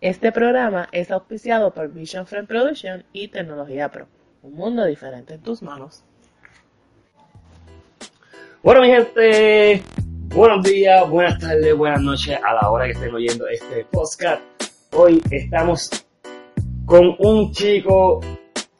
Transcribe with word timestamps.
Este 0.00 0.30
programa 0.30 0.88
es 0.92 1.10
auspiciado 1.10 1.74
por 1.74 1.92
Vision 1.92 2.24
Frame 2.24 2.46
Production 2.46 3.02
y 3.12 3.26
Tecnología 3.26 3.88
Pro. 3.88 4.06
Un 4.42 4.54
mundo 4.54 4.84
diferente 4.84 5.34
en 5.34 5.42
tus 5.42 5.60
manos. 5.60 6.04
Bueno, 8.62 8.82
mi 8.82 8.90
gente, 8.90 9.82
buenos 10.28 10.62
días, 10.62 11.10
buenas 11.10 11.40
tardes, 11.40 11.76
buenas 11.76 12.00
noches 12.00 12.38
a 12.44 12.54
la 12.54 12.70
hora 12.70 12.84
que 12.84 12.92
estén 12.92 13.12
oyendo 13.12 13.48
este 13.48 13.84
podcast. 13.90 14.40
Hoy 14.92 15.20
estamos 15.32 15.90
con 16.86 17.16
un 17.18 17.50
chico 17.50 18.20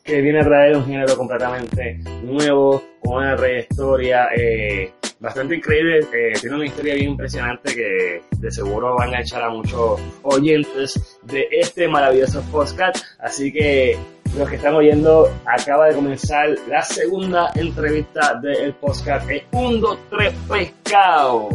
que 0.05 0.21
viene 0.21 0.41
a 0.41 0.45
traer 0.45 0.77
un 0.77 0.87
género 0.87 1.16
completamente 1.16 1.98
nuevo, 2.23 2.80
con 3.00 3.25
una 3.25 3.35
trayectoria 3.35 4.29
eh, 4.37 4.93
bastante 5.21 5.57
increíble. 5.57 6.00
Eh, 6.12 6.32
tiene 6.41 6.57
una 6.57 6.66
historia 6.66 6.95
bien 6.95 7.11
impresionante 7.11 7.75
que 7.75 8.23
de 8.37 8.51
seguro 8.51 8.95
van 8.96 9.14
a 9.14 9.21
echar 9.21 9.43
a 9.43 9.51
muchos 9.51 10.01
oyentes 10.23 11.19
de 11.23 11.48
este 11.51 11.88
maravilloso 11.88 12.42
podcast. 12.51 13.05
Así 13.19 13.52
que 13.52 13.98
los 14.37 14.48
que 14.48 14.56
están 14.56 14.75
oyendo, 14.75 15.28
acaba 15.47 15.87
de 15.87 15.95
comenzar 15.95 16.51
la 16.69 16.83
segunda 16.83 17.51
entrevista 17.55 18.34
del 18.34 18.75
podcast 18.75 19.28
1, 19.52 19.78
2, 19.78 19.98
3 20.11 20.34
Pescado. 20.48 21.48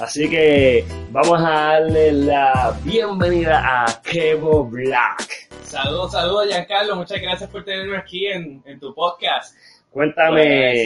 Así 0.00 0.28
que 0.28 0.84
vamos 1.10 1.40
a 1.40 1.50
darle 1.50 2.12
la 2.12 2.76
bienvenida 2.82 3.62
a 3.84 4.02
Kevo 4.02 4.64
Black. 4.64 5.48
Saludos, 5.62 6.12
saludos, 6.12 6.48
Giancarlo. 6.48 6.96
Muchas 6.96 7.20
gracias 7.20 7.48
por 7.48 7.64
tenerme 7.64 7.96
aquí 7.96 8.26
en, 8.26 8.62
en 8.66 8.80
tu 8.80 8.92
podcast. 8.94 9.54
Cuéntame. 9.90 10.84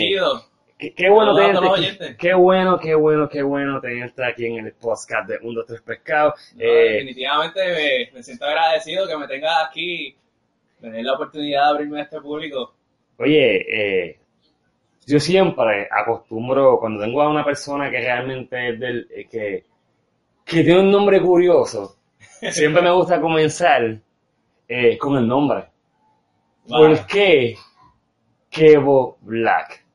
Qué, 0.78 0.92
qué 0.94 1.08
bueno 1.08 1.34
tenerte, 1.34 2.16
qué 2.18 2.34
bueno, 2.34 2.78
qué 2.78 2.94
bueno, 2.94 3.28
qué 3.28 3.42
bueno 3.42 3.80
tenerte 3.80 4.24
aquí 4.24 4.44
en 4.46 4.66
el 4.66 4.72
podcast 4.74 5.26
de 5.28 5.38
1, 5.42 5.52
2, 5.54 5.66
3 5.66 5.80
Pescado. 5.82 6.34
No, 6.54 6.62
Eh, 6.62 6.92
definitivamente 6.92 7.60
me, 7.64 8.10
me 8.12 8.22
siento 8.22 8.44
agradecido 8.44 9.06
que 9.08 9.16
me 9.16 9.26
tengas 9.26 9.68
aquí, 9.68 10.14
tener 10.80 11.04
la 11.04 11.14
oportunidad 11.14 11.62
de 11.62 11.68
abrirme 11.70 12.00
a 12.00 12.02
este 12.02 12.20
público. 12.20 12.74
Oye, 13.18 13.64
eh, 14.08 14.18
yo 15.06 15.18
siempre 15.18 15.88
acostumbro, 15.90 16.78
cuando 16.78 17.02
tengo 17.02 17.22
a 17.22 17.30
una 17.30 17.44
persona 17.44 17.90
que 17.90 18.00
realmente 18.00 18.70
es 18.70 18.78
del, 18.80 19.08
eh, 19.10 19.26
que, 19.30 19.64
que 20.44 20.62
tiene 20.62 20.80
un 20.80 20.90
nombre 20.90 21.22
curioso, 21.22 21.96
siempre 22.50 22.82
me 22.82 22.90
gusta 22.90 23.18
comenzar 23.18 23.98
eh, 24.68 24.98
con 24.98 25.16
el 25.16 25.26
nombre. 25.26 25.64
Vale. 26.68 26.96
¿Por 26.96 27.06
qué 27.06 27.56
Kevo 28.50 29.16
Black? 29.22 29.85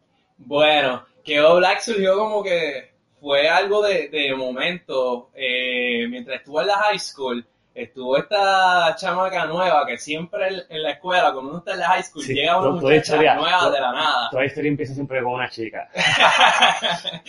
Bueno, 0.45 1.05
que 1.23 1.39
Black 1.41 1.79
surgió 1.81 2.17
como 2.17 2.43
que 2.43 2.91
fue 3.19 3.47
algo 3.47 3.81
de, 3.83 4.09
de 4.09 4.33
momento. 4.35 5.29
Eh, 5.35 6.07
mientras 6.09 6.39
estuve 6.39 6.61
en 6.61 6.67
la 6.67 6.77
high 6.77 6.99
school, 6.99 7.45
estuvo 7.73 8.17
esta 8.17 8.93
chamaca 8.97 9.45
nueva 9.45 9.85
que 9.85 9.97
siempre 9.97 10.47
en, 10.47 10.61
en 10.69 10.83
la 10.83 10.91
escuela, 10.91 11.31
cuando 11.31 11.51
uno 11.51 11.59
está 11.59 11.73
en 11.73 11.79
la 11.79 11.87
high 11.87 12.03
school, 12.03 12.23
Sí, 12.23 12.33
llega 12.33 12.59
una 12.59 12.71
muchacha 12.71 12.95
historia- 12.97 13.35
nueva 13.35 13.59
toda- 13.59 13.71
de 13.71 13.79
la 13.81 13.91
nada. 13.93 14.29
Toda 14.31 14.45
historia 14.45 14.69
empieza 14.69 14.93
siempre 14.93 15.21
con 15.23 15.33
una 15.33 15.49
chica. 15.49 15.89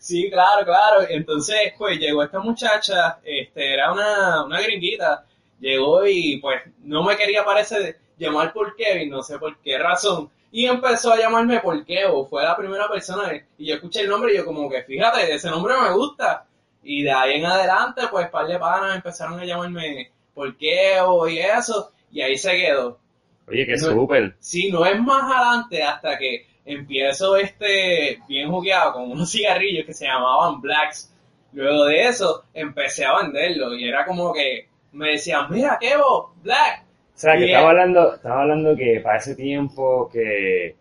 sí, 0.00 0.30
claro, 0.30 0.64
claro. 0.64 1.02
Entonces, 1.08 1.72
pues 1.76 1.98
llegó 1.98 2.22
esta 2.22 2.40
muchacha, 2.40 3.18
este, 3.24 3.74
era 3.74 3.92
una, 3.92 4.44
una 4.44 4.60
gringuita, 4.60 5.24
llegó 5.60 6.06
y 6.06 6.38
pues 6.38 6.62
no 6.84 7.02
me 7.02 7.16
quería 7.16 7.44
parece 7.44 7.96
llamar 8.16 8.52
por 8.52 8.74
Kevin, 8.76 9.10
no 9.10 9.22
sé 9.22 9.38
por 9.38 9.58
qué 9.60 9.78
razón. 9.78 10.30
Y 10.50 10.66
empezó 10.66 11.12
a 11.12 11.18
llamarme 11.18 11.60
por 11.60 11.84
Kevo, 11.84 12.26
fue 12.26 12.42
la 12.42 12.56
primera 12.56 12.88
persona 12.88 13.30
y 13.58 13.66
yo 13.66 13.74
escuché 13.74 14.00
el 14.00 14.08
nombre 14.08 14.32
y 14.32 14.36
yo 14.38 14.44
como 14.46 14.68
que 14.70 14.82
fíjate, 14.82 15.34
ese 15.34 15.50
nombre 15.50 15.74
me 15.80 15.90
gusta. 15.92 16.46
Y 16.82 17.02
de 17.02 17.10
ahí 17.10 17.34
en 17.38 17.44
adelante, 17.46 18.02
pues 18.10 18.28
par 18.30 18.46
de 18.46 18.58
panas 18.58 18.96
empezaron 18.96 19.38
a 19.38 19.44
llamarme 19.44 20.10
por 20.32 20.56
Kevo 20.56 21.28
y 21.28 21.38
eso, 21.38 21.92
y 22.10 22.22
ahí 22.22 22.38
se 22.38 22.52
quedó. 22.52 22.98
Oye, 23.46 23.66
qué 23.66 23.72
No- 23.76 23.92
súper. 23.92 24.36
Sí, 24.38 24.70
no 24.70 24.86
es 24.86 24.98
más 25.00 25.22
adelante 25.24 25.82
hasta 25.82 26.16
que 26.16 26.46
empiezo 26.64 27.36
este 27.36 28.22
bien 28.28 28.50
jugueado 28.50 28.92
con 28.94 29.10
unos 29.10 29.30
cigarrillos 29.32 29.84
que 29.84 29.92
se 29.94 30.06
llamaban 30.06 30.60
Blacks. 30.60 31.12
Luego 31.52 31.84
de 31.86 32.06
eso 32.06 32.44
empecé 32.54 33.04
a 33.04 33.16
venderlo 33.22 33.74
y 33.74 33.88
era 33.88 34.04
como 34.06 34.32
que 34.32 34.68
me 34.92 35.10
decían, 35.12 35.46
mira, 35.50 35.76
Kevo, 35.80 36.34
Black. 36.42 36.84
O 37.18 37.20
sea, 37.20 37.36
que 37.36 37.46
estaba 37.46 37.64
eh, 37.64 37.70
hablando, 37.70 38.14
estaba 38.14 38.42
hablando 38.42 38.76
que 38.76 39.00
para 39.02 39.18
ese 39.18 39.34
tiempo 39.34 40.08
que 40.12 40.76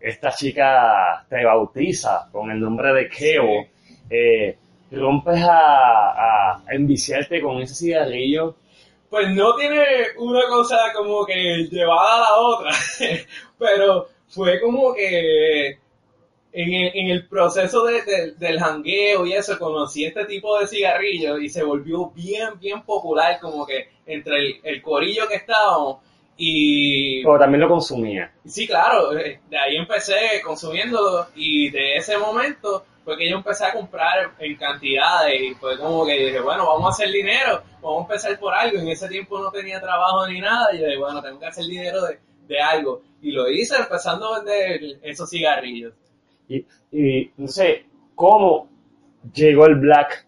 esta 0.00 0.32
chica 0.32 1.24
te 1.28 1.44
bautiza 1.44 2.28
con 2.32 2.50
el 2.50 2.58
nombre 2.60 2.92
de 2.92 3.08
Kevo, 3.08 3.66
eh, 4.10 4.56
rompes 4.90 5.40
a, 5.42 5.58
a, 6.10 6.56
a 6.66 6.74
enviciarte 6.74 7.40
con 7.40 7.62
ese 7.62 7.74
cigarrillo. 7.74 8.56
Pues 9.08 9.28
no 9.30 9.54
tiene 9.54 9.84
una 10.18 10.42
cosa 10.48 10.76
como 10.92 11.24
que 11.24 11.68
llevada 11.70 12.16
a 12.16 12.20
la 12.20 12.34
otra, 12.36 12.70
pero 13.58 14.08
fue 14.28 14.60
como 14.60 14.92
que 14.92 15.68
en 16.52 16.72
el, 16.72 16.90
en 16.94 17.10
el 17.10 17.28
proceso 17.28 17.84
de- 17.84 18.02
de- 18.02 18.32
del 18.32 18.58
jangueo 18.58 19.24
y 19.24 19.34
eso 19.34 19.56
conocí 19.56 20.04
este 20.04 20.24
tipo 20.24 20.58
de 20.58 20.66
cigarrillos 20.66 21.40
y 21.40 21.48
se 21.48 21.62
volvió 21.62 22.10
bien, 22.10 22.58
bien 22.58 22.82
popular 22.82 23.38
como 23.40 23.64
que 23.64 23.88
entre 24.06 24.36
el, 24.38 24.60
el 24.62 24.82
corillo 24.82 25.28
que 25.28 25.36
estábamos 25.36 25.98
y 26.38 27.22
Pero 27.24 27.38
también 27.38 27.62
lo 27.62 27.68
consumía. 27.68 28.30
sí, 28.44 28.66
claro, 28.66 29.16
eh, 29.16 29.40
de 29.48 29.58
ahí 29.58 29.76
empecé 29.76 30.40
consumiéndolo 30.44 31.26
y 31.34 31.70
de 31.70 31.96
ese 31.96 32.18
momento 32.18 32.84
fue 33.04 33.16
que 33.16 33.30
yo 33.30 33.36
empecé 33.36 33.64
a 33.64 33.72
comprar 33.72 34.32
en 34.38 34.56
cantidades 34.56 35.40
y 35.40 35.54
fue 35.54 35.78
como 35.78 36.04
que 36.04 36.12
dije, 36.26 36.40
bueno, 36.40 36.66
vamos 36.66 36.86
a 36.86 36.90
hacer 36.90 37.12
dinero, 37.12 37.62
vamos 37.80 38.00
a 38.00 38.02
empezar 38.02 38.38
por 38.38 38.52
algo. 38.52 38.78
En 38.78 38.88
ese 38.88 39.08
tiempo 39.08 39.38
no 39.40 39.50
tenía 39.50 39.80
trabajo 39.80 40.26
ni 40.26 40.40
nada 40.40 40.74
y 40.74 40.80
yo 40.80 40.86
dije, 40.86 40.98
bueno, 40.98 41.22
tengo 41.22 41.38
que 41.38 41.46
hacer 41.46 41.64
dinero 41.66 42.02
de, 42.04 42.18
de 42.48 42.60
algo. 42.60 43.02
Y 43.22 43.30
lo 43.30 43.48
hice 43.48 43.76
empezando 43.78 44.34
a 44.34 44.38
vender 44.40 44.98
esos 45.02 45.30
cigarrillos. 45.30 45.94
Y, 46.48 46.66
y 46.90 47.30
no 47.36 47.46
sé 47.46 47.86
cómo 48.16 48.68
llegó 49.32 49.66
el 49.66 49.76
Black 49.76 50.26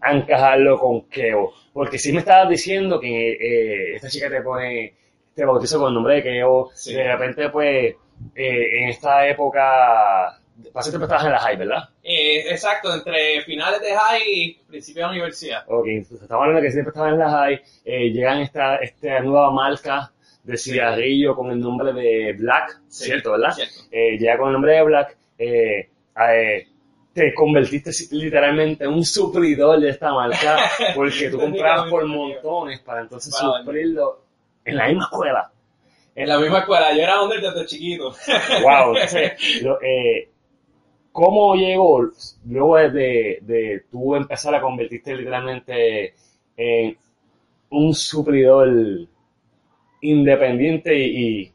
a 0.00 0.12
encajarlo 0.12 0.78
con 0.78 1.02
Kevo. 1.02 1.52
Porque 1.78 1.96
si 1.96 2.12
me 2.12 2.18
estabas 2.18 2.48
diciendo 2.48 2.98
que 2.98 3.32
eh, 3.34 3.94
esta 3.94 4.08
chica 4.08 4.28
te 4.28 4.42
pone, 4.42 4.94
te 5.32 5.44
bautiza 5.44 5.78
con 5.78 5.86
el 5.88 5.94
nombre 5.94 6.16
de 6.16 6.22
Kevo, 6.24 6.72
Sí. 6.74 6.92
de 6.92 7.04
repente 7.12 7.48
pues 7.50 7.94
eh, 8.34 8.80
en 8.82 8.88
esta 8.88 9.28
época, 9.28 10.40
pasaste 10.72 11.00
estabas 11.00 11.24
en 11.26 11.30
la 11.30 11.38
high, 11.38 11.56
¿verdad? 11.56 11.88
Eh, 12.02 12.50
exacto, 12.50 12.92
entre 12.92 13.42
finales 13.42 13.80
de 13.80 13.94
high 13.94 14.22
y 14.26 14.54
principio 14.66 15.04
de 15.04 15.10
universidad. 15.10 15.62
Ok, 15.68 15.86
entonces 15.86 16.22
estamos 16.22 16.42
hablando 16.42 16.60
de 16.62 16.66
que 16.66 16.72
siempre 16.72 16.90
estaban 16.90 17.12
en 17.14 17.20
la 17.20 17.30
high, 17.30 17.60
eh, 17.84 18.10
llegan 18.10 18.40
esta, 18.40 18.76
esta 18.78 19.20
nueva 19.20 19.52
marca 19.52 20.10
de 20.42 20.56
cigarrillo 20.56 21.36
con 21.36 21.52
el 21.52 21.60
nombre 21.60 21.92
de 21.92 22.32
Black, 22.32 22.76
Sí, 22.88 23.04
¿cierto, 23.04 23.30
verdad? 23.32 23.52
cierto. 23.52 23.74
Llega 23.92 24.36
con 24.36 24.48
el 24.48 24.52
nombre 24.54 24.72
de 24.72 24.82
Black, 24.82 25.16
eh, 25.38 25.88
te 27.12 27.34
convertiste 27.34 27.90
literalmente 28.12 28.84
en 28.84 28.90
un 28.90 29.04
suplidor 29.04 29.80
de 29.80 29.90
esta 29.90 30.12
marca 30.12 30.58
porque 30.94 31.30
tú 31.30 31.38
comprabas 31.38 31.90
por 31.90 32.06
montones 32.06 32.80
para 32.80 33.00
entonces 33.02 33.34
Wow. 33.42 33.58
suplirlo 33.58 34.20
en 34.64 34.76
la 34.76 34.88
misma 34.88 35.04
escuela. 35.04 35.52
En 36.14 36.28
la 36.28 36.38
misma 36.38 36.58
escuela, 36.60 36.92
yo 36.94 37.02
era 37.02 37.22
under 37.22 37.40
desde 37.40 37.66
chiquito. 37.66 38.10
Wow, 38.62 38.94
entonces, 38.94 39.62
lo- 39.62 39.80
eh, 39.82 40.28
¿cómo 41.12 41.54
llegó 41.56 42.10
luego 42.46 42.76
de, 42.76 43.38
de 43.42 43.84
tú 43.90 44.14
empezar 44.14 44.54
a 44.54 44.60
convertirte 44.60 45.14
literalmente 45.16 46.14
en 46.56 46.96
un 47.70 47.94
suplidor 47.94 48.68
independiente 50.00 50.94
y, 50.96 51.40
y 51.42 51.52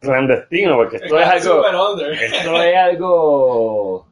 clandestino? 0.00 0.76
Porque 0.76 0.96
esto 0.96 1.18
es 1.18 1.26
algo, 1.26 1.98
esto 2.10 2.62
es 2.62 2.76
algo 2.76 4.07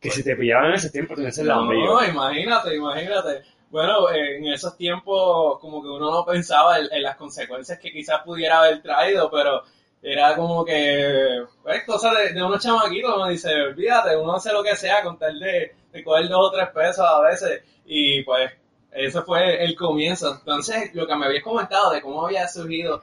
que 0.00 0.10
si 0.10 0.22
te 0.24 0.36
pillaban 0.36 0.66
en 0.70 0.74
ese 0.74 0.90
tiempo 0.90 1.14
tienes 1.14 1.36
el. 1.38 1.46
No, 1.86 2.04
imagínate, 2.04 2.74
imagínate. 2.76 3.42
Bueno, 3.70 4.10
en 4.12 4.46
esos 4.48 4.76
tiempos 4.76 5.58
como 5.60 5.80
que 5.82 5.88
uno 5.88 6.10
no 6.10 6.24
pensaba 6.24 6.78
en, 6.78 6.88
en 6.92 7.02
las 7.02 7.16
consecuencias 7.16 7.78
que 7.78 7.92
quizás 7.92 8.22
pudiera 8.24 8.58
haber 8.60 8.82
traído, 8.82 9.30
pero 9.30 9.62
era 10.02 10.34
como 10.34 10.64
que, 10.64 11.44
pues, 11.62 11.84
cosa 11.84 12.12
de, 12.14 12.32
de 12.32 12.42
unos 12.42 12.62
chamaquitos, 12.62 13.14
uno 13.14 13.28
dice, 13.28 13.54
olvídate, 13.62 14.16
uno 14.16 14.34
hace 14.34 14.52
lo 14.52 14.62
que 14.62 14.74
sea 14.74 15.02
con 15.02 15.18
tal 15.18 15.38
de, 15.38 15.72
de 15.92 16.02
coger 16.04 16.28
dos 16.28 16.48
o 16.48 16.50
tres 16.50 16.68
pesos 16.70 17.04
a 17.06 17.20
veces, 17.20 17.62
y 17.84 18.22
pues, 18.24 18.50
ese 18.92 19.22
fue 19.22 19.62
el 19.62 19.76
comienzo. 19.76 20.34
Entonces, 20.38 20.92
lo 20.94 21.06
que 21.06 21.14
me 21.14 21.26
habías 21.26 21.44
comentado 21.44 21.90
de 21.92 22.00
cómo 22.02 22.26
había 22.26 22.48
surgido 22.48 23.02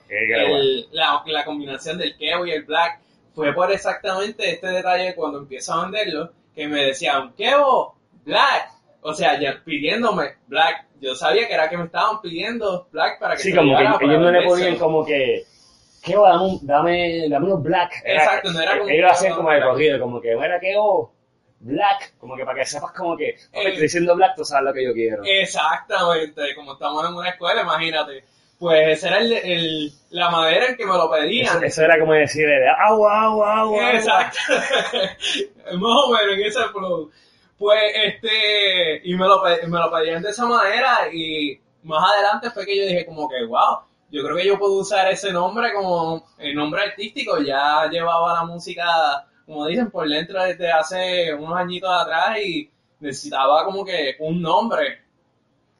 el- 0.58 0.88
la, 0.92 1.24
la 1.28 1.46
combinación 1.46 1.98
del 1.98 2.18
Kevo 2.18 2.46
y 2.46 2.52
el 2.52 2.64
Black 2.66 3.00
fue 3.34 3.54
por 3.54 3.72
exactamente 3.72 4.50
este 4.50 4.68
detalle 4.68 5.16
cuando 5.16 5.38
empiezo 5.38 5.74
a 5.74 5.84
venderlo, 5.84 6.32
que 6.58 6.68
me 6.68 6.86
decían, 6.86 7.34
Kevo, 7.36 7.96
Black. 8.26 8.72
O 9.02 9.14
sea, 9.14 9.40
ya 9.40 9.62
pidiéndome 9.64 10.34
Black. 10.48 10.88
Yo 11.00 11.16
sabía 11.16 11.48
que 11.48 11.54
era 11.54 11.70
que 11.70 11.78
me 11.78 11.86
estaban 11.86 12.20
pidiendo 12.20 12.88
Black 12.92 13.20
para 13.20 13.36
que 13.36 13.44
Sí, 13.44 13.52
se 13.52 13.56
como 13.58 13.78
que 13.78 13.84
ellos 14.06 14.20
no 14.20 14.32
le 14.32 14.42
ponían 14.44 14.76
como 14.78 15.06
que, 15.06 15.44
¿qué? 16.04 16.16
Dame, 16.16 16.58
dame, 16.64 17.30
dame 17.30 17.46
unos 17.46 17.62
black. 17.62 18.02
Era- 18.04 18.24
Exacto, 18.24 18.52
no 18.52 18.60
era 18.60 18.78
como- 18.80 18.90
Ellos 18.90 19.04
lo 19.06 19.12
hacían 19.12 19.36
como 19.36 19.52
de 19.52 19.62
corrido, 19.62 20.00
como 20.00 20.20
que, 20.20 20.36
mira, 20.36 20.60
¿qué 20.60 20.74
oh? 20.78 21.14
Black, 21.60 22.16
como 22.18 22.36
que 22.36 22.44
para 22.46 22.60
que 22.60 22.66
sepas 22.66 22.92
como 22.94 23.16
que, 23.16 23.30
ok, 23.30 23.54
Eh. 23.54 23.68
estoy 23.68 23.82
diciendo 23.84 24.16
Black, 24.16 24.36
tú 24.36 24.44
sabes 24.44 24.66
lo 24.66 24.74
que 24.74 24.84
yo 24.86 24.94
quiero. 24.94 25.24
Exactamente, 25.24 26.56
como 26.56 26.74
estamos 26.74 27.08
en 27.08 27.14
una 27.16 27.30
escuela, 27.30 27.62
imagínate. 27.62 28.24
Pues 28.60 28.98
esa 28.98 29.10
era 29.10 29.18
el, 29.20 29.32
el- 29.34 29.94
la 30.10 30.30
manera 30.32 30.68
en 30.70 30.78
que 30.78 30.86
me 30.86 30.94
lo 30.94 31.12
pedían. 31.12 31.58
Eso, 31.58 31.66
eso 31.66 31.82
era 31.84 32.00
como 32.00 32.14
decir, 32.14 32.48
de, 32.48 32.68
agua, 32.70 33.24
agua, 33.24 33.60
agua. 33.60 33.60
agua". 33.60 33.94
Exacto. 33.94 34.38
Más 35.74 36.04
o 36.06 36.12
menos 36.12 36.34
en 36.36 36.42
ese 36.44 36.64
flow. 36.70 37.12
Pues 37.58 37.80
este, 37.96 39.02
y 39.04 39.16
me 39.16 39.28
lo, 39.28 39.42
me 39.44 39.80
lo 39.80 39.92
pedían 39.92 40.22
de 40.22 40.30
esa 40.30 40.46
manera 40.46 41.10
y 41.12 41.60
más 41.84 42.04
adelante 42.14 42.52
fue 42.52 42.66
que 42.66 42.78
yo 42.78 42.84
dije 42.86 43.06
como 43.06 43.28
que, 43.28 43.44
wow, 43.46 43.80
yo 44.12 44.24
creo 44.24 44.36
que 44.38 44.46
yo 44.46 44.60
puedo 44.60 44.74
usar 44.80 45.12
ese 45.12 45.32
nombre 45.34 45.74
como 45.74 46.24
el 46.38 46.54
nombre 46.56 46.84
artístico. 46.84 47.40
Ya 47.42 47.88
llevaba 47.90 48.36
la 48.36 48.44
música, 48.46 48.86
como 49.46 49.66
dicen, 49.68 49.90
por 49.90 50.08
dentro 50.08 50.42
desde 50.44 50.72
hace 50.72 51.34
unos 51.34 51.58
añitos 51.58 51.90
atrás 51.92 52.38
y 52.40 52.70
necesitaba 53.00 53.66
como 53.66 53.84
que 53.84 54.16
un 54.20 54.42
nombre. 54.42 55.02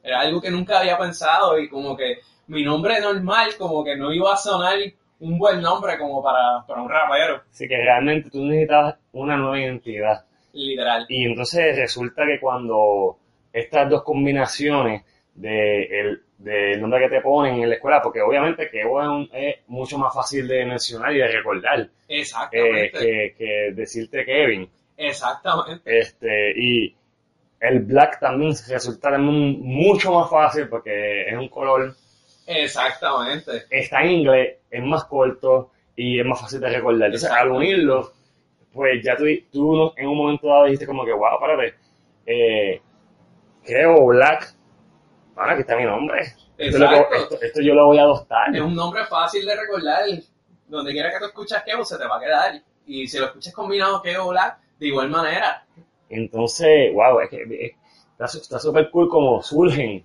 Era 0.02 0.20
algo 0.20 0.40
que 0.40 0.50
nunca 0.50 0.80
había 0.80 0.98
pensado 0.98 1.58
y 1.58 1.68
como 1.68 1.96
que 1.96 2.18
mi 2.48 2.64
nombre 2.64 3.00
normal 3.00 3.50
como 3.58 3.84
que 3.84 3.96
no 3.96 4.12
iba 4.12 4.32
a 4.32 4.36
sonar 4.36 4.76
un 5.20 5.38
buen 5.38 5.60
nombre 5.60 5.96
como 5.98 6.22
para, 6.22 6.64
para 6.66 6.82
un 6.82 6.88
rapero. 6.88 7.42
Así 7.50 7.66
que 7.68 7.76
realmente 7.76 8.30
tú 8.30 8.44
necesitabas 8.44 8.96
una 9.12 9.36
nueva 9.36 9.58
identidad. 9.58 10.24
Literal. 10.52 11.06
Y 11.08 11.24
entonces 11.26 11.76
resulta 11.76 12.24
que 12.26 12.38
cuando 12.40 13.16
estas 13.52 13.88
dos 13.90 14.02
combinaciones 14.02 15.04
de 15.34 15.84
el, 16.00 16.22
del 16.38 16.80
nombre 16.80 17.00
que 17.00 17.16
te 17.16 17.20
ponen 17.20 17.62
en 17.62 17.68
la 17.68 17.74
escuela, 17.76 18.00
porque 18.02 18.20
obviamente 18.20 18.68
que 18.70 18.80
es, 18.80 18.86
un- 18.86 19.28
es 19.32 19.56
mucho 19.68 19.98
más 19.98 20.14
fácil 20.14 20.46
de 20.48 20.64
mencionar 20.64 21.12
y 21.12 21.18
de 21.18 21.28
recordar 21.28 21.80
eh, 21.80 21.88
Exactamente. 22.20 22.90
que, 22.92 23.34
que 23.36 23.72
decirte 23.74 24.24
Kevin. 24.24 24.68
Exactamente. 24.96 25.98
Este, 25.98 26.52
y 26.56 26.94
el 27.60 27.80
black 27.80 28.20
también 28.20 28.52
resulta 28.68 29.16
mucho 29.18 30.12
más 30.12 30.30
fácil 30.30 30.68
porque 30.68 31.28
es 31.28 31.36
un 31.36 31.48
color, 31.48 31.94
Exactamente. 32.48 33.64
está 33.70 34.02
en 34.02 34.10
inglés, 34.10 34.56
es 34.70 34.82
más 34.82 35.04
corto 35.04 35.70
y 35.94 36.18
es 36.20 36.26
más 36.26 36.40
fácil 36.40 36.60
de 36.60 36.68
recordar. 36.70 37.06
Entonces, 37.06 37.30
al 37.30 37.50
unirlo, 37.50 38.12
pues 38.72 39.02
ya 39.04 39.16
tú, 39.16 39.24
tú 39.52 39.92
en 39.96 40.08
un 40.08 40.16
momento 40.16 40.48
dado 40.48 40.64
dijiste 40.64 40.86
como 40.86 41.04
que, 41.04 41.12
wow, 41.12 41.38
párate, 41.40 41.74
eh, 42.26 42.80
creo 43.64 44.06
black, 44.06 44.54
para 45.34 45.54
que 45.54 45.60
está 45.62 45.76
mi 45.76 45.84
nombre. 45.84 46.22
Esto, 46.56 46.78
esto- 47.14 47.40
esto 47.40 47.60
yo 47.60 47.74
lo 47.74 47.86
voy 47.86 47.98
a 47.98 48.02
adoptar. 48.02 48.54
Es 48.54 48.60
un 48.60 48.74
nombre 48.74 49.04
fácil 49.06 49.46
de 49.46 49.54
recordar. 49.56 50.04
Donde 50.66 50.92
quiera 50.92 51.10
que 51.10 51.18
tú 51.20 51.24
escuchas 51.26 51.62
Kevo 51.62 51.84
se 51.84 51.96
te 51.96 52.06
va 52.06 52.16
a 52.16 52.20
quedar. 52.20 52.60
Y 52.86 53.06
si 53.06 53.18
lo 53.18 53.26
escuchas 53.26 53.54
combinado 53.54 54.02
Kevo 54.02 54.28
Black, 54.30 54.58
de 54.78 54.86
igual 54.88 55.08
manera. 55.08 55.64
Entonces, 56.10 56.92
wow, 56.92 57.20
es 57.20 57.30
que 57.30 57.42
es- 58.18 58.34
está 58.34 58.58
súper 58.58 58.90
cool 58.90 59.08
como 59.08 59.42
surgen 59.42 60.04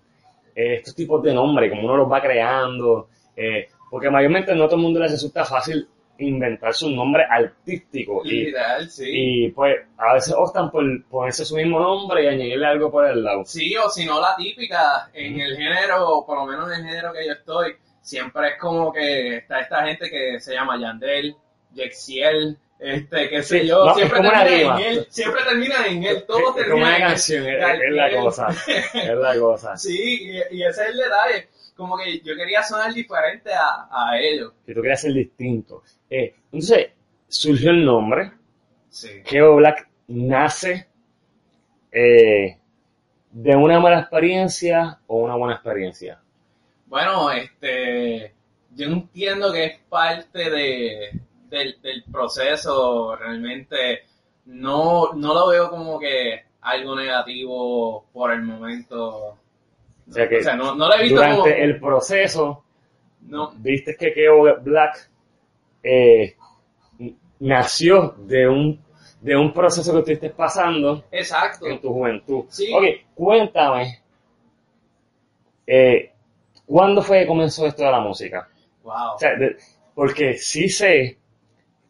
eh, 0.56 0.76
estos 0.76 0.96
tipos 0.96 1.22
de 1.24 1.34
nombres, 1.34 1.70
como 1.70 1.84
uno 1.84 1.98
los 1.98 2.12
va 2.12 2.22
creando, 2.22 3.10
eh, 3.36 3.68
porque 3.90 4.10
mayormente 4.10 4.56
no 4.56 4.66
todo 4.66 4.78
el 4.78 4.82
mundo 4.84 5.00
les 5.00 5.12
resulta 5.12 5.46
fácil 5.46 5.88
inventarse 6.20 6.86
un 6.86 6.96
nombre 6.96 7.24
artístico 7.30 8.22
y, 8.24 8.46
Literal, 8.46 8.90
sí. 8.90 9.06
y 9.08 9.52
pues 9.52 9.78
a 9.98 10.14
veces 10.14 10.34
optan 10.38 10.70
por 10.70 10.84
ponerse 11.06 11.44
su 11.44 11.56
mismo 11.56 11.80
nombre 11.80 12.24
y 12.24 12.28
añadirle 12.28 12.66
algo 12.66 12.92
por 12.92 13.06
el 13.06 13.24
lado. 13.24 13.44
Sí, 13.46 13.76
o 13.76 13.90
si 13.90 14.06
no 14.06 14.22
la 14.22 14.36
típica, 14.36 15.10
en 15.14 15.40
el 15.40 15.58
género, 15.58 16.08
o 16.08 16.26
por 16.26 16.38
lo 16.38 16.46
menos 16.46 16.72
en 16.72 16.82
el 16.82 16.88
género 16.88 17.14
que 17.14 17.26
yo 17.26 17.34
estoy, 17.34 17.76
siempre 18.02 18.50
es 18.50 18.60
como 18.60 18.94
que 18.94 19.38
está 19.38 19.62
esta 19.62 19.86
gente 19.86 20.10
que 20.10 20.40
se 20.40 20.54
llama 20.54 20.80
Yandel, 20.80 21.36
Jexiel, 21.74 22.58
este, 22.84 23.30
qué 23.30 23.44
sé 23.44 23.62
Sí, 23.62 23.68
yo, 23.68 23.86
no, 23.86 23.94
siempre 23.96 24.18
como 24.20 24.32
termina 24.32 24.74
en 24.80 24.80
él, 24.80 25.08
siempre 25.10 25.44
termina 25.44 25.88
en 25.88 26.04
él, 26.04 26.26
todo 26.28 26.38
Es 26.40 26.44
como 26.44 26.56
termina 26.56 26.76
una 26.88 26.98
en 26.98 27.02
él. 27.04 27.08
canción, 27.10 27.48
es, 27.48 27.56
es 27.56 27.92
la 27.92 28.12
cosa, 28.22 28.48
es 28.94 29.16
la 29.18 29.40
cosa. 29.40 29.78
Sí, 29.78 30.20
y, 30.52 30.58
y 30.58 30.64
ese 30.64 30.84
es 30.84 30.90
el 30.90 30.98
detalle, 30.98 31.50
como 31.76 31.98
que 31.98 32.20
yo 32.20 32.36
quería 32.36 32.62
sonar 32.64 32.94
diferente 32.94 33.52
a, 33.54 33.88
a 33.92 34.20
ellos. 34.20 34.54
Si 34.66 34.74
tú 34.74 34.82
quieres 34.82 35.02
ser 35.02 35.14
distinto. 35.14 35.84
Eh, 36.10 36.36
entonces, 36.52 36.88
surgió 37.28 37.72
el 37.72 37.86
nombre, 37.86 38.32
Sí. 38.90 39.10
Keo 39.26 39.56
Black 39.56 39.88
nace 40.08 40.88
eh, 41.92 42.58
de 43.32 43.56
una 43.56 43.80
mala 43.80 44.02
experiencia 44.02 45.00
o 45.08 45.18
una 45.20 45.36
buena 45.36 45.56
experiencia. 45.56 46.20
Bueno, 46.86 47.32
este, 47.32 48.34
yo 48.76 48.86
entiendo 48.88 49.52
que 49.52 49.66
es 49.66 49.80
parte 49.90 50.50
de, 50.52 51.20
del, 51.58 51.82
del 51.82 52.04
proceso, 52.12 53.16
realmente 53.16 54.02
no, 54.46 55.14
no 55.14 55.34
lo 55.34 55.48
veo 55.48 55.70
como 55.70 56.00
que 56.00 56.44
algo 56.62 56.96
negativo 56.96 58.06
por 58.12 58.32
el 58.32 58.42
momento. 58.42 59.38
O 60.08 60.12
sea 60.12 60.28
que 60.28 60.42
no, 60.56 60.76
no 60.76 60.88
lo 60.88 60.96
he 60.96 61.04
visto 61.04 61.16
durante 61.16 61.38
como... 61.52 61.64
el 61.64 61.80
proceso, 61.80 62.64
No, 63.22 63.54
viste 63.56 63.96
que 63.98 64.14
Keo 64.14 64.60
Black 64.62 65.10
eh, 65.84 66.36
nació 67.40 68.16
de 68.18 68.48
un, 68.48 68.80
de 69.22 69.36
un 69.36 69.54
proceso 69.54 69.94
que 69.94 70.04
tú 70.04 70.12
estés 70.12 70.32
pasando 70.34 71.06
exacto. 71.12 71.68
en 71.68 71.80
tu 71.80 71.94
juventud. 71.94 72.46
Sí. 72.50 72.72
Ok, 72.74 72.84
cuéntame, 73.16 74.02
eh, 75.68 76.12
¿cuándo 76.66 77.02
fue 77.02 77.20
que 77.22 77.28
comenzó 77.28 77.66
esto 77.66 77.84
de 77.84 77.92
la 77.92 78.00
música? 78.00 78.50
Wow. 78.84 79.16
O 79.16 79.20
sea, 79.20 79.36
de- 79.36 79.58
porque 79.96 80.34
sí 80.38 80.68
sé, 80.70 81.18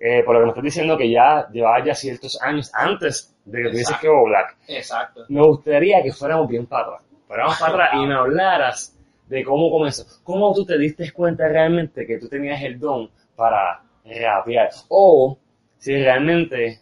eh, 0.06 0.22
por 0.26 0.36
lo 0.36 0.42
que 0.42 0.46
me 0.48 0.50
estás 0.50 0.64
diciendo, 0.66 0.98
que 0.98 1.10
ya 1.10 1.48
llevaba 1.50 1.82
ya 1.82 1.96
ciertos 1.96 2.38
años 2.42 2.70
antes 2.74 3.34
de 3.46 3.64
que 3.64 3.70
tuvieses. 3.70 3.98
Keo 4.00 4.26
Black. 4.26 4.58
Exacto. 4.68 5.24
Me 5.30 5.42
gustaría 5.42 6.04
que 6.04 6.12
fuéramos 6.12 6.50
bien 6.50 6.66
para 6.66 6.88
atrás. 6.88 7.02
Fuéramos 7.26 7.58
para 7.58 7.74
atrás 7.74 7.90
y 7.94 8.06
me 8.06 8.14
hablaras 8.14 9.00
de 9.30 9.46
cómo 9.46 9.72
comenzó. 9.72 10.04
¿Cómo 10.26 10.54
tú 10.54 10.66
te 10.66 10.78
diste 10.78 11.10
cuenta 11.14 11.48
realmente 11.48 12.06
que 12.06 12.18
tú 12.18 12.28
tenías 12.28 12.62
el 12.64 12.78
don 12.78 13.10
para 13.34 13.82
rapear? 14.04 14.72
O 14.90 15.38
si 15.78 15.96
realmente 15.96 16.82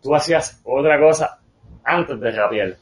tú 0.00 0.14
hacías 0.14 0.58
otra 0.64 0.98
cosa 0.98 1.38
antes 1.84 2.18
de 2.18 2.30
rapear. 2.30 2.76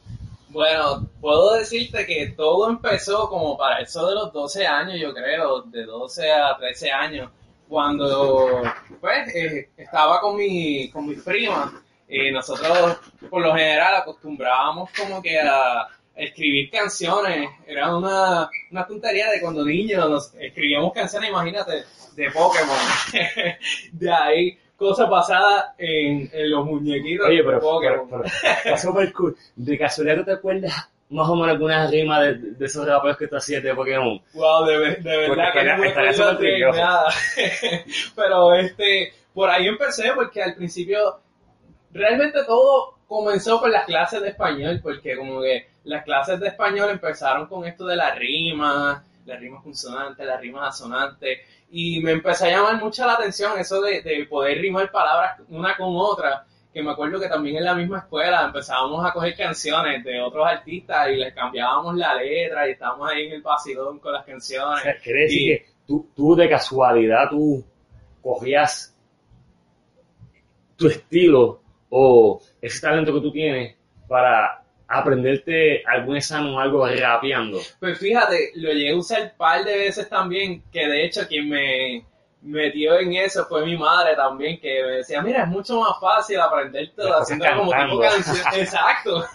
Bueno, 0.47 1.09
puedo 1.19 1.55
decirte 1.55 2.05
que 2.05 2.33
todo 2.37 2.69
empezó 2.69 3.27
como 3.27 3.57
para 3.57 3.81
eso 3.81 4.07
de 4.07 4.15
los 4.15 4.31
12 4.31 4.65
años, 4.65 4.97
yo 4.97 5.13
creo, 5.13 5.63
de 5.63 5.83
12 5.83 6.31
a 6.31 6.55
13 6.57 6.89
años, 6.89 7.31
cuando 7.71 8.61
pues 8.99 9.33
eh, 9.33 9.69
estaba 9.77 10.19
con 10.19 10.35
mi 10.35 10.89
con 10.91 11.07
mis 11.07 11.21
primas. 11.21 11.71
Eh, 12.05 12.29
nosotros 12.29 12.97
por 13.29 13.41
lo 13.41 13.55
general 13.55 13.95
acostumbrábamos 13.95 14.89
como 14.91 15.21
que 15.21 15.39
a 15.39 15.87
escribir 16.13 16.69
canciones, 16.69 17.49
era 17.65 17.95
una, 17.95 18.49
una 18.71 18.85
tontería 18.85 19.31
de 19.31 19.39
cuando 19.39 19.63
niños 19.63 20.09
nos 20.09 20.35
escribíamos 20.35 20.91
canciones, 20.91 21.29
imagínate, 21.29 21.85
de 22.13 22.31
Pokémon. 22.31 22.75
de 23.93 24.13
ahí 24.13 24.59
cosas 24.75 25.09
pasadas 25.09 25.67
en, 25.77 26.29
en 26.33 26.51
los 26.51 26.65
muñequitos 26.65 27.25
Oye, 27.25 27.37
de 27.37 27.43
pero, 27.45 27.59
Pokémon. 27.61 28.07
pero, 28.09 28.23
pero 28.23 28.53
está 28.65 28.77
súper 28.77 29.13
cool. 29.13 29.37
De 29.55 29.77
casualidad, 29.77 30.17
¿tú 30.17 30.25
te 30.25 30.33
acuerdas 30.33 30.90
más 31.11 31.29
o 31.29 31.35
menos 31.35 31.49
alguna 31.51 31.87
rima 31.87 32.21
de, 32.21 32.33
de 32.35 32.65
esos 32.65 32.87
raperos 32.87 33.17
que 33.17 33.27
tú 33.27 33.35
hacías 33.35 33.61
de 33.61 33.75
Pokémon? 33.75 34.21
Wow, 34.33 34.65
de, 34.65 34.95
de 34.95 35.17
verdad 35.17 35.53
que 35.53 35.63
no 35.63 35.77
me 35.77 35.87
estaría- 35.89 36.13
súper 36.13 36.75
nada. 36.75 37.13
Pero 38.15 38.53
este, 38.55 39.13
por 39.33 39.49
ahí 39.49 39.67
empecé 39.67 40.11
porque 40.13 40.41
al 40.41 40.55
principio 40.55 41.19
realmente 41.91 42.43
todo 42.45 42.95
comenzó 43.07 43.59
con 43.59 43.71
las 43.71 43.85
clases 43.85 44.21
de 44.21 44.29
español, 44.29 44.79
porque 44.81 45.17
como 45.17 45.41
que 45.41 45.67
las 45.83 46.03
clases 46.03 46.39
de 46.39 46.47
español 46.47 46.89
empezaron 46.89 47.47
con 47.47 47.65
esto 47.65 47.85
de 47.85 47.95
las 47.97 48.17
rimas, 48.17 49.01
las 49.25 49.39
rimas 49.39 49.63
consonantes, 49.63 50.25
las 50.25 50.39
rimas 50.39 50.69
asonantes, 50.69 51.39
y 51.71 52.01
me 52.01 52.11
empezó 52.11 52.45
a 52.45 52.49
llamar 52.49 52.75
mucho 52.81 53.05
la 53.05 53.13
atención 53.13 53.57
eso 53.59 53.81
de, 53.81 54.01
de 54.01 54.25
poder 54.25 54.57
rimar 54.59 54.89
palabras 54.91 55.39
una 55.49 55.75
con 55.75 55.89
otra, 55.95 56.45
que 56.73 56.81
me 56.81 56.91
acuerdo 56.91 57.19
que 57.19 57.27
también 57.27 57.57
en 57.57 57.65
la 57.65 57.75
misma 57.75 57.99
escuela 57.99 58.45
empezábamos 58.45 59.05
a 59.05 59.11
coger 59.11 59.35
canciones 59.35 60.03
de 60.05 60.21
otros 60.21 60.47
artistas 60.47 61.09
y 61.09 61.17
les 61.17 61.33
cambiábamos 61.33 61.95
la 61.95 62.15
letra 62.15 62.67
y 62.67 62.71
estábamos 62.71 63.09
ahí 63.11 63.25
en 63.27 63.33
el 63.33 63.41
vacilón 63.41 63.99
con 63.99 64.13
las 64.13 64.23
O 64.23 64.25
canciones. 64.27 64.81
sea, 64.83 64.97
quiere 64.97 65.21
decir 65.23 65.41
Y- 65.41 65.45
que 65.57 65.65
tú, 65.85 66.09
tú 66.15 66.35
de 66.35 66.47
casualidad 66.49 67.29
tú 67.29 67.63
cogías 68.21 68.95
tu 70.77 70.87
estilo 70.87 71.61
o 71.89 72.41
ese 72.61 72.79
talento 72.81 73.13
que 73.13 73.21
tú 73.21 73.31
tienes 73.31 73.75
para 74.07 74.63
aprenderte 74.87 75.83
algún 75.85 76.17
examen 76.17 76.53
o 76.53 76.59
algo 76.59 76.85
rapeando. 76.87 77.59
Pues 77.79 77.97
fíjate, 77.99 78.51
lo 78.55 78.71
llegué 78.73 78.91
a 78.91 78.97
usar 78.97 79.21
un 79.23 79.37
par 79.37 79.63
de 79.63 79.77
veces 79.77 80.09
también, 80.09 80.63
que 80.71 80.85
de 80.87 81.05
hecho 81.05 81.27
quien 81.27 81.49
me 81.49 82.05
metió 82.41 82.99
en 82.99 83.13
eso 83.13 83.45
fue 83.45 83.65
mi 83.65 83.77
madre 83.77 84.15
también, 84.15 84.59
que 84.59 84.83
me 84.83 84.91
decía, 84.97 85.21
mira, 85.21 85.43
es 85.43 85.47
mucho 85.47 85.79
más 85.79 85.99
fácil 85.99 86.39
aprender 86.39 86.91
todo 86.95 87.09
Las 87.09 87.21
haciendo 87.21 87.45
como 87.55 87.71
tipo 87.71 87.99
canción. 87.99 88.37
Exacto. 88.55 89.25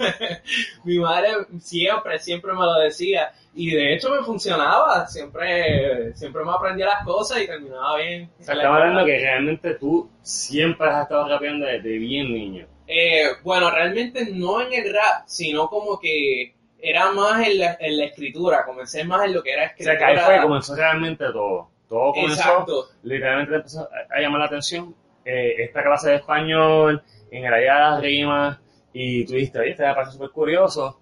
mi 0.84 0.98
madre 0.98 1.30
siempre, 1.60 2.18
siempre 2.18 2.52
me 2.52 2.60
lo 2.60 2.74
decía. 2.80 3.32
Y 3.54 3.70
de 3.70 3.94
hecho 3.94 4.10
me 4.10 4.22
funcionaba, 4.22 5.06
siempre, 5.06 6.14
siempre 6.14 6.44
me 6.44 6.52
aprendía 6.52 6.86
las 6.86 7.04
cosas 7.04 7.40
y 7.42 7.46
terminaba 7.46 7.96
bien. 7.96 8.30
O 8.38 8.42
sea, 8.42 8.54
hablando 8.54 9.04
que 9.04 9.18
realmente 9.18 9.74
tú 9.74 10.10
siempre 10.20 10.88
has 10.88 11.02
estado 11.02 11.28
rapeando 11.28 11.66
desde 11.66 11.96
bien 11.98 12.32
niño. 12.32 12.66
Eh, 12.86 13.24
bueno, 13.42 13.70
realmente 13.70 14.26
no 14.32 14.60
en 14.60 14.72
el 14.72 14.92
rap, 14.92 15.24
sino 15.26 15.68
como 15.68 15.98
que 15.98 16.54
era 16.78 17.10
más 17.12 17.46
en 17.46 17.58
la, 17.58 17.76
en 17.80 17.96
la 17.96 18.04
escritura, 18.04 18.64
comencé 18.64 19.04
más 19.04 19.24
en 19.24 19.34
lo 19.34 19.42
que 19.42 19.52
era 19.52 19.62
O 19.62 19.82
sea, 19.82 19.94
escritura. 19.94 19.98
que 19.98 20.04
ahí 20.04 20.18
fue 20.18 20.34
que 20.34 20.42
comenzó 20.42 20.76
realmente 20.76 21.24
todo. 21.32 21.70
Todo 21.88 22.12
comenzó, 22.12 22.34
Exacto. 22.40 22.88
literalmente 23.04 23.50
te 23.52 23.56
empezó 23.58 23.80
a, 23.82 24.16
a 24.16 24.20
llamar 24.20 24.40
la 24.40 24.46
atención 24.46 24.94
eh, 25.24 25.54
esta 25.58 25.82
clase 25.82 26.10
de 26.10 26.16
español, 26.16 27.02
en 27.30 27.44
el 27.44 27.52
área 27.54 27.74
de 27.74 27.80
las 27.80 28.00
rimas, 28.00 28.58
y 28.92 29.24
tú 29.24 29.34
dijiste, 29.34 29.58
oye, 29.60 29.70
este 29.70 29.86
me 29.86 29.94
parece 29.94 30.12
súper 30.12 30.30
curioso. 30.30 30.98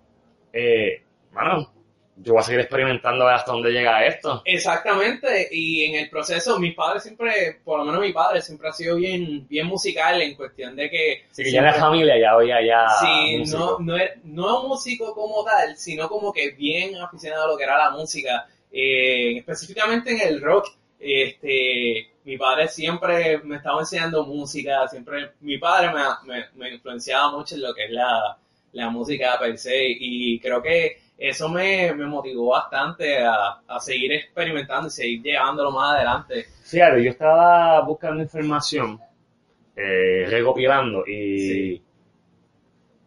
Eh, 0.53 1.03
mano, 1.33 1.71
yo 2.17 2.33
voy 2.35 2.41
a 2.41 2.45
seguir 2.45 2.61
experimentando 2.61 3.25
a 3.25 3.27
ver 3.29 3.35
hasta 3.37 3.53
dónde 3.53 3.71
llega 3.71 4.05
esto. 4.07 4.43
Exactamente, 4.45 5.49
y 5.51 5.85
en 5.85 5.95
el 6.03 6.11
proceso, 6.11 6.59
mis 6.59 6.75
padres 6.75 7.03
siempre, 7.03 7.61
por 7.65 7.79
lo 7.79 7.85
menos 7.85 8.01
mi 8.01 8.13
padre, 8.13 8.41
siempre 8.41 8.69
ha 8.69 8.73
sido 8.73 8.97
bien, 8.97 9.47
bien 9.49 9.67
musical 9.67 10.21
en 10.23 10.35
cuestión 10.35 10.75
de 10.77 10.91
que... 10.91 11.25
Así 11.31 11.43
que 11.45 11.51
ya 11.51 11.61
siempre- 11.61 11.73
la 11.73 11.85
familia 11.87 12.19
ya 12.21 12.37
oía 12.37 12.57
ya 12.67 12.87
Sí, 13.01 13.39
músico. 13.39 13.59
no, 13.59 13.79
no, 13.81 13.97
es- 13.97 14.13
no 14.25 14.63
músico 14.69 15.15
como 15.15 15.45
tal, 15.45 15.77
sino 15.77 16.09
como 16.09 16.33
que 16.33 16.51
bien 16.53 16.97
aficionado 16.97 17.45
a 17.45 17.49
lo 17.49 17.57
que 17.57 17.65
era 17.65 17.77
la 17.79 17.91
música, 17.91 18.47
eh, 18.75 19.39
específicamente 19.39 20.11
en 20.11 20.21
el 20.29 20.41
rock. 20.43 20.67
Este, 20.99 22.09
mi 22.25 22.37
padre 22.39 22.67
siempre 22.69 23.39
me 23.45 23.57
estaba 23.57 23.81
enseñando 23.81 24.25
música, 24.27 24.89
siempre, 24.89 25.33
mi 25.41 25.59
padre 25.59 25.91
me, 25.93 26.03
me, 26.27 26.45
me 26.57 26.75
influenciaba 26.75 27.31
mucho 27.37 27.55
en 27.55 27.63
lo 27.63 27.75
que 27.75 27.85
es 27.85 27.91
la, 27.91 28.37
la 28.73 28.91
música 28.91 29.39
per 29.39 29.57
se, 29.59 29.77
y 29.87 30.41
creo 30.41 30.63
que 30.63 30.99
eso 31.19 31.49
me, 31.49 31.93
me 31.95 32.07
motivó 32.07 32.49
bastante 32.51 33.19
a, 33.19 33.61
a 33.69 33.79
seguir 33.81 34.13
experimentando 34.13 34.89
y 34.89 34.91
seguir 34.91 35.23
llevándolo 35.23 35.71
más 35.71 35.95
adelante. 35.97 36.47
Fíjate, 36.65 37.05
yo 37.05 37.11
estaba 37.11 37.83
buscando 37.83 38.23
información, 38.23 38.99
eh, 39.77 40.27
recopilando, 40.29 41.05
y 41.07 41.39
Sí. 41.39 41.83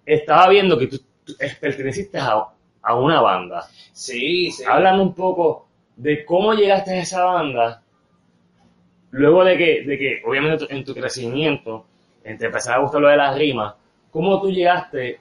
estaba 0.06 0.50
viendo 0.50 0.78
que 0.78 0.88
tú, 0.88 1.00
tú 1.26 1.34
perteneciste 1.60 2.18
a, 2.20 2.46
a 2.88 2.96
una 2.96 3.22
banda. 3.22 3.68
Sí, 3.92 4.50
sí. 4.50 4.64
Háblame 4.66 5.02
un 5.02 5.14
poco 5.14 5.68
de 5.98 6.24
cómo 6.24 6.54
llegaste 6.54 6.92
a 6.92 7.02
esa 7.02 7.26
banda, 7.26 7.84
luego 9.12 9.44
de 9.44 9.58
que, 9.58 9.84
de 9.84 9.98
que 9.98 10.22
obviamente 10.26 10.68
en 10.70 10.86
tu 10.86 10.94
crecimiento, 10.94 11.86
en 12.24 12.38
te 12.38 12.46
empezaba 12.46 12.78
a 12.78 12.80
gustar 12.80 13.02
lo 13.02 13.10
de 13.10 13.18
las 13.18 13.38
rimas, 13.38 13.76
cómo 14.10 14.42
tú 14.42 14.50
llegaste 14.50 15.20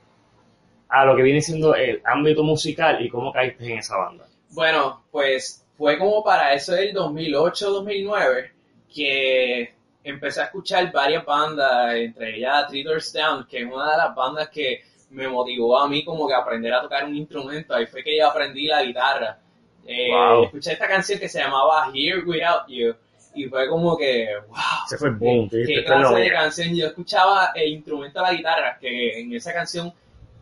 a 0.88 1.04
lo 1.04 1.16
que 1.16 1.22
viene 1.22 1.40
siendo 1.40 1.74
el 1.74 2.00
ámbito 2.04 2.44
musical 2.44 3.04
y 3.04 3.08
cómo 3.08 3.32
caíste 3.32 3.64
en 3.64 3.78
esa 3.78 3.96
banda. 3.96 4.26
Bueno, 4.50 5.02
pues 5.10 5.66
fue 5.76 5.98
como 5.98 6.22
para 6.22 6.54
eso 6.54 6.72
del 6.72 6.94
2008-2009 6.94 8.50
que 8.94 9.74
empecé 10.04 10.40
a 10.40 10.44
escuchar 10.44 10.92
varias 10.92 11.24
bandas, 11.24 11.94
entre 11.96 12.36
ellas 12.36 12.68
Three 12.68 12.84
Doors 12.84 13.12
Down, 13.12 13.46
que 13.50 13.58
es 13.58 13.66
una 13.66 13.90
de 13.90 13.96
las 13.96 14.14
bandas 14.14 14.48
que 14.50 14.82
me 15.10 15.28
motivó 15.28 15.78
a 15.78 15.88
mí 15.88 16.04
como 16.04 16.26
que 16.28 16.34
aprender 16.34 16.72
a 16.74 16.82
tocar 16.82 17.04
un 17.04 17.14
instrumento. 17.16 17.74
Ahí 17.74 17.86
fue 17.86 18.02
que 18.02 18.16
yo 18.18 18.28
aprendí 18.28 18.66
la 18.66 18.82
guitarra. 18.82 19.38
Eh, 19.86 20.08
Wow. 20.10 20.44
Escuché 20.44 20.72
esta 20.72 20.88
canción 20.88 21.18
que 21.20 21.28
se 21.28 21.38
llamaba 21.40 21.90
Here 21.94 22.22
Without 22.24 22.66
You 22.68 22.94
y 23.34 23.44
fue 23.46 23.68
como 23.68 23.96
que, 23.96 24.28
wow, 24.48 24.56
Se 24.88 24.96
fue 24.98 25.10
boom, 25.10 25.48
qué 25.50 25.62
"Esto 25.62 25.72
es 25.72 25.78
lo 26.00 26.08
clase 26.08 26.14
de 26.16 26.20
mío". 26.22 26.32
canción. 26.34 26.74
Yo 26.74 26.86
escuchaba 26.86 27.50
el 27.54 27.68
instrumento 27.72 28.18
de 28.18 28.24
la 28.26 28.32
guitarra, 28.32 28.78
que 28.80 29.20
en 29.20 29.32
esa 29.34 29.52
canción 29.52 29.92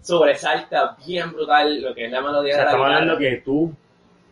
sobresalta 0.00 0.96
bien 1.06 1.32
brutal 1.32 1.80
lo 1.82 1.94
que 1.94 2.06
es 2.06 2.12
la 2.12 2.20
melodía 2.20 2.52
O 2.54 2.56
sea, 2.56 2.58
de 2.58 2.64
la 2.64 2.70
estamos 2.70 2.86
guitarra. 2.86 2.96
hablando 3.02 3.18
que 3.18 3.36
tú 3.44 3.74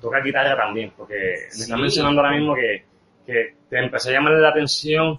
tocas 0.01 0.25
guitarra 0.25 0.57
también, 0.57 0.93
porque 0.97 1.15
me 1.15 1.63
estás 1.63 1.79
mencionando 1.79 2.21
ahora 2.21 2.37
mismo 2.37 2.55
que, 2.55 2.85
que 3.27 3.55
te 3.69 3.79
empezó 3.79 4.09
a 4.11 4.13
llamar 4.13 4.33
la 4.35 4.49
atención 4.49 5.19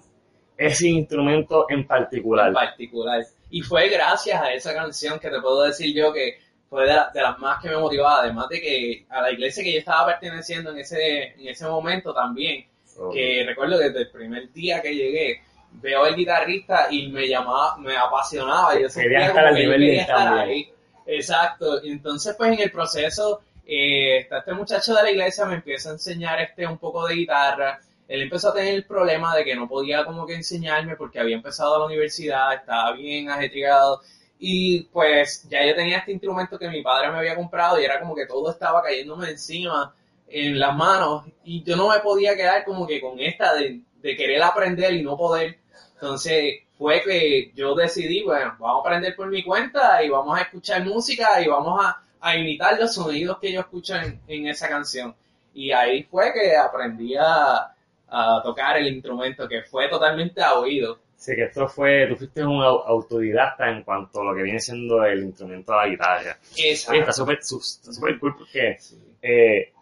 ese 0.56 0.88
instrumento 0.88 1.66
en 1.68 1.86
particular. 1.86 2.48
en 2.48 2.54
particular. 2.54 3.24
Y 3.56 3.60
fue 3.62 3.88
gracias 3.88 4.40
a 4.42 4.52
esa 4.52 4.74
canción 4.74 5.18
que 5.20 5.30
te 5.30 5.40
puedo 5.40 5.62
decir 5.62 5.94
yo 5.94 6.12
que 6.12 6.38
fue 6.68 6.86
de, 6.86 6.92
la- 6.94 7.10
de 7.14 7.22
las 7.22 7.38
más 7.38 7.62
que 7.62 7.68
me 7.68 7.76
motivaba, 7.76 8.20
además 8.22 8.48
de 8.48 8.60
que 8.60 9.06
a 9.08 9.20
la 9.22 9.30
iglesia 9.30 9.62
que 9.62 9.72
yo 9.74 9.78
estaba 9.78 10.06
perteneciendo 10.06 10.70
en 10.72 10.78
ese, 10.78 11.34
en 11.40 11.48
ese 11.48 11.64
momento 11.66 12.12
también, 12.12 12.66
que 13.12 13.44
recuerdo 13.46 13.78
que 13.78 13.84
desde 13.90 14.00
el 14.02 14.10
primer 14.10 14.52
día 14.52 14.82
que 14.82 14.94
llegué, 14.94 15.40
veo 15.72 16.04
al 16.04 16.14
guitarrista 16.16 16.88
y 16.90 17.08
me 17.08 17.28
llamaba, 17.28 17.76
me 17.78 17.96
apasionaba, 17.96 18.74
yo 18.78 18.88
como 18.88 19.02
estar 19.28 19.46
al 19.46 19.54
nivel 19.54 19.80
de 19.80 19.86
quería 19.86 20.02
estar 20.02 20.38
ahí. 20.48 20.72
Exacto, 21.06 21.84
y 21.84 21.90
entonces 21.92 22.34
pues 22.36 22.52
en 22.52 22.60
el 22.60 22.70
proceso, 22.72 23.42
eh, 23.66 24.26
este 24.30 24.52
muchacho 24.52 24.94
de 24.94 25.02
la 25.02 25.10
iglesia 25.10 25.44
me 25.44 25.54
empieza 25.56 25.90
a 25.90 25.92
enseñar 25.92 26.40
este 26.40 26.66
un 26.66 26.78
poco 26.78 27.06
de 27.06 27.14
guitarra, 27.14 27.80
él 28.08 28.22
empezó 28.22 28.50
a 28.50 28.54
tener 28.54 28.74
el 28.74 28.84
problema 28.84 29.34
de 29.34 29.44
que 29.44 29.56
no 29.56 29.68
podía 29.68 30.04
como 30.04 30.26
que 30.26 30.34
enseñarme 30.34 30.96
porque 30.96 31.18
había 31.18 31.36
empezado 31.36 31.78
la 31.78 31.86
universidad, 31.86 32.54
estaba 32.54 32.92
bien 32.92 33.30
ajetreado 33.30 34.00
y 34.38 34.82
pues 34.84 35.46
ya 35.48 35.64
yo 35.66 35.74
tenía 35.74 35.98
este 35.98 36.12
instrumento 36.12 36.58
que 36.58 36.68
mi 36.68 36.82
padre 36.82 37.10
me 37.10 37.18
había 37.18 37.34
comprado 37.36 37.80
y 37.80 37.84
era 37.84 38.00
como 38.00 38.14
que 38.14 38.26
todo 38.26 38.50
estaba 38.50 38.82
cayéndome 38.82 39.30
encima 39.30 39.94
en 40.28 40.58
las 40.58 40.76
manos 40.76 41.24
y 41.44 41.62
yo 41.62 41.76
no 41.76 41.88
me 41.88 42.00
podía 42.00 42.36
quedar 42.36 42.64
como 42.64 42.86
que 42.86 43.00
con 43.00 43.18
esta 43.20 43.54
de, 43.54 43.80
querer 44.02 44.42
aprender 44.42 44.92
y 44.92 45.02
no 45.02 45.16
poder. 45.16 45.60
Entonces 45.94 46.56
fue 46.76 47.02
que 47.02 47.52
yo 47.54 47.74
decidí, 47.74 48.22
bueno, 48.22 48.54
vamos 48.58 48.84
a 48.84 48.88
aprender 48.88 49.16
por 49.16 49.30
mi 49.30 49.42
cuenta 49.42 50.02
y 50.02 50.10
vamos 50.10 50.38
a 50.38 50.42
escuchar 50.42 50.84
música 50.84 51.40
y 51.40 51.48
vamos 51.48 51.82
a, 51.82 52.02
a 52.20 52.36
imitar 52.36 52.78
los 52.78 52.92
sonidos 52.92 53.38
que 53.38 53.50
yo 53.50 53.60
escucho 53.60 53.94
en, 53.96 54.20
en 54.28 54.46
esa 54.48 54.68
canción. 54.68 55.16
Y 55.54 55.70
ahí 55.72 56.02
fue 56.02 56.34
que 56.34 56.54
aprendí 56.54 57.14
a, 57.16 57.73
a 58.08 58.40
tocar 58.42 58.76
el 58.78 58.88
instrumento, 58.88 59.48
que 59.48 59.62
fue 59.62 59.88
totalmente 59.88 60.42
a 60.42 60.54
oído. 60.54 60.98
Sí, 61.16 61.34
que 61.34 61.44
esto 61.44 61.66
fue, 61.68 62.06
tú 62.08 62.16
fuiste 62.16 62.44
un 62.44 62.60
au- 62.60 62.82
autodidacta 62.86 63.70
en 63.70 63.82
cuanto 63.82 64.20
a 64.20 64.24
lo 64.24 64.34
que 64.34 64.42
viene 64.42 64.60
siendo 64.60 65.04
el 65.04 65.22
instrumento 65.22 65.72
de 65.72 65.78
la 65.78 65.86
guitarra. 65.88 66.38
Oye, 66.54 66.72
está 66.72 66.94
Exacto. 66.96 67.12
súper 67.12 67.38
está 67.38 67.92
súper 67.92 68.18
cool 68.18 68.34
porque 68.36 68.76
eh, 69.22 69.72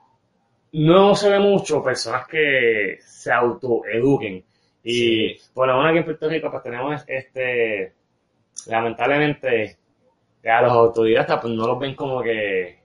no 0.73 1.15
se 1.15 1.31
ve 1.31 1.39
mucho 1.41 1.83
personas 1.83 2.27
que 2.29 2.99
se 3.01 3.33
autoeduquen. 3.33 4.45
Y 4.85 5.29
Sí. 5.39 5.41
por 5.55 5.67
lo 5.69 5.75
menos 5.77 5.89
aquí 5.91 5.99
en 5.99 6.05
Puerto 6.05 6.29
Rico 6.29 6.51
pues 6.51 6.63
tenemos 6.63 7.03
este, 7.07 7.93
lamentablemente, 8.67 9.77
a 10.45 10.63
los 10.63 10.73
autodidactas 10.73 11.41
pues 11.41 11.53
no 11.55 11.67
los 11.67 11.79
ven 11.79 11.95
como 11.95 12.23
que 12.23 12.82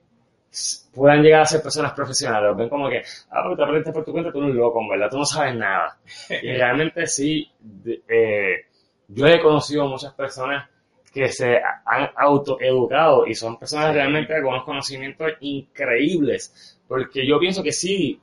puedan 0.94 1.22
llegar 1.22 1.42
a 1.42 1.46
ser 1.46 1.62
personas 1.62 1.92
profesionales, 1.92 2.56
ven 2.56 2.68
como 2.68 2.88
que, 2.88 3.02
ah, 3.30 3.40
pero 3.42 3.56
te 3.56 3.62
aprendiste 3.62 3.92
por 3.92 4.04
tu 4.04 4.12
cuenta, 4.12 4.32
tú 4.32 4.38
eres 4.38 4.50
un 4.52 4.56
loco, 4.56 4.80
verdad, 4.88 5.08
tú 5.10 5.18
no 5.18 5.24
sabes 5.24 5.54
nada. 5.54 5.98
Y 6.42 6.52
realmente 6.52 7.06
sí, 7.06 7.50
de- 7.60 8.02
eh, 8.08 8.66
yo 9.08 9.26
he 9.26 9.40
conocido 9.40 9.86
muchas 9.86 10.12
personas 10.14 10.68
que 11.12 11.28
se 11.28 11.56
ha- 11.56 11.82
han 11.86 12.10
autoeducado 12.16 13.26
y 13.26 13.34
son 13.34 13.58
personas 13.58 13.94
realmente 13.94 14.34
con 14.42 14.52
unos 14.52 14.64
conocimientos 14.64 15.32
increíbles, 15.40 16.78
porque 16.86 17.26
yo 17.26 17.38
pienso 17.38 17.62
que 17.62 17.72
sí, 17.72 18.20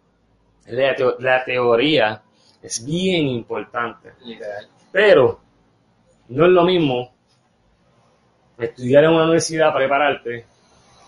la, 0.67 0.95
teo- 0.95 1.15
la 1.19 1.43
teoría 1.43 2.21
es 2.61 2.83
bien 2.85 3.27
importante, 3.27 4.13
Literal. 4.23 4.67
pero 4.91 5.39
no 6.29 6.45
es 6.45 6.51
lo 6.51 6.63
mismo 6.63 7.13
estudiar 8.57 9.03
en 9.03 9.11
una 9.11 9.23
universidad, 9.23 9.73
prepararte, 9.73 10.45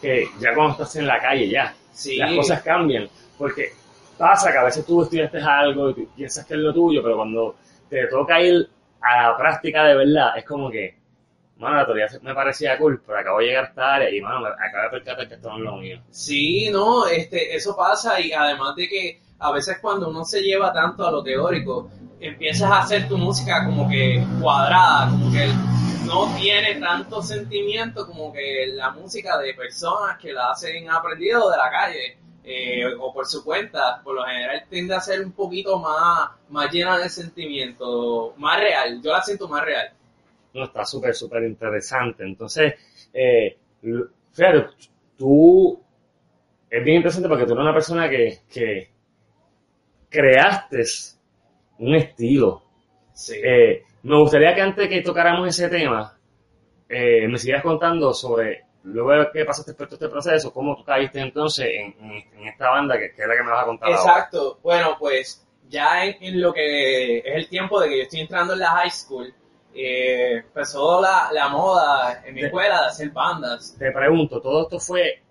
que 0.02 0.28
ya 0.40 0.54
cuando 0.54 0.74
estás 0.74 0.96
en 0.98 1.08
la 1.08 1.20
calle 1.20 1.50
ya 1.50 1.74
Sí. 1.92 2.18
las 2.18 2.34
cosas 2.34 2.62
cambian. 2.62 3.08
Porque 3.38 3.72
pasa 4.18 4.52
que 4.52 4.58
a 4.58 4.64
veces 4.64 4.86
tú 4.86 5.04
estudiaste 5.04 5.40
algo 5.42 5.90
y 5.92 6.06
piensas 6.16 6.46
que 6.46 6.54
es 6.54 6.60
lo 6.60 6.74
tuyo, 6.74 7.02
pero 7.04 7.16
cuando 7.18 7.56
te 7.90 8.08
toca 8.08 8.40
ir 8.42 8.68
a 9.02 9.30
la 9.32 9.38
práctica 9.38 9.84
de 9.86 9.96
verdad, 9.96 10.38
es 10.38 10.44
como 10.46 10.70
que, 10.70 10.96
mano, 11.58 11.78
la 11.78 11.86
teoría 11.86 12.08
me 12.22 12.34
parecía 12.34 12.78
cool, 12.78 13.02
pero 13.06 13.20
acabo 13.20 13.40
de 13.40 13.46
llegar 13.46 13.66
a 13.66 13.68
esta 13.68 13.94
área 13.96 14.10
y, 14.10 14.22
mano, 14.22 14.42
me 14.42 14.48
acabo 14.50 14.84
de 14.84 14.90
percatar 14.90 15.28
que 15.28 15.34
esto 15.36 15.50
no 15.50 15.58
es 15.58 15.64
lo 15.64 15.76
mío. 15.78 16.02
Sí, 16.10 16.70
no, 16.72 17.08
este, 17.08 17.56
eso 17.56 17.76
pasa 17.76 18.20
y 18.20 18.32
además 18.32 18.76
de 18.76 18.88
que 18.90 19.20
a 19.40 19.52
veces 19.52 19.78
cuando 19.80 20.10
uno 20.10 20.26
se 20.26 20.42
lleva 20.42 20.74
tanto 20.74 21.08
a 21.08 21.12
lo 21.12 21.24
teórico, 21.24 21.90
empiezas 22.20 22.72
a 22.72 22.80
hacer 22.80 23.08
tu 23.08 23.18
música 23.18 23.64
como 23.66 23.88
que 23.88 24.24
cuadrada, 24.42 25.10
como 25.12 25.32
que 25.32 25.48
no 26.08 26.34
tiene 26.38 26.80
tanto 26.80 27.22
sentimiento 27.22 28.08
como 28.08 28.32
que 28.32 28.68
la 28.74 28.92
música 28.92 29.38
de 29.38 29.54
personas 29.54 30.18
que 30.18 30.32
la 30.32 30.52
hacen 30.52 30.90
aprendido 30.90 31.50
de 31.52 31.58
la 31.58 31.70
calle 31.70 32.18
eh, 32.44 32.86
o 32.98 33.14
por 33.14 33.26
su 33.28 33.44
cuenta, 33.44 34.02
por 34.02 34.16
lo 34.16 34.24
general 34.24 34.64
tiende 34.70 34.96
a 34.96 35.02
ser 35.02 35.22
un 35.22 35.34
poquito 35.34 35.78
más, 35.80 36.30
más 36.50 36.72
llena 36.72 36.98
de 36.98 37.10
sentimiento, 37.10 38.34
más 38.38 38.60
real, 38.60 39.02
yo 39.04 39.12
la 39.12 39.22
siento 39.22 39.50
más 39.50 39.66
real. 39.66 39.92
No, 40.54 40.64
está 40.64 40.86
súper, 40.86 41.14
súper 41.14 41.44
interesante. 41.44 42.24
Entonces, 42.24 42.74
eh, 43.14 43.58
fíjate, 44.32 44.68
tú, 45.18 45.78
es 46.70 46.84
bien 46.84 46.98
interesante 46.98 47.28
porque 47.28 47.46
tú 47.46 47.52
eres 47.52 47.64
una 47.64 47.74
persona 47.74 48.10
que, 48.10 48.40
que 48.50 48.90
creaste 50.10 50.84
un 51.80 51.96
estilo. 51.96 52.64
Sí. 53.14 53.36
Eh, 53.44 53.84
me 54.04 54.18
gustaría 54.18 54.54
que 54.56 54.62
antes 54.62 54.88
que 54.90 55.02
tocáramos 55.02 55.48
ese 55.48 55.70
tema, 55.70 56.18
eh, 56.90 57.28
me 57.28 57.38
siguieras 57.38 57.64
contando 57.64 58.14
sobre, 58.14 58.64
luego 58.84 59.12
de 59.12 59.30
que 59.34 59.46
pasaste 59.46 59.74
por 59.74 59.88
todo 59.88 59.96
este 59.96 60.10
proceso, 60.10 60.54
cómo 60.54 60.76
tú 60.78 60.84
caíste 60.84 61.20
entonces 61.20 61.68
en, 61.68 61.96
en- 62.12 62.34
en 62.40 62.48
esta 62.48 62.70
banda 62.70 62.98
que, 62.98 63.12
que 63.14 63.22
es 63.24 63.28
la 63.28 63.36
que 63.36 63.44
me 63.44 63.52
vas 63.52 63.64
a 63.64 63.66
contar 63.66 63.90
ahora. 63.90 64.00
Exacto. 64.02 64.60
Bueno, 64.64 64.96
pues 65.00 65.46
ya 65.70 66.06
en, 66.06 66.16
en 66.24 66.42
lo 66.42 66.54
que 66.54 67.18
es 67.20 67.24
el 67.36 67.50
tiempo 67.50 67.80
de 67.82 67.90
que 67.90 67.98
yo 67.98 68.04
estoy 68.04 68.22
entrando 68.22 68.54
en 68.54 68.60
la 68.60 68.70
high 68.72 68.92
school, 68.92 69.34
eh, 69.74 70.38
empezó 70.38 71.02
la, 71.02 71.30
la 71.34 71.50
moda 71.50 72.24
en 72.26 72.34
mi 72.34 72.42
De- 72.42 72.48
escuela 72.48 72.82
de 72.82 72.88
hacer 72.88 73.10
bandas. 73.12 73.76
Te 73.78 73.92
pregunto, 73.92 74.42
¿todo 74.42 74.64
esto 74.64 74.80
fue 74.80 75.22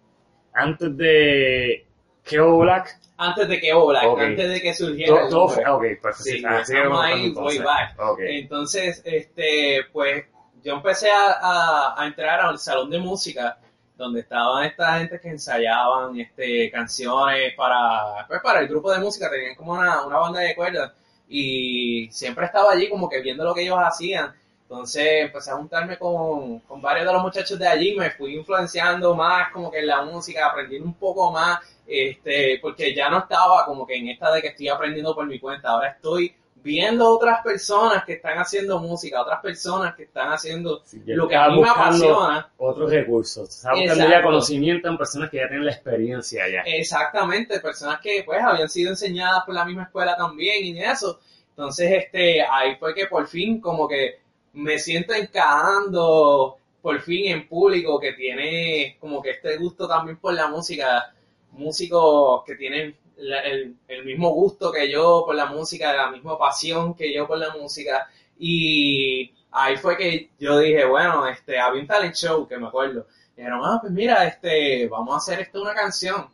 antes 0.53 0.97
de 0.97 1.87
Keo 2.23 2.59
Black? 2.59 2.99
Antes 3.19 3.49
de 3.49 3.61
que 3.61 3.73
Black, 3.75 4.05
Ok. 4.07 4.21
antes 4.21 4.49
de 4.51 4.61
que 4.61 4.75
surgiera 4.75 5.29
Todo, 5.29 5.49
todo 5.55 5.77
ok, 5.77 5.85
pues 6.03 6.17
Sí, 6.19 6.37
estamos 6.45 7.01
ahí, 7.05 7.31
way 7.31 7.59
back. 7.59 7.95
Entonces, 8.19 9.01
este, 9.05 9.85
pues, 9.93 10.25
yo 10.63 10.75
empecé 10.75 11.11
a, 11.11 11.33
a- 11.41 11.95
a 12.03 12.07
entrar 12.07 12.41
al 12.41 12.59
salón 12.59 12.91
de 12.91 12.99
música, 12.99 13.59
donde 13.97 14.21
estaban 14.21 14.65
esta 14.65 14.99
gente 14.99 15.19
que 15.19 15.31
ensayaban 15.31 16.19
este, 16.21 16.71
canciones 16.71 17.55
para, 17.57 18.27
pues, 18.29 18.41
para 18.43 18.61
el 18.61 18.69
grupo 18.69 18.93
de 18.93 18.99
música, 18.99 19.31
tenían 19.31 19.55
como 19.55 19.73
una, 19.73 20.05
una 20.05 20.19
banda 20.19 20.41
de 20.41 20.55
cuerdas, 20.55 20.93
y 21.29 22.09
siempre 22.11 22.45
estaba 22.47 22.73
allí 22.73 22.89
como 22.91 23.09
que 23.09 23.21
viendo 23.23 23.45
lo 23.45 23.55
que 23.55 23.63
ellos 23.63 23.79
hacían. 23.81 24.35
Entonces 24.63 25.07
empecé 25.23 25.51
a 25.53 25.57
juntarme 25.57 25.97
con, 25.97 26.59
con 26.61 26.83
varios 26.83 27.07
de 27.07 27.13
los 27.13 27.23
muchachos 27.23 27.59
de 27.59 27.69
allí, 27.69 27.95
me 27.97 28.11
fui 28.11 28.35
influenciando 28.37 29.15
más 29.15 29.51
como 29.53 29.71
que 29.71 29.79
en 29.79 29.87
la 29.87 30.03
música, 30.03 30.47
aprendiendo 30.49 30.87
un 30.89 30.95
poco 30.95 31.31
más, 31.31 31.61
este, 31.87 32.59
porque 32.61 32.95
ya 32.95 33.09
no 33.09 33.19
estaba 33.19 33.65
como 33.65 33.87
que 33.87 33.97
en 33.97 34.09
esta 34.09 34.33
de 34.33 34.43
que 34.43 34.49
estoy 34.49 34.69
aprendiendo 34.69 35.15
por 35.15 35.27
mi 35.27 35.39
cuenta, 35.39 35.71
ahora 35.71 35.91
estoy 35.91 36.35
viendo 36.67 37.09
otras 37.09 37.43
personas 37.45 38.05
que 38.05 38.15
están 38.15 38.39
haciendo 38.39 38.81
música, 38.81 39.23
otras 39.23 39.41
personas 39.41 39.95
que 39.95 40.03
están 40.03 40.33
haciendo 40.33 40.83
Sí, 40.85 41.01
lo 41.07 41.29
que 41.29 41.37
a 41.37 41.49
mí 41.49 41.63
me 41.63 41.69
apasiona. 41.69 42.51
Otros 42.57 42.91
recursos. 42.91 43.49
Estaba 43.49 43.79
buscando 43.79 44.09
ya 44.09 44.23
conocimiento 44.23 44.89
en 44.89 44.99
personas 44.99 45.31
que 45.31 45.37
ya 45.37 45.47
tienen 45.47 45.65
la 45.65 45.73
experiencia 45.73 46.49
ya. 46.49 46.63
Exactamente, 46.63 47.61
personas 47.61 48.01
que 48.01 48.25
pues 48.27 48.43
habían 48.43 48.69
sido 48.69 48.91
enseñadas 48.91 49.45
por 49.45 49.55
la 49.55 49.65
misma 49.65 49.85
escuela 49.85 50.17
también 50.17 50.65
y 50.65 50.83
eso. 50.83 51.21
Entonces, 51.51 51.91
este, 51.93 52.43
ahí 52.43 52.75
fue 52.77 52.95
que 52.95 53.07
por 53.07 53.29
fin 53.29 53.61
como 53.61 53.87
que 53.87 54.19
me 54.55 54.79
siento 54.79 55.15
encajando 55.15 56.57
por 56.83 57.01
fin 57.01 57.33
en 57.33 57.49
público 57.49 57.99
que 58.01 58.13
tiene 58.13 58.97
como 59.01 59.23
que 59.23 59.31
este 59.31 59.57
gusto 59.57 59.89
también 59.89 60.19
por 60.19 60.35
la 60.35 60.49
música, 60.49 61.15
músicos 61.57 62.45
que 62.45 62.55
tienen 62.57 62.97
el, 63.17 63.77
el 63.89 64.05
mismo 64.05 64.31
gusto 64.31 64.71
que 64.71 64.91
yo 64.91 65.23
por 65.27 65.35
la 65.35 65.47
música, 65.47 65.95
la 65.95 66.11
misma 66.11 66.39
pasión 66.39 66.95
que 66.95 67.15
yo 67.15 67.27
por 67.27 67.39
la 67.39 67.55
música 67.57 68.09
y 68.39 69.33
ahí 69.51 69.77
fue 69.77 69.97
que 69.97 70.31
yo 70.39 70.59
dije, 70.59 70.85
bueno, 70.85 71.27
este, 71.27 71.59
había 71.59 71.81
un 71.81 71.87
talent 71.87 72.15
show 72.15 72.47
que 72.47 72.59
me 72.59 72.69
acuerdo. 72.69 73.07
Y 73.35 73.41
dijeron, 73.41 73.61
ah, 73.65 73.79
pues 73.81 73.93
mira, 73.93 74.27
este, 74.27 74.89
vamos 74.89 75.15
a 75.15 75.19
hacer 75.19 75.41
esto 75.41 75.63
una 75.63 75.75
canción. 75.75 76.29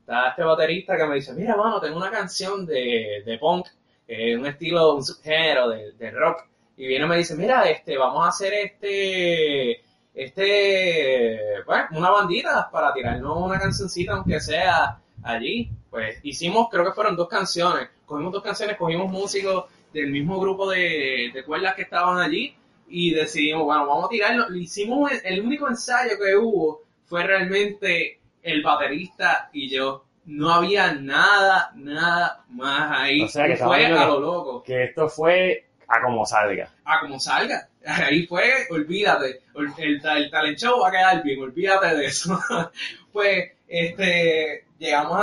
Está 0.00 0.30
este 0.30 0.42
baterista 0.44 0.96
que 0.96 1.06
me 1.06 1.16
dice, 1.16 1.32
mira, 1.34 1.56
mano, 1.56 1.80
tengo 1.80 1.96
una 1.96 2.10
canción 2.10 2.64
de, 2.66 3.22
de 3.24 3.38
punk, 3.38 3.66
un 4.08 4.46
estilo, 4.46 4.94
un 4.94 5.04
subgénero 5.04 5.68
de, 5.68 5.92
de 5.92 6.10
rock. 6.10 6.44
Y 6.76 6.86
viene 6.86 7.06
y 7.06 7.08
me 7.08 7.16
dice, 7.18 7.34
mira, 7.36 7.68
este, 7.70 7.96
vamos 7.96 8.24
a 8.24 8.28
hacer 8.28 8.52
este, 8.54 9.82
este, 10.16 11.62
bueno, 11.66 11.88
una 11.92 12.10
bandita 12.10 12.70
para 12.72 12.94
tirarnos 12.94 13.36
una 13.36 13.60
cancioncita, 13.60 14.14
aunque 14.14 14.40
sea 14.40 14.98
allí. 15.22 15.70
Pues 15.90 16.18
hicimos, 16.22 16.68
creo 16.70 16.86
que 16.86 16.92
fueron 16.92 17.14
dos 17.16 17.28
canciones. 17.28 17.90
Cogimos 18.06 18.32
dos 18.32 18.42
canciones, 18.42 18.78
cogimos 18.78 19.12
músicos 19.12 19.66
del 19.92 20.10
mismo 20.10 20.40
grupo 20.40 20.70
de, 20.70 21.30
de 21.34 21.44
cuerdas 21.44 21.74
que 21.74 21.82
estaban 21.82 22.18
allí 22.18 22.56
y 22.88 23.12
decidimos, 23.12 23.64
bueno, 23.64 23.86
vamos 23.86 24.06
a 24.06 24.08
tirarlo. 24.08 24.56
Hicimos 24.56 25.12
el, 25.12 25.20
el 25.24 25.40
único 25.44 25.68
ensayo 25.68 26.16
que 26.18 26.34
hubo 26.34 26.82
fue 27.04 27.22
realmente 27.22 28.18
el 28.42 28.62
baterista 28.62 29.50
y 29.52 29.68
yo. 29.68 30.04
No 30.24 30.50
había 30.50 30.92
nada, 30.94 31.70
nada 31.76 32.44
más 32.48 32.90
ahí. 32.90 33.22
O 33.22 33.28
sea, 33.28 33.46
que 33.46 33.56
fue 33.56 33.86
a 33.86 34.06
lo 34.06 34.18
loco. 34.18 34.62
Que 34.62 34.84
esto 34.84 35.08
fue 35.08 35.66
a 35.86 36.02
como 36.02 36.24
salga. 36.26 36.70
A 36.84 37.00
como 37.00 37.20
salga. 37.20 37.68
Ahí 37.86 38.26
fue, 38.26 38.66
olvídate. 38.70 39.42
El, 39.54 40.00
el, 40.02 40.30
talent 40.30 40.58
show 40.58 40.80
va 40.80 40.88
a 40.88 40.90
quedar 40.92 41.22
bien, 41.22 41.40
olvídate 41.40 41.94
de 41.96 42.06
eso. 42.06 42.38
pues, 43.12 43.52
este, 43.68 44.66
llegamos 44.78 45.18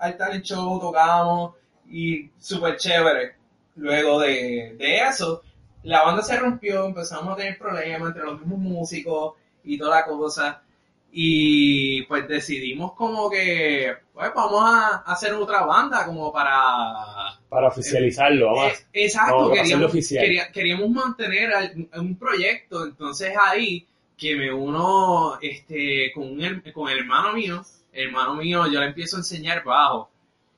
al 0.00 0.16
talent 0.16 0.44
show, 0.44 0.78
tocamos 0.80 1.54
y 1.90 2.30
súper 2.38 2.76
chévere. 2.76 3.36
Luego 3.76 4.20
de, 4.20 4.76
de 4.78 4.98
eso, 4.98 5.42
la 5.82 6.02
banda 6.02 6.22
se 6.22 6.38
rompió, 6.38 6.86
empezamos 6.86 7.34
a 7.34 7.36
tener 7.36 7.58
problemas 7.58 8.08
entre 8.08 8.24
los 8.24 8.40
mismos 8.40 8.58
músicos 8.58 9.34
y 9.64 9.76
toda 9.76 9.96
la 9.96 10.06
cosa. 10.06 10.62
Y 11.16 12.02
pues 12.02 12.26
decidimos 12.26 12.92
como 12.94 13.30
que, 13.30 13.94
pues 14.12 14.32
vamos 14.34 14.64
a 14.64 14.96
hacer 15.06 15.32
otra 15.34 15.64
banda 15.64 16.04
como 16.06 16.32
para 16.32 17.38
Para 17.48 17.68
oficializarlo, 17.68 18.46
vamos 18.46 18.64
a- 18.64 18.68
eh, 18.74 19.04
Exacto, 19.04 19.36
Vamos 19.36 19.52
queríamos, 19.58 19.86
oficial. 19.90 20.24
quería- 20.24 20.50
queríamos 20.50 20.90
mantener 20.90 21.50
un 21.96 22.16
proyecto, 22.18 22.84
entonces 22.84 23.32
ahí 23.40 23.86
que 24.18 24.34
me 24.34 24.52
uno 24.52 25.38
este, 25.40 26.10
con, 26.12 26.24
un 26.24 26.62
con 26.72 26.90
el 26.90 26.98
hermano 26.98 27.32
mío, 27.32 27.62
el 27.92 28.08
hermano 28.08 28.34
mío 28.34 28.66
yo 28.66 28.80
le 28.80 28.86
empiezo 28.86 29.14
a 29.16 29.20
enseñar 29.20 29.62
bajo, 29.62 30.10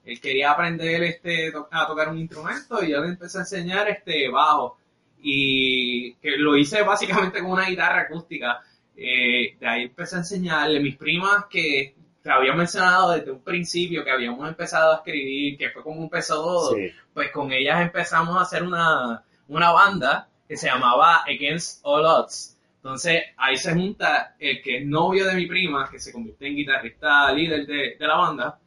él 0.06 0.18
quería 0.22 0.52
aprender 0.52 1.02
este, 1.02 1.52
a 1.70 1.86
tocar 1.86 2.08
un 2.08 2.18
instrumento 2.18 2.82
y 2.82 2.92
yo 2.92 3.02
le 3.02 3.08
empecé 3.08 3.36
a 3.36 3.40
enseñar 3.42 3.90
este 3.90 4.30
bajo. 4.30 4.78
Y 5.20 6.14
que 6.14 6.36
lo 6.38 6.56
hice 6.56 6.82
básicamente 6.82 7.40
con 7.40 7.50
una 7.52 7.68
guitarra 7.68 8.02
acústica, 8.02 8.62
Eh, 8.96 9.56
de 9.60 9.66
ahí 9.66 9.82
empecé 9.84 10.16
a 10.16 10.18
enseñarle 10.20 10.80
mis 10.80 10.96
primas 10.96 11.44
que 11.50 11.94
te 12.22 12.30
había 12.30 12.54
mencionado 12.54 13.12
desde 13.12 13.30
un 13.30 13.42
principio 13.42 14.02
que 14.02 14.10
habíamos 14.10 14.48
empezado 14.48 14.92
a 14.92 14.96
escribir, 14.96 15.58
que 15.58 15.70
fue 15.70 15.82
como 15.82 16.02
empezó 16.02 16.34
todo 16.42 16.74
Sí. 16.74 16.90
pues 17.14 17.30
con 17.30 17.52
ellas 17.52 17.80
empezamos 17.82 18.36
a 18.36 18.40
hacer 18.40 18.62
una, 18.62 19.22
una 19.48 19.70
banda 19.70 20.28
que 20.48 20.56
se 20.56 20.66
llamaba 20.68 21.22
Against 21.24 21.80
All 21.82 22.04
Odds. 22.04 22.56
Entonces 22.76 23.22
ahí 23.36 23.56
se 23.56 23.74
junta 23.74 24.34
el 24.38 24.62
que 24.62 24.78
es 24.78 24.86
novio 24.86 25.26
de 25.26 25.34
mi 25.34 25.46
prima, 25.46 25.88
que 25.90 25.98
se 25.98 26.12
convierte 26.12 26.46
en 26.46 26.56
guitarrista 26.56 27.30
líder 27.32 27.66
de, 27.66 27.96
de 27.98 28.06
la 28.06 28.16
banda, 28.16 28.58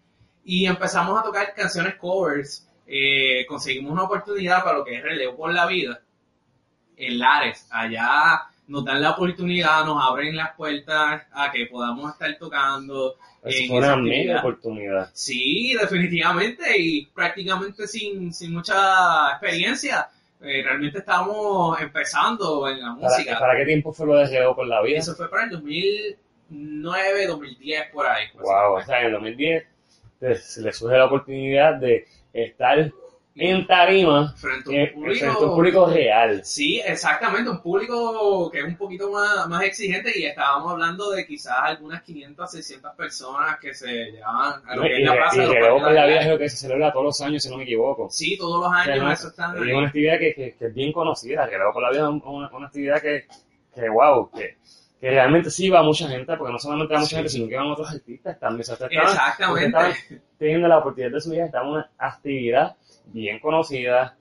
y 0.43 0.65
empezamos 0.65 1.19
a 1.19 1.23
tocar 1.23 1.53
canciones 1.53 1.95
covers. 1.95 2.65
Eh, 2.85 3.45
conseguimos 3.47 3.91
una 3.91 4.03
oportunidad 4.03 4.63
para 4.63 4.77
lo 4.79 4.83
que 4.85 4.95
es 4.95 5.03
Relevo 5.03 5.37
por 5.37 5.53
la 5.53 5.65
Vida 5.67 6.01
en 6.97 7.19
Lares. 7.19 7.67
Allá 7.71 8.48
nos 8.69 8.85
dan 8.85 9.01
la 9.01 9.11
oportunidad, 9.11 9.83
nos 9.83 10.01
abren 10.01 10.35
las 10.35 10.55
puertas 10.55 11.23
a 11.33 11.51
que 11.51 11.65
podamos 11.65 12.13
estar 12.13 12.37
tocando. 12.37 13.15
Eso 13.43 13.63
en 13.63 13.71
una 13.77 13.95
mega 13.97 14.39
oportunidad. 14.39 15.09
Sí, 15.13 15.73
definitivamente, 15.79 16.77
y 16.79 17.05
prácticamente 17.07 17.87
sin, 17.87 18.31
sin 18.33 18.53
mucha 18.53 19.31
experiencia. 19.31 20.07
Eh, 20.41 20.61
realmente 20.63 20.99
estábamos 20.99 21.81
empezando 21.81 22.69
en 22.69 22.79
la 22.81 22.91
música. 22.91 23.33
¿Para, 23.33 23.39
¿Para 23.39 23.59
qué 23.59 23.65
tiempo 23.65 23.91
fue 23.91 24.05
lo 24.07 24.15
de 24.15 24.27
Geo 24.27 24.55
con 24.55 24.69
la 24.69 24.81
vida? 24.81 24.99
Eso 24.99 25.13
fue 25.15 25.29
para 25.29 25.43
el 25.43 25.49
2009, 25.49 27.27
2010, 27.27 27.91
por 27.91 28.05
ahí. 28.07 28.25
pues. 28.33 28.43
Wow, 28.45 28.75
o 28.75 28.81
sea, 28.85 28.99
en 29.01 29.05
el 29.07 29.11
2010 29.13 29.63
te- 30.19 30.35
se 30.35 30.61
le 30.61 30.71
surge 30.73 30.97
la 30.97 31.05
oportunidad 31.05 31.75
de 31.75 32.07
estar 32.33 32.91
en 33.41 33.65
tarima 33.67 34.33
Frente 34.35 34.69
a 34.69 34.71
un 34.71 34.75
eh, 34.79 34.91
público- 34.93 35.19
frente 35.19 35.35
a 35.43 35.47
un 35.47 35.55
público 35.55 35.85
real. 35.87 36.41
Sí, 36.43 36.81
exactamente, 36.85 37.49
un 37.49 37.61
público 37.61 38.49
que 38.51 38.59
es 38.59 38.65
un 38.65 38.75
poquito 38.77 39.09
más, 39.11 39.47
más 39.47 39.63
exigente 39.63 40.11
y 40.15 40.25
estábamos 40.25 40.71
hablando 40.73 41.09
de 41.11 41.25
quizás 41.25 41.55
algunas 41.61 42.01
500, 42.03 42.51
600 42.51 42.95
personas 42.95 43.57
que 43.59 43.73
se 43.73 43.87
llevaban 44.11 44.61
a 44.67 44.75
lo 44.75 44.81
que 44.83 44.99
Y, 44.99 45.03
es 45.03 45.07
la 45.09 45.15
plaza 45.15 45.35
y 45.43 45.47
con 45.47 45.93
la 45.95 46.01
de 46.01 46.07
vida 46.07 46.15
la 46.15 46.21
es 46.21 46.27
lo 46.27 46.37
que 46.37 46.49
se 46.49 46.57
celebra 46.57 46.91
todos 46.91 47.05
los 47.05 47.21
años, 47.21 47.41
si 47.43 47.49
no 47.49 47.57
me 47.57 47.63
equivoco. 47.63 48.09
Sí, 48.09 48.37
todos 48.37 48.61
los 48.61 48.69
O 48.69 48.83
sea, 48.83 48.93
años 48.93 49.19
eso 49.19 49.33
y 49.65 49.69
es 49.69 49.75
una 49.77 49.87
actividad 49.87 50.19
que, 50.19 50.33
que- 50.33 50.55
que 50.57 50.65
es 50.67 50.73
bien 50.73 50.91
conocida. 50.91 51.45
Relevo 51.45 51.71
con 51.73 51.83
la 51.83 51.89
vida 51.91 52.01
es 52.03 52.23
una, 52.23 52.49
una 52.49 52.67
actividad 52.67 53.01
que, 53.01 53.25
que 53.73 53.89
wow, 53.89 54.29
que, 54.31 54.57
que 54.99 55.09
realmente 55.11 55.49
sí 55.49 55.69
va 55.69 55.81
mucha 55.81 56.07
gente, 56.09 56.35
porque 56.35 56.51
no 56.51 56.59
solamente 56.59 56.93
va 56.93 56.99
mucha 56.99 57.09
Sí. 57.09 57.15
gente, 57.15 57.29
sino 57.29 57.47
que 57.47 57.55
van 57.55 57.67
otros 57.67 57.89
artistas 57.89 58.37
también. 58.39 58.61
O 58.61 58.63
sea, 58.65 58.73
ustedes 58.73 58.91
estaban- 58.91 59.11
Exactamente. 59.13 59.65
estaban 59.67 59.93
teniendo 60.37 60.67
la 60.67 60.77
oportunidad 60.79 61.11
de 61.13 61.21
su 61.21 61.31
vida, 61.31 61.45
estaba 61.45 61.65
en 61.65 61.71
una 61.71 61.91
actividad 61.97 62.75
bien 63.11 63.39
conocida, 63.39 64.17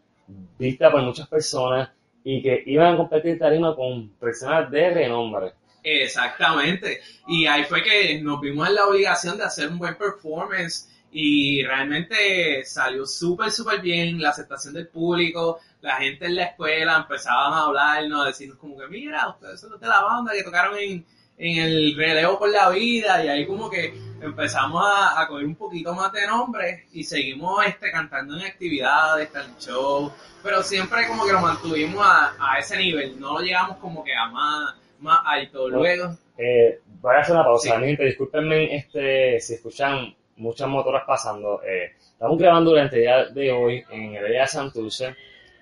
vista 0.59 0.90
por 0.90 1.03
muchas 1.03 1.29
personas 1.29 1.90
y 2.24 2.42
que 2.42 2.62
iban 2.66 2.94
a 2.94 2.96
competir 2.96 3.38
tarima 3.38 3.74
con 3.74 4.11
personas 4.11 4.70
de 4.70 4.90
renombre. 4.90 5.53
Exactamente. 5.83 7.01
Y 7.27 7.46
ahí 7.46 7.64
fue 7.64 7.83
que 7.83 8.20
nos 8.20 8.40
vimos 8.40 8.68
en 8.68 8.74
la 8.74 8.87
obligación 8.87 9.38
de 9.38 9.44
hacer 9.44 9.68
un 9.68 9.79
buen 9.79 9.96
performance 9.96 10.88
y 11.11 11.62
realmente 11.64 12.64
salió 12.64 13.07
súper, 13.07 13.51
súper 13.51 13.81
bien 13.81 14.20
la 14.20 14.31
aceptación 14.31 14.74
del 14.74 14.88
público, 14.88 15.59
la 15.81 15.96
gente 15.96 16.27
en 16.27 16.37
la 16.37 16.44
escuela 16.44 16.98
empezaban 16.98 17.55
a 17.55 17.64
hablarnos, 17.64 18.24
a 18.24 18.27
decirnos 18.27 18.59
como 18.59 18.77
que 18.77 18.88
mira, 18.88 19.29
ustedes 19.29 19.61
son 19.61 19.79
de 19.79 19.87
la 19.87 20.03
banda 20.03 20.33
que 20.33 20.42
tocaron 20.42 20.77
en, 20.79 21.07
en 21.38 21.59
el 21.62 21.96
relevo 21.96 22.38
por 22.38 22.51
la 22.51 22.68
vida 22.70 23.24
y 23.24 23.29
ahí 23.29 23.46
como 23.46 23.70
que 23.70 23.94
empezamos 24.20 24.83
a, 24.85 25.20
a 25.20 25.29
coger 25.29 25.46
un 25.46 25.55
poquito 25.55 25.94
más 25.94 26.12
de 26.12 26.27
nombre 26.27 26.87
y 26.92 27.05
seguimos 27.05 27.64
este, 27.66 27.90
cantando 27.92 28.37
en 28.37 28.44
actividades, 28.46 29.31
talent 29.33 29.59
show, 29.61 30.12
pero 30.42 30.62
siempre 30.62 31.07
como 31.07 31.24
que 31.24 31.33
lo 31.33 31.40
mantuvimos 31.40 32.05
a, 32.05 32.35
a 32.40 32.59
ese 32.59 32.77
nivel, 32.77 33.18
no 33.20 33.35
lo 33.35 33.40
llegamos 33.44 33.77
como 33.79 34.03
que 34.03 34.12
a 34.14 34.27
más, 34.29 34.74
más 35.01 35.20
alto. 35.24 35.68
Luego, 35.68 36.16
Eh, 36.37 36.81
voy 37.01 37.14
a 37.14 37.18
hacer 37.20 37.35
una 37.35 37.44
pausa, 37.44 37.74
Sí. 37.74 37.81
mi 37.81 37.87
gente, 37.88 38.05
discúlpenme 38.05 38.74
este, 38.77 39.40
si 39.40 39.55
escuchan 39.55 40.14
muchas 40.37 40.68
motoras 40.68 41.03
pasando. 41.07 41.61
Eh, 41.64 41.92
estamos 41.98 42.38
grabando 42.38 42.70
durante 42.70 42.96
el 42.96 43.03
día 43.03 43.24
de 43.27 43.53
hoy 43.53 43.85
en 43.90 44.14
el 44.16 44.24
área 44.24 44.42
de 44.42 44.46
Santurce, 44.48 45.14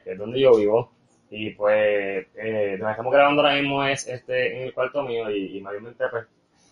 que 0.04 0.12
es 0.12 0.18
donde 0.18 0.40
yo 0.40 0.54
vivo. 0.56 0.92
Y 1.30 1.50
pues, 1.50 2.26
eh, 2.36 2.76
donde 2.78 2.90
estamos 2.92 3.12
grabando 3.12 3.42
ahora 3.42 3.56
mismo 3.56 3.84
es 3.84 4.06
este 4.06 4.56
en 4.56 4.62
el 4.68 4.74
cuarto 4.74 5.02
mío 5.02 5.28
y, 5.30 5.58
y 5.58 5.60
mayormente 5.60 6.04
pues 6.08 6.26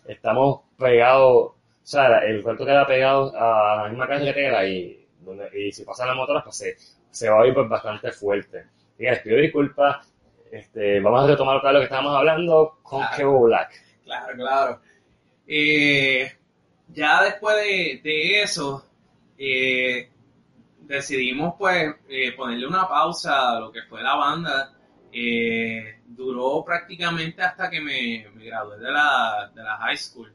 estamos 0.07 0.61
pegados, 0.79 1.47
o 1.49 1.57
sea, 1.83 2.19
el 2.19 2.43
cuarto 2.43 2.65
queda 2.65 2.87
pegado 2.87 3.33
a 3.37 3.83
la 3.83 3.89
misma 3.89 4.07
carretera 4.07 4.65
y, 4.67 5.07
donde, 5.21 5.49
y 5.59 5.73
si 5.73 5.85
pasan 5.85 6.09
las 6.09 6.17
motoras 6.17 6.45
pues 6.45 6.57
se, 6.57 6.77
se 7.11 7.29
va 7.29 7.39
a 7.39 7.41
oír 7.41 7.55
pues 7.55 7.69
bastante 7.69 8.13
fuerte. 8.13 8.65
Y 8.99 9.05
les 9.05 9.19
pido 9.21 9.39
disculpas, 9.39 10.07
este, 10.53 11.01
vamos 11.01 11.25
a 11.25 11.27
retomar 11.27 11.57
otra 11.57 11.71
vez 11.71 11.75
lo 11.75 11.81
que 11.81 11.85
estábamos 11.87 12.17
hablando 12.17 12.79
con 12.83 13.01
Claro. 13.01 13.17
Kevo 13.17 13.41
Black. 13.43 13.73
Claro, 14.05 14.35
claro. 14.37 14.81
Eh, 15.49 16.33
ya 16.89 17.23
después 17.25 17.57
de, 17.57 18.01
de 18.05 18.43
eso, 18.43 18.87
eh, 19.37 20.09
decidimos 20.87 21.55
pues 21.59 21.95
eh, 22.09 22.33
ponerle 22.33 22.67
una 22.67 22.89
pausa 22.89 23.53
a 23.57 23.61
lo 23.61 23.73
que 23.73 23.83
fue 23.83 24.03
la 24.03 24.15
banda. 24.15 24.73
Eh, 25.13 26.01
duró 26.07 26.65
prácticamente 26.65 27.41
hasta 27.43 27.71
que 27.71 27.81
me, 27.81 28.27
me 28.35 28.45
gradué 28.47 28.79
de 28.79 28.91
la, 28.91 29.51
de 29.55 29.63
la 29.63 29.77
high 29.79 29.97
school. 29.97 30.33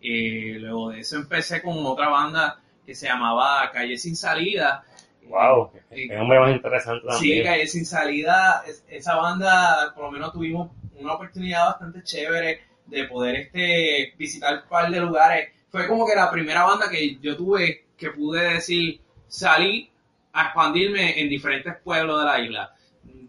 Eh, 0.00 0.56
luego 0.58 0.90
de 0.90 1.00
eso 1.00 1.16
empecé 1.16 1.60
con 1.62 1.74
otra 1.84 2.08
banda 2.08 2.60
que 2.84 2.94
se 2.94 3.06
llamaba 3.06 3.70
Calle 3.72 3.96
Sin 3.98 4.16
Salida. 4.16 4.84
Wow, 5.28 5.70
es 5.90 6.10
hombre 6.20 6.40
más 6.40 6.52
interesante 6.54 7.02
Sí, 7.10 7.16
también. 7.18 7.44
Calle 7.44 7.66
Sin 7.66 7.84
Salida, 7.84 8.62
es- 8.66 8.84
esa 8.88 9.16
banda, 9.16 9.92
por 9.94 10.04
lo 10.04 10.10
menos 10.10 10.32
tuvimos 10.32 10.70
una 10.98 11.14
oportunidad 11.14 11.66
bastante 11.66 12.02
chévere 12.02 12.60
de 12.86 13.04
poder 13.04 13.36
este, 13.36 14.14
visitar 14.16 14.62
un 14.62 14.68
par 14.68 14.90
de 14.90 15.00
lugares. 15.00 15.50
Fue 15.70 15.86
como 15.86 16.06
que 16.06 16.14
la 16.14 16.30
primera 16.30 16.64
banda 16.64 16.88
que 16.90 17.16
yo 17.16 17.36
tuve 17.36 17.86
que 17.96 18.10
pude 18.10 18.54
decir, 18.54 19.00
salí 19.28 19.90
a 20.32 20.44
expandirme 20.46 21.20
en 21.20 21.28
diferentes 21.28 21.76
pueblos 21.82 22.20
de 22.20 22.26
la 22.26 22.40
isla. 22.40 22.74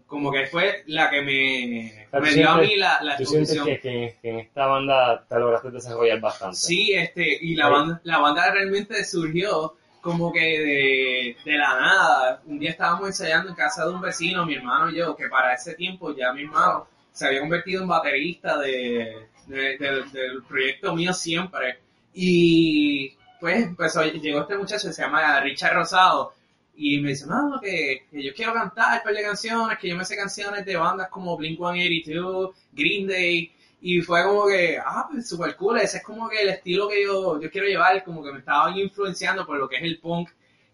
Como 0.06 0.32
que 0.32 0.46
fue 0.46 0.82
la 0.86 1.08
que 1.08 1.22
me, 1.22 2.06
me 2.20 2.32
dio 2.34 2.50
a 2.50 2.56
mí 2.56 2.76
la, 2.76 2.98
la 3.02 3.16
¿Tú 3.16 3.24
sientes 3.26 3.62
que, 3.62 3.78
que- 3.80 4.16
que 4.20 4.28
en 4.30 4.38
esta 4.40 4.66
banda 4.66 5.24
te 5.28 5.38
lograste 5.38 5.70
desarrollar 5.70 6.20
bastante? 6.20 6.56
Sí, 6.56 6.92
este, 6.92 7.38
y 7.40 7.54
la 7.54 7.68
banda, 7.68 8.00
la 8.04 8.18
banda 8.18 8.50
realmente 8.50 9.04
surgió 9.04 9.76
como 10.00 10.32
que 10.32 10.40
de, 10.40 11.36
de 11.44 11.58
la 11.58 11.78
nada. 11.78 12.42
Un 12.46 12.58
día 12.58 12.70
estábamos 12.70 13.06
ensayando 13.06 13.50
en 13.50 13.54
casa 13.54 13.86
de 13.86 13.92
un 13.92 14.00
vecino, 14.00 14.44
mi 14.46 14.54
hermano 14.54 14.90
y 14.90 14.96
yo, 14.96 15.14
que 15.14 15.28
para 15.28 15.54
ese 15.54 15.74
tiempo 15.74 16.16
ya 16.16 16.32
mi 16.32 16.42
hermano 16.42 16.88
se 17.12 17.26
había 17.28 17.40
convertido 17.40 17.82
en 17.82 17.88
baterista 17.88 18.58
de- 18.58 19.28
del 19.46 20.42
proyecto 20.48 20.94
mío 20.94 21.12
siempre. 21.12 21.78
Y 22.14 23.12
pues 23.40 23.62
empezó, 23.64 24.04
llegó 24.04 24.42
este 24.42 24.56
muchacho 24.56 24.88
que 24.88 24.94
se 24.94 25.02
llama 25.02 25.40
Richard 25.40 25.74
Rosado 25.74 26.34
y 26.74 26.98
me 27.00 27.10
dice, 27.10 27.26
no, 27.26 27.60
que, 27.60 28.06
que 28.10 28.22
yo 28.22 28.32
quiero 28.34 28.54
cantar 28.54 29.02
par 29.02 29.12
de 29.12 29.22
canciones, 29.22 29.78
que 29.78 29.88
yo 29.88 29.96
me 29.96 30.04
sé 30.04 30.16
canciones 30.16 30.64
de 30.64 30.76
bandas 30.76 31.08
como 31.08 31.36
Blink-182, 31.38 32.52
Green 32.72 33.06
Day, 33.06 33.52
y 33.82 34.00
fue 34.02 34.22
como 34.24 34.46
que, 34.46 34.78
ah, 34.78 35.08
pues 35.10 35.28
super 35.28 35.56
cool, 35.56 35.78
ese 35.78 35.98
es 35.98 36.02
como 36.02 36.28
que 36.28 36.42
el 36.42 36.50
estilo 36.50 36.88
que 36.88 37.02
yo, 37.02 37.40
yo 37.40 37.50
quiero 37.50 37.66
llevar, 37.66 38.02
como 38.04 38.22
que 38.22 38.32
me 38.32 38.40
estaba 38.40 38.70
influenciando 38.78 39.46
por 39.46 39.58
lo 39.58 39.68
que 39.68 39.76
es 39.76 39.82
el 39.82 39.98
punk. 39.98 40.30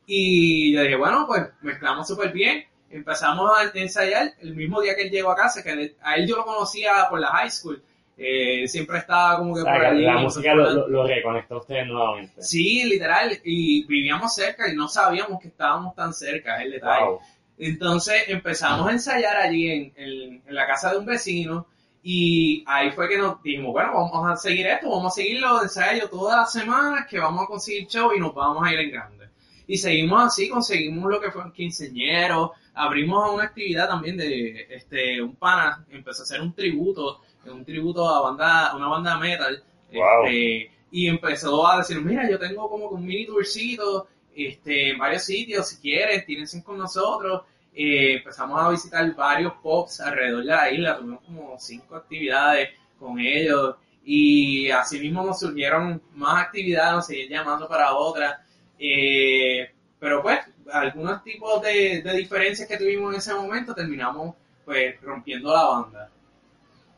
Y 0.06 0.72
yo 0.72 0.82
dije, 0.82 0.96
bueno, 0.96 1.26
pues 1.26 1.42
mezclamos 1.62 2.06
súper 2.06 2.32
bien. 2.32 2.64
Empezamos 2.90 3.50
a 3.58 3.70
ensayar 3.78 4.34
el 4.40 4.54
mismo 4.54 4.80
día 4.80 4.94
que 4.96 5.02
él 5.02 5.10
llegó 5.10 5.30
a 5.30 5.36
casa, 5.36 5.62
que 5.62 5.96
a 6.00 6.14
él 6.16 6.26
yo 6.26 6.36
lo 6.36 6.44
conocía 6.44 7.06
por 7.08 7.20
la 7.20 7.28
high 7.28 7.50
school. 7.50 7.82
Eh, 8.18 8.66
siempre 8.66 8.98
estaba 8.98 9.36
como 9.38 9.54
que 9.54 9.60
O 9.60 9.64
sea, 9.64 9.74
por 9.74 9.84
allí. 9.84 10.02
la 10.02 10.16
música 10.18 10.54
lo, 10.54 10.70
lo, 10.72 10.88
lo 10.88 11.06
reconectó 11.06 11.56
a 11.56 11.58
ustedes 11.58 11.86
nuevamente. 11.86 12.42
Sí, 12.42 12.82
literal, 12.84 13.38
y 13.44 13.84
vivíamos 13.86 14.34
cerca 14.34 14.70
y 14.72 14.74
no 14.74 14.88
sabíamos 14.88 15.38
que 15.40 15.48
estábamos 15.48 15.94
tan 15.94 16.14
cerca, 16.14 16.56
es 16.58 16.64
el 16.66 16.72
detalle. 16.72 17.04
Wow. 17.06 17.20
Entonces 17.58 18.24
empezamos 18.28 18.88
a 18.88 18.92
ensayar 18.92 19.36
allí 19.36 19.70
en, 19.70 19.92
en- 19.96 20.42
en 20.46 20.54
la 20.54 20.66
casa 20.66 20.92
de 20.92 20.98
un 20.98 21.06
vecino 21.06 21.66
y 22.02 22.62
ahí 22.66 22.90
fue 22.92 23.08
que 23.08 23.18
nos 23.18 23.42
dijimos, 23.42 23.72
bueno, 23.72 23.92
vamos 23.94 24.30
a 24.30 24.36
seguir 24.36 24.66
esto, 24.66 24.88
vamos 24.90 25.12
a 25.12 25.16
seguir 25.16 25.40
los 25.40 25.62
ensayos 25.62 26.08
todas 26.10 26.36
las 26.38 26.52
semanas, 26.52 27.06
que 27.08 27.18
vamos 27.18 27.44
a 27.44 27.46
conseguir 27.46 27.86
show 27.88 28.12
y 28.14 28.20
nos 28.20 28.34
vamos 28.34 28.66
a 28.66 28.72
ir 28.72 28.78
en 28.80 28.90
grande. 28.92 29.26
Y 29.66 29.76
seguimos 29.78 30.22
así, 30.24 30.48
conseguimos 30.48 31.10
lo 31.10 31.20
que 31.20 31.30
fue 31.32 31.42
un 31.44 31.52
quinceñero, 31.52 32.52
abrimos 32.74 33.24
a 33.24 33.30
una 33.32 33.44
actividad 33.44 33.88
también 33.88 34.16
de 34.16 34.66
este 34.70 35.20
un 35.20 35.34
pana, 35.34 35.84
empezó 35.90 36.22
a 36.22 36.24
hacer 36.24 36.40
un 36.40 36.54
tributo, 36.54 37.20
un 37.52 37.64
tributo 37.64 38.08
a 38.08 38.20
banda, 38.22 38.74
una 38.76 38.88
banda 38.88 39.18
metal. 39.18 39.62
Wow. 39.92 40.26
Este, 40.26 40.70
y 40.90 41.08
empezó 41.08 41.66
a 41.66 41.78
decir, 41.78 42.00
mira, 42.00 42.28
yo 42.28 42.38
tengo 42.38 42.68
como 42.70 42.88
que 42.88 42.94
un 42.94 43.06
mini 43.06 43.26
tourcito 43.26 44.08
este, 44.34 44.90
en 44.90 44.98
varios 44.98 45.24
sitios, 45.24 45.68
si 45.68 45.76
quieren, 45.80 46.24
tírense 46.24 46.62
con 46.62 46.78
nosotros. 46.78 47.42
Eh, 47.74 48.14
empezamos 48.18 48.60
a 48.60 48.70
visitar 48.70 49.14
varios 49.14 49.52
pops 49.62 50.00
alrededor 50.00 50.40
de 50.40 50.46
la 50.46 50.70
isla, 50.70 50.96
tuvimos 50.96 51.20
como 51.24 51.56
cinco 51.58 51.96
actividades 51.96 52.70
con 52.98 53.18
ellos 53.18 53.76
y 54.04 54.70
así 54.70 54.98
mismo 54.98 55.24
nos 55.24 55.40
surgieron 55.40 56.00
más 56.14 56.46
actividades, 56.46 56.94
nos 56.94 57.06
seguían 57.06 57.28
llamando 57.28 57.68
para 57.68 57.94
otras. 57.94 58.40
Eh, 58.78 59.70
pero 59.98 60.22
pues, 60.22 60.40
algunos 60.72 61.22
tipos 61.24 61.60
de, 61.62 62.02
de 62.02 62.16
diferencias 62.16 62.68
que 62.68 62.78
tuvimos 62.78 63.12
en 63.12 63.18
ese 63.18 63.34
momento 63.34 63.74
terminamos 63.74 64.34
pues 64.64 65.00
rompiendo 65.00 65.52
la 65.52 65.64
banda. 65.64 66.10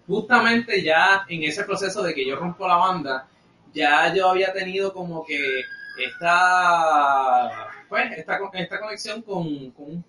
Justamente 0.09 0.83
ya 0.83 1.27
en 1.29 1.43
ese 1.43 1.65
proceso 1.65 2.03
de 2.03 2.15
que 2.15 2.27
yo 2.27 2.35
rompo 2.35 2.67
la 2.67 2.77
banda, 2.77 3.29
ya 3.75 4.13
yo 4.15 4.31
había 4.31 4.53
tenido 4.55 4.93
como 4.93 5.25
que 5.25 5.61
esta 5.99 7.69
pues 7.89 8.11
esta, 8.17 8.39
esta 8.55 8.81
conexión 8.81 9.21
con, 9.23 9.71
con 9.73 10.05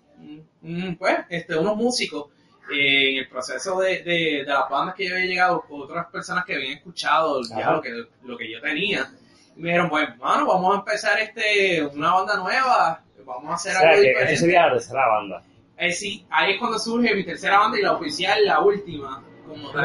pues 0.98 1.18
este 1.28 1.56
unos 1.56 1.76
músicos 1.76 2.28
eh, 2.72 3.10
en 3.10 3.16
el 3.18 3.28
proceso 3.28 3.78
de, 3.80 4.02
de, 4.02 4.44
de 4.44 4.44
las 4.44 4.70
bandas 4.70 4.94
que 4.94 5.06
yo 5.06 5.14
había 5.14 5.26
llegado 5.26 5.64
otras 5.68 6.06
personas 6.06 6.46
que 6.46 6.54
habían 6.54 6.78
escuchado 6.78 7.40
ya 7.42 7.70
lo 7.70 7.82
que 7.82 8.04
lo 8.22 8.38
que 8.38 8.50
yo 8.50 8.60
tenía. 8.60 9.06
Y 9.54 9.60
me 9.60 9.68
dijeron 9.68 9.90
pues 9.90 10.16
mano 10.16 10.46
vamos 10.46 10.76
a 10.76 10.78
empezar 10.78 11.18
este 11.18 11.82
una 11.84 12.14
banda 12.14 12.36
nueva 12.36 13.02
vamos 13.24 13.46
a 13.46 13.50
O 13.50 13.54
hacer 13.54 13.72
sea, 13.72 13.80
algo 13.82 13.94
que 14.00 14.08
diferente 14.08 14.32
ese 14.32 14.44
sería 14.44 14.66
la 14.66 14.72
tercera 14.72 15.06
banda. 15.08 15.42
Eh, 15.76 15.92
sí, 15.92 16.26
ahí 16.30 16.52
es 16.52 16.58
cuando 16.58 16.78
surge 16.78 17.14
mi 17.14 17.24
tercera 17.24 17.58
banda 17.58 17.78
y 17.78 17.82
la 17.82 17.92
oficial 17.92 18.44
la 18.44 18.60
última 18.60 19.22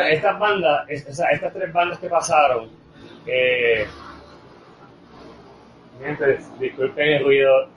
estas 0.09 0.39
bandas, 0.39 0.85
es- 0.89 1.07
o 1.07 1.13
sea, 1.13 1.29
estas 1.31 1.53
tres 1.53 1.71
bandas 1.73 1.99
que 1.99 2.07
pasaron, 2.09 2.69
eh, 3.25 3.85
gente, 6.01 6.39
disculpen 6.59 7.07
el 7.07 7.23
ruido. 7.23 7.69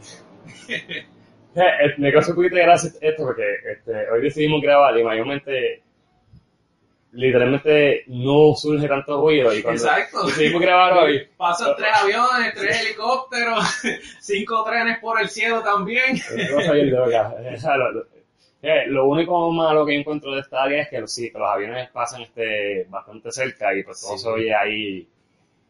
Me 1.99 2.13
causa 2.13 2.31
un 2.31 2.37
poquito 2.37 2.55
de 2.57 2.63
gracia 2.63 2.91
esto 3.01 3.25
porque 3.25 3.43
este, 3.73 4.11
hoy 4.11 4.21
decidimos 4.23 4.61
grabar 4.63 4.97
y 4.97 5.03
mayormente, 5.03 5.83
literalmente 7.13 8.05
no 8.09 8.55
surge 8.55 8.87
tanto 8.87 9.21
ruido 9.21 9.53
y 9.53 9.63
cuando 9.63 9.83
Exacto. 9.83 10.27
decidimos 10.27 10.61
grabar 10.63 10.93
hoy, 10.99 11.27
Pasan 11.37 11.75
tres 11.77 11.91
aviones, 12.01 12.55
tres 12.55 12.85
helicópteros, 12.85 13.65
cinco 14.21 14.63
trenes 14.65 14.99
por 15.01 15.21
el 15.21 15.29
cielo 15.29 15.61
también. 15.63 16.15
es 16.17 16.31
una 16.31 16.51
cosa 16.51 16.73
bien 16.73 16.91
loca. 16.91 17.35
Eh, 18.61 18.87
lo 18.89 19.07
único 19.09 19.51
malo 19.53 19.87
que 19.87 19.95
encuentro 19.97 20.33
de 20.33 20.41
esta 20.41 20.65
área 20.65 20.83
es 20.83 20.89
que 20.89 21.07
sí, 21.07 21.31
que 21.31 21.39
los 21.39 21.49
aviones 21.49 21.91
pasan 21.91 22.23
este, 22.23 22.85
bastante 22.89 23.31
cerca 23.31 23.73
y 23.75 23.85
pues 23.85 24.01
todo 24.01 24.17
Sí. 24.17 24.23
se 24.25 24.29
oye 24.29 24.55
ahí 24.55 25.09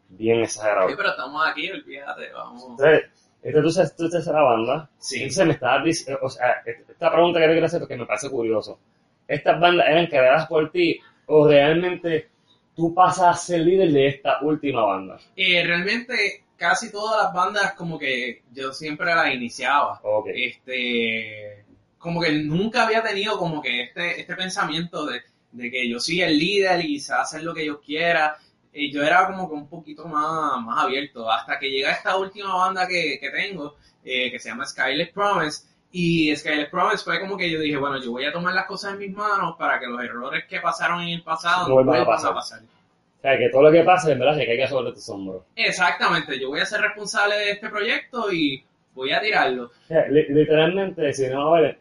bien 0.09 0.41
exagerado. 0.41 0.89
Sí, 0.89 0.95
pero 0.97 1.09
estamos 1.09 1.47
aquí, 1.47 1.69
olvídate, 1.71 2.31
vamos. 2.33 2.63
Entonces, 2.67 3.03
entonces 3.43 3.95
tú 3.95 4.05
estás 4.05 4.25
en 4.27 4.33
la 4.33 4.41
banda. 4.41 4.89
Sí. 4.97 5.17
Entonces 5.17 5.45
me 5.45 5.53
estabas 5.53 5.83
diciendo, 5.83 6.19
o 6.23 6.29
sea, 6.29 6.63
esta 6.65 7.11
pregunta 7.11 7.39
que 7.39 7.45
te 7.45 7.51
quiero 7.51 7.65
hacer 7.67 7.79
porque 7.79 7.95
me 7.97 8.05
parece 8.07 8.29
curioso. 8.29 8.79
¿Estas 9.27 9.59
bandas 9.59 9.87
eran 9.87 10.07
creadas 10.07 10.47
por 10.47 10.71
ti 10.71 10.99
o 11.27 11.47
realmente 11.47 12.29
tú 12.75 12.91
pasas 12.95 13.25
a 13.27 13.33
ser 13.35 13.59
líder 13.61 13.91
de 13.91 14.07
esta 14.07 14.39
última 14.41 14.83
banda? 14.83 15.19
Eh, 15.35 15.63
realmente 15.63 16.43
casi 16.57 16.91
todas 16.91 17.23
las 17.25 17.33
bandas 17.33 17.73
como 17.73 17.99
que 17.99 18.41
yo 18.51 18.73
siempre 18.73 19.13
las 19.13 19.31
iniciaba. 19.31 19.99
Ok. 20.01 20.29
Este, 20.33 21.65
como 21.99 22.21
que 22.21 22.31
nunca 22.31 22.85
había 22.87 23.03
tenido 23.03 23.37
como 23.37 23.61
que 23.61 23.83
este, 23.83 24.19
este 24.21 24.35
pensamiento 24.35 25.05
de, 25.05 25.21
de 25.51 25.69
que 25.71 25.87
yo 25.89 25.99
soy 25.99 26.21
el 26.21 26.37
líder 26.37 26.83
y 26.85 26.99
sé 26.99 27.13
hacer 27.13 27.43
lo 27.43 27.53
que 27.53 27.65
yo 27.65 27.79
quiera. 27.79 28.37
Y 28.73 28.91
yo 28.91 29.03
era 29.03 29.25
como 29.27 29.47
que 29.49 29.55
un 29.55 29.67
poquito 29.67 30.05
más, 30.05 30.61
más 30.63 30.83
abierto 30.83 31.29
hasta 31.29 31.59
que 31.59 31.69
llega 31.69 31.91
esta 31.91 32.17
última 32.17 32.55
banda 32.55 32.87
que, 32.87 33.17
que 33.19 33.29
tengo, 33.31 33.75
eh, 34.05 34.31
que 34.31 34.39
se 34.39 34.49
llama 34.49 34.65
Skylet 34.65 35.11
Promise. 35.13 35.67
Y 35.91 36.35
Skylet 36.35 36.69
Promise 36.69 37.03
fue 37.03 37.19
como 37.19 37.35
que 37.35 37.49
yo 37.49 37.59
dije, 37.59 37.77
bueno, 37.77 37.99
yo 37.99 38.11
voy 38.11 38.25
a 38.25 38.31
tomar 38.31 38.53
las 38.53 38.65
cosas 38.67 38.93
en 38.93 38.99
mis 38.99 39.11
manos 39.11 39.55
para 39.57 39.79
que 39.79 39.87
los 39.87 40.01
errores 40.03 40.45
que 40.47 40.59
pasaron 40.59 41.01
en 41.01 41.09
el 41.09 41.23
pasado 41.23 41.63
No 41.63 41.69
no 41.69 41.73
vuelvan 41.75 42.01
a 42.01 42.05
pasar. 42.05 42.31
a 42.31 42.35
pasar. 42.35 42.59
O 42.61 43.21
sea, 43.21 43.37
que 43.37 43.49
todo 43.49 43.63
lo 43.63 43.71
que 43.71 43.83
pase, 43.83 44.11
en 44.13 44.19
verdad, 44.19 44.37
se 44.37 44.45
caiga 44.45 44.67
sobre 44.69 44.91
tus 44.93 45.09
hombros. 45.09 45.43
Exactamente, 45.55 46.39
yo 46.39 46.49
voy 46.49 46.61
a 46.61 46.65
ser 46.65 46.79
responsable 46.81 47.35
de 47.35 47.51
este 47.51 47.69
proyecto 47.69 48.31
y 48.31 48.63
voy 48.93 49.11
a 49.11 49.19
tirarlo. 49.19 49.65
O 49.65 49.87
sea, 49.87 50.07
li- 50.07 50.27
literalmente, 50.29 51.11
si 51.13 51.27
no, 51.27 51.53
a 51.55 51.59
ver, 51.59 51.79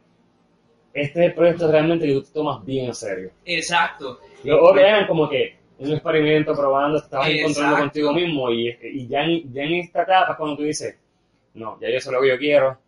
este 0.93 1.21
es 1.21 1.27
el 1.27 1.35
proyecto 1.35 1.71
realmente 1.71 2.07
que 2.07 2.15
tú 2.15 2.23
te 2.23 2.33
tomas 2.33 2.65
bien 2.65 2.87
en 2.87 2.95
serio. 2.95 3.31
Exacto. 3.45 4.21
Los 4.45 4.59
otros 4.61 4.85
eran 4.85 5.07
como 5.07 5.29
que 5.29 5.57
un 5.79 5.93
experimento 5.93 6.55
probando, 6.57 6.99
estabas 6.99 7.29
encontrando 7.29 7.77
Exacto. 7.77 7.83
contigo 7.85 8.13
mismo 8.13 8.51
y, 8.51 8.77
y 8.83 9.07
ya, 9.07 9.23
en, 9.23 9.53
ya 9.53 9.63
en 9.63 9.75
esta 9.75 10.03
etapa 10.03 10.37
cuando 10.37 10.57
tú 10.57 10.63
dices, 10.65 10.97
no, 11.55 11.79
ya 11.81 11.91
yo 11.91 12.01
sé 12.01 12.11
lo 12.11 12.21
que 12.21 12.29
yo 12.29 12.39
quiero, 12.39 12.79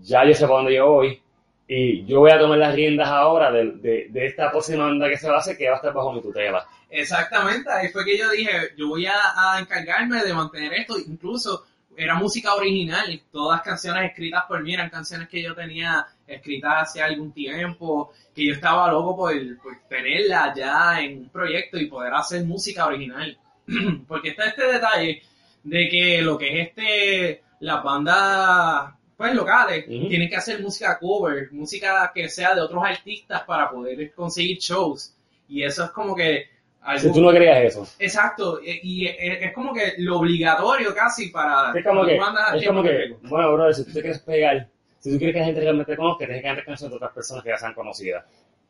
ya 0.00 0.24
yo 0.24 0.34
sé 0.34 0.44
para 0.46 0.56
dónde 0.56 0.74
yo 0.74 0.86
voy, 0.90 1.22
y 1.68 2.04
yo 2.04 2.20
voy 2.20 2.30
a 2.30 2.38
tomar 2.38 2.58
las 2.58 2.74
riendas 2.74 3.08
ahora 3.08 3.50
de, 3.50 3.72
de, 3.72 4.06
de 4.10 4.26
esta 4.26 4.50
próxima 4.50 4.84
banda 4.84 5.08
que 5.08 5.16
se 5.16 5.28
va 5.28 5.36
a 5.36 5.38
hacer, 5.38 5.56
que 5.56 5.68
va 5.68 5.74
a 5.74 5.76
estar 5.76 5.92
bajo 5.92 6.12
mi 6.12 6.22
tutela. 6.22 6.66
Exactamente, 6.90 7.70
ahí 7.70 7.88
fue 7.88 8.04
que 8.04 8.16
yo 8.16 8.30
dije, 8.30 8.50
yo 8.76 8.88
voy 8.88 9.06
a, 9.06 9.14
a 9.36 9.60
encargarme 9.60 10.22
de 10.22 10.32
mantener 10.34 10.72
esto, 10.74 10.96
incluso 10.98 11.64
era 11.96 12.14
música 12.14 12.54
original, 12.54 13.20
todas 13.32 13.62
canciones 13.62 14.10
escritas 14.10 14.44
por 14.46 14.62
mí 14.62 14.74
eran 14.74 14.90
canciones 14.90 15.28
que 15.28 15.42
yo 15.42 15.54
tenía 15.54 16.06
escritas 16.26 16.82
hace 16.82 17.02
algún 17.02 17.32
tiempo, 17.32 18.12
que 18.34 18.46
yo 18.46 18.52
estaba 18.54 18.90
loco 18.90 19.16
por, 19.16 19.32
por 19.58 19.76
tenerlas 19.88 20.56
ya 20.56 21.00
en 21.00 21.18
un 21.18 21.28
proyecto 21.28 21.78
y 21.78 21.86
poder 21.86 22.14
hacer 22.14 22.44
música 22.44 22.86
original. 22.86 23.36
Porque 24.08 24.30
está 24.30 24.46
este 24.46 24.66
detalle 24.66 25.22
de 25.62 25.88
que 25.88 26.22
lo 26.22 26.38
que 26.38 26.60
es 26.60 26.68
este, 26.68 27.42
las 27.60 27.82
bandas 27.82 28.94
pues 29.16 29.34
locales 29.34 29.86
Ujú. 29.88 30.08
tienen 30.08 30.28
que 30.28 30.36
hacer 30.36 30.60
música 30.60 30.98
cover, 30.98 31.50
música 31.52 32.12
que 32.14 32.28
sea 32.28 32.54
de 32.54 32.60
otros 32.60 32.84
artistas 32.84 33.42
para 33.44 33.70
poder 33.70 34.12
conseguir 34.12 34.58
shows. 34.58 35.14
Y 35.48 35.62
eso 35.62 35.84
es 35.84 35.90
como 35.90 36.14
que 36.14 36.46
algo 36.82 37.00
Si 37.00 37.12
tú 37.12 37.20
no 37.22 37.32
querías 37.32 37.64
eso. 37.64 37.88
Exacto, 37.98 38.60
y 38.62 39.04
y 39.04 39.06
es 39.06 39.16
es 39.42 39.52
como 39.54 39.72
que 39.72 39.94
lo 39.98 40.18
obligatorio 40.18 40.94
casi 40.94 41.30
para 41.30 41.72
Es 41.74 41.84
como 41.84 42.04
que, 42.04 42.16
es 42.16 42.66
como 42.66 42.82
que, 42.82 43.16
bueno, 43.22 43.52
bro, 43.54 43.72
si 43.72 43.84
tú 43.84 43.92
te 43.92 44.02
quieres 44.02 44.20
pegar, 44.20 44.68
si 45.06 45.12
tú 45.12 45.18
quieres 45.18 45.34
que 45.34 45.38
la 45.38 45.46
gente 45.46 45.60
realmente 45.60 45.92
te 45.92 45.96
conozca, 45.96 46.26
tienes 46.26 46.42
que 46.42 46.48
cantar 46.48 46.64
canciones 46.64 46.90
de 46.90 46.96
otras 46.96 47.12
personas 47.12 47.44
que 47.44 47.50
ya 47.50 47.58
sean 47.58 47.74
conocidas. 47.74 48.24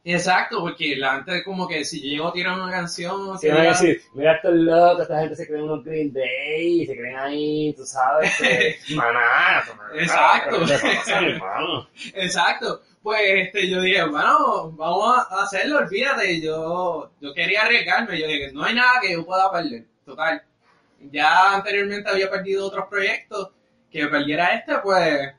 Exacto, 0.04 0.60
porque 0.60 0.94
la 0.96 1.14
gente 1.14 1.42
como 1.42 1.66
que 1.66 1.82
si 1.82 1.98
yo 2.00 2.08
llego 2.08 2.28
a 2.28 2.32
tirar 2.34 2.60
una 2.60 2.70
canción, 2.70 3.38
que 3.40 3.50
van 3.50 3.66
a 3.66 3.68
decir, 3.70 4.02
mira 4.12 4.36
estos 4.36 4.54
locos, 4.54 5.02
esta 5.02 5.20
gente 5.20 5.34
se 5.34 5.46
creen 5.46 5.62
unos 5.62 5.82
Green 5.82 6.12
Day, 6.12 6.82
y 6.82 6.86
se 6.86 6.94
creen 6.94 7.16
ahí, 7.16 7.74
tú 7.74 7.86
sabes, 7.86 8.30
que, 8.38 8.76
maná, 8.94 9.64
Exacto. 9.94 10.58
¿qué 10.66 10.74
pasa, 10.74 11.20
mi 11.22 11.30
hermano? 11.30 11.88
exacto, 12.14 12.82
pues 13.02 13.20
este 13.24 13.70
yo 13.70 13.80
dije, 13.80 14.04
bueno, 14.04 14.72
vamos 14.72 15.26
a 15.30 15.42
hacerlo, 15.42 15.78
olvídate, 15.78 16.38
yo, 16.38 17.12
yo 17.18 17.32
quería 17.32 17.62
arriesgarme, 17.62 18.20
yo 18.20 18.28
dije, 18.28 18.52
no 18.52 18.62
hay 18.62 18.74
nada 18.74 19.00
que 19.00 19.12
yo 19.14 19.24
pueda 19.24 19.50
perder, 19.50 19.86
total. 20.04 20.42
Ya 21.10 21.54
anteriormente 21.54 22.10
había 22.10 22.30
perdido 22.30 22.66
otros 22.66 22.86
proyectos, 22.90 23.52
que 23.90 24.06
perdiera 24.06 24.54
este, 24.54 24.76
pues, 24.78 25.32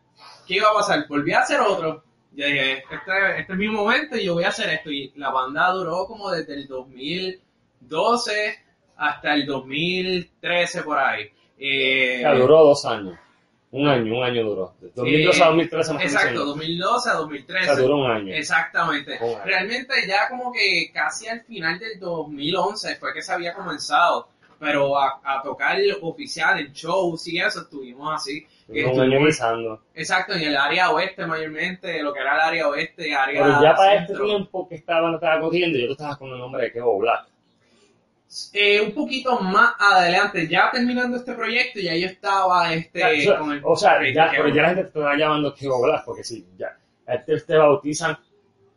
¿qué 0.47 0.55
iba 0.55 0.69
a 0.69 0.73
pasar? 0.73 1.05
Volví 1.07 1.33
a 1.33 1.39
hacer 1.39 1.59
otro. 1.59 2.03
Yo 2.31 2.45
dije, 2.45 2.83
este, 2.91 3.39
este 3.39 3.53
es 3.53 3.59
mi 3.59 3.67
momento 3.67 4.15
y 4.15 4.25
yo 4.25 4.35
voy 4.35 4.43
a 4.43 4.49
hacer 4.49 4.69
esto. 4.69 4.91
Y 4.91 5.11
la 5.15 5.31
banda 5.31 5.71
duró 5.71 6.05
como 6.05 6.31
desde 6.31 6.53
el 6.53 6.67
2012 6.67 8.59
hasta 8.95 9.33
el 9.33 9.45
2013 9.45 10.83
por 10.83 10.97
ahí. 10.97 11.29
Eh, 11.57 12.19
sea, 12.21 12.35
duró 12.35 12.63
dos 12.65 12.85
años. 12.85 13.17
Un 13.71 13.87
año, 13.87 14.17
un 14.17 14.23
año 14.23 14.43
duró. 14.45 14.75
De 14.79 14.91
2012 14.95 15.43
a 15.43 15.47
2013 15.47 15.93
más 15.93 16.03
Exacto, 16.03 16.45
2012 16.45 17.09
a 17.09 17.13
2013. 17.13 17.71
O 17.71 17.75
sea, 17.75 17.83
duró 17.83 17.97
un 17.97 18.11
año. 18.11 18.33
Exactamente. 18.33 19.17
Un 19.19 19.29
año. 19.29 19.45
Realmente 19.45 19.93
ya 20.07 20.29
como 20.29 20.51
que 20.51 20.91
casi 20.93 21.27
al 21.27 21.41
final 21.41 21.77
del 21.79 21.99
2011 21.99 22.95
fue 22.95 23.13
que 23.13 23.21
se 23.21 23.33
había 23.33 23.53
comenzado, 23.53 24.29
pero 24.59 24.97
a, 24.97 25.19
a 25.23 25.41
tocar 25.41 25.77
oficial 26.01 26.59
en 26.59 26.71
shows 26.71 27.27
y 27.27 27.39
eso 27.39 27.61
estuvimos 27.61 28.13
así. 28.15 28.45
Exacto, 29.95 30.33
en 30.33 30.41
el 30.43 30.57
área 30.57 30.91
oeste 30.91 31.25
mayormente, 31.25 32.01
lo 32.03 32.13
que 32.13 32.19
era 32.19 32.35
el 32.35 32.41
área 32.41 32.67
oeste, 32.67 33.15
área 33.15 33.43
Pero 33.43 33.61
ya 33.61 33.75
para 33.75 33.95
este 33.95 34.13
tiempo 34.15 34.67
que 34.67 34.75
estaba, 34.75 35.09
no 35.09 35.15
estaba 35.15 35.39
corriendo, 35.39 35.77
yo 35.79 35.87
tú 35.87 35.91
estabas 35.93 36.17
con 36.17 36.29
el 36.31 36.37
nombre 36.37 36.63
de 36.63 36.71
Kevo 36.73 36.97
Black. 36.99 37.27
Eh, 38.51 38.81
un 38.81 38.91
poquito 38.91 39.39
más 39.39 39.73
adelante, 39.79 40.47
ya 40.49 40.69
terminando 40.69 41.15
este 41.15 41.33
proyecto, 41.33 41.79
ya 41.79 41.95
yo 41.95 42.07
estaba 42.07 42.73
este, 42.73 43.01
O 43.03 43.21
sea, 43.21 43.37
con 43.39 43.51
el... 43.53 43.61
o 43.63 43.75
sea, 43.75 44.11
ya, 44.13 44.29
pero 44.35 44.49
ya 44.49 44.61
la 44.63 44.67
gente 44.69 44.83
te 44.83 44.87
está 44.99 45.15
llamando 45.15 45.53
Kevo 45.55 45.81
Black, 45.81 46.03
porque 46.05 46.23
sí, 46.25 46.45
ya. 46.57 46.77
a 47.07 47.13
Este 47.15 47.39
te 47.39 47.57
bautizan, 47.57 48.17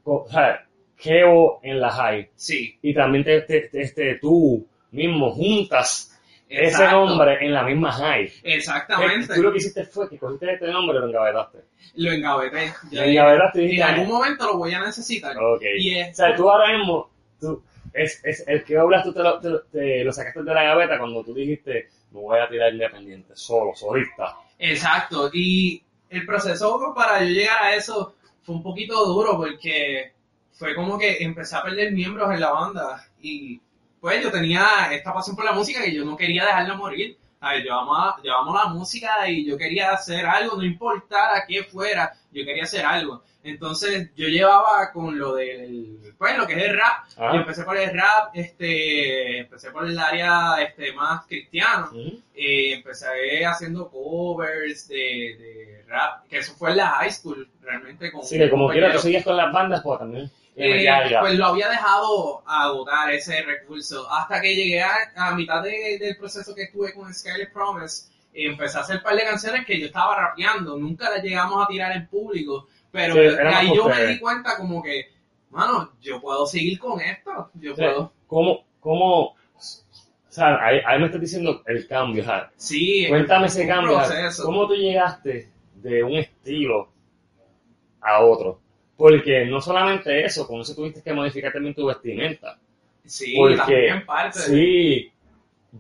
o 0.05 0.27
sea, 0.31 0.67
Kevo 0.97 1.59
en 1.65 1.81
la 1.81 1.91
high. 1.91 2.31
Sí, 2.37 2.79
Y 2.81 2.95
también 2.95 3.25
te, 3.25 3.41
te- 3.41 3.63
te- 3.69 3.81
este, 3.83 4.15
tú 4.21 4.65
mismo 4.93 5.33
juntas 5.33 6.10
ese 6.51 6.85
nombre 6.89 7.39
en 7.45 7.53
la 7.55 7.63
misma 7.63 7.93
high. 7.93 8.33
Exactamente. 8.43 9.35
Tú 9.35 9.43
lo 9.43 9.53
que 9.53 9.59
hiciste 9.59 9.85
fue 9.85 10.09
que 10.09 10.19
cogiste 10.19 10.53
este 10.53 10.67
nombre 10.69 10.99
y 10.99 11.01
lo 11.01 11.07
engavetaste. 11.09 11.59
Lo 11.95 12.13
engaveté. 12.13 12.73
Lo 12.91 13.03
engavetaste 13.03 13.65
y 13.65 13.77
en 13.77 13.83
algún 13.83 14.09
momento 14.09 14.47
lo 14.47 14.59
voy 14.59 14.75
a 14.75 14.81
necesitar. 14.81 15.37
Ok. 15.39 15.63
Y 15.79 15.99
es- 15.99 16.11
O 16.13 16.15
sea, 16.15 16.35
tú 16.37 16.51
ahora 16.51 16.77
mismo, 16.77 17.11
tú, 17.41 17.63
es, 17.93 18.21
es, 18.25 18.45
el 18.49 18.65
que 18.65 18.77
hablas 18.77 19.05
tú 19.05 19.13
te 19.13 19.23
lo, 19.23 19.39
te, 19.41 19.49
lo- 19.49 19.63
te 19.63 20.05
lo 20.05 20.13
sacaste 20.13 20.43
de 20.43 20.55
la 20.55 20.63
gaveta 20.65 20.99
cuando 20.99 21.23
tú 21.25 21.33
dijiste, 21.35 21.89
me 22.11 22.21
voy 22.21 22.39
a 22.39 22.49
tirar 22.49 22.73
independiente, 22.73 23.33
solo, 23.37 23.73
solista. 23.75 24.37
Exacto, 24.59 25.31
y 25.33 25.83
el 26.11 26.27
proceso 26.27 26.93
para 26.95 27.21
yo 27.23 27.31
llegar 27.31 27.63
a 27.63 27.75
eso 27.75 28.15
fue 28.43 28.57
un 28.57 28.63
poquito 28.63 29.05
duro 29.07 29.37
porque 29.37 30.13
fue 30.53 30.75
como 30.75 30.99
que 30.99 31.19
empecé 31.23 31.57
a 31.57 31.63
perder 31.63 31.93
miembros 31.93 32.33
en 32.35 32.41
la 32.41 32.51
banda 32.51 33.07
y 33.23 33.61
pues 34.01 34.23
yo 34.23 34.31
tenía 34.31 34.89
esta 34.93 35.13
pasión 35.13 35.37
por 35.37 35.45
la 35.45 35.53
música 35.53 35.87
y 35.87 35.95
yo 35.95 36.05
no 36.05 36.17
quería 36.17 36.47
dejarla 36.47 36.75
morir. 36.75 37.17
A 37.43 37.53
ver, 37.55 37.65
yo 37.65 37.75
amo 37.75 38.55
la 38.55 38.67
música 38.67 39.27
y 39.29 39.47
yo 39.47 39.57
quería 39.57 39.93
hacer 39.93 40.27
algo, 40.27 40.57
no 40.57 40.65
importara 40.65 41.45
qué 41.49 41.65
fuera, 41.65 42.13
yo 42.33 42.45
quería 42.45 42.65
hacer 42.65 42.85
algo. 42.85 43.23
Entonces 43.43 44.11
yo 44.15 44.29
llevaba 44.29 44.93
con 44.93 45.19
lo 45.19 45.35
del, 45.35 45.99
pues 46.19 46.37
lo 46.37 46.47
que 46.47 46.53
es 46.53 46.65
el 46.65 46.77
rap, 46.77 47.07
Ah. 47.17 47.31
yo 47.33 47.41
empecé 47.41 47.65
por 47.65 47.79
el 47.79 47.91
rap, 47.95 48.31
este, 48.35 49.39
empecé 49.39 49.71
por 49.71 49.87
el 49.87 49.99
área 49.99 50.57
este, 50.61 50.93
más 50.93 51.25
cristiano. 51.27 51.91
Eh, 52.35 52.75
empecé 52.75 53.47
haciendo 53.47 53.89
covers 53.89 54.89
de, 54.89 54.97
de 54.97 55.85
rap, 55.89 56.27
que 56.29 56.39
eso 56.39 56.53
fue 56.53 56.73
en 56.73 56.77
la 56.77 56.87
high 56.89 57.11
school, 57.11 57.49
realmente. 57.63 58.13
Con 58.13 58.21
Así 58.21 58.37
que 58.37 58.51
como 58.51 58.69
quiera, 58.69 58.93
tú 58.93 58.99
seguías 58.99 59.25
con 59.25 59.39
las 59.39 59.51
bandas, 59.51 59.81
pues 59.83 59.99
también. 59.99 60.31
Eh, 60.57 60.85
rap. 61.11 61.21
pues 61.23 61.39
lo 61.39 61.47
había 61.47 61.69
dejado 61.69 62.43
agotar 62.47 63.11
ese 63.13 63.41
recurso, 63.43 64.11
hasta 64.11 64.41
que 64.41 64.55
llegué 64.55 64.83
a, 64.83 64.95
a 65.17 65.35
mitad 65.35 65.63
de- 65.63 65.97
del 65.99 66.17
proceso 66.17 66.55
que 66.55 66.65
estuve 66.65 66.93
con 66.93 67.13
Scarlet 67.15 67.53
Promise, 67.53 68.11
eh, 68.35 68.47
empecé 68.47 68.79
a 68.79 68.81
hacer 68.83 68.97
un 68.97 69.03
par 69.03 69.15
de 69.17 69.25
canciones 69.25 69.65
que 69.65 69.79
yo 69.81 69.87
estaba 69.87 70.17
rapeando, 70.17 70.77
nunca 70.77 71.09
las 71.09 71.23
llegamos 71.23 71.65
a 71.65 71.69
tirar 71.69 71.93
en 71.93 72.07
público, 72.09 72.67
pero 72.91 73.15
Sí, 73.15 73.21
de 73.21 73.27
éramos 73.29 73.55
ahí 73.55 73.73
yo 73.75 73.89
me 73.89 74.07
di 74.07 74.19
cuenta 74.19 74.57
como 74.57 74.83
que, 74.83 75.07
mano, 75.51 75.93
yo 76.01 76.21
puedo 76.21 76.45
seguir 76.47 76.79
con 76.79 77.01
esto, 77.01 77.51
yo 77.55 77.75
puedo, 77.75 78.13
¿Cómo, 78.27 78.65
cómo, 78.81 79.21
o 79.27 79.37
sea, 80.29 80.65
ahí, 80.65 80.81
ahí 80.85 80.99
me 80.99 81.07
estás 81.07 81.21
diciendo 81.21 81.63
el 81.67 81.87
cambio, 81.89 82.25
sea, 82.25 82.51
sí, 82.57 83.07
Cuéntame 83.09 83.47
es 83.47 83.57
ese 83.57 83.67
cambio. 83.67 84.01
¿Cómo 84.43 84.67
tú 84.67 84.75
llegaste 84.75 85.49
de 85.77 86.03
un 86.05 86.15
estilo 86.17 86.89
a 88.01 88.21
otro? 88.25 88.61
Porque 89.01 89.47
no 89.47 89.63
solamente 89.63 90.27
eso, 90.27 90.47
con 90.47 90.61
eso 90.61 90.75
tuviste 90.75 91.01
que 91.03 91.15
modificar 91.15 91.51
también 91.51 91.75
tu 91.75 91.87
vestimenta. 91.87 92.59
Sí, 93.03 93.35
Porque, 93.35 93.57
también 93.57 94.05
parte 94.05 94.39
sí, 94.41 95.11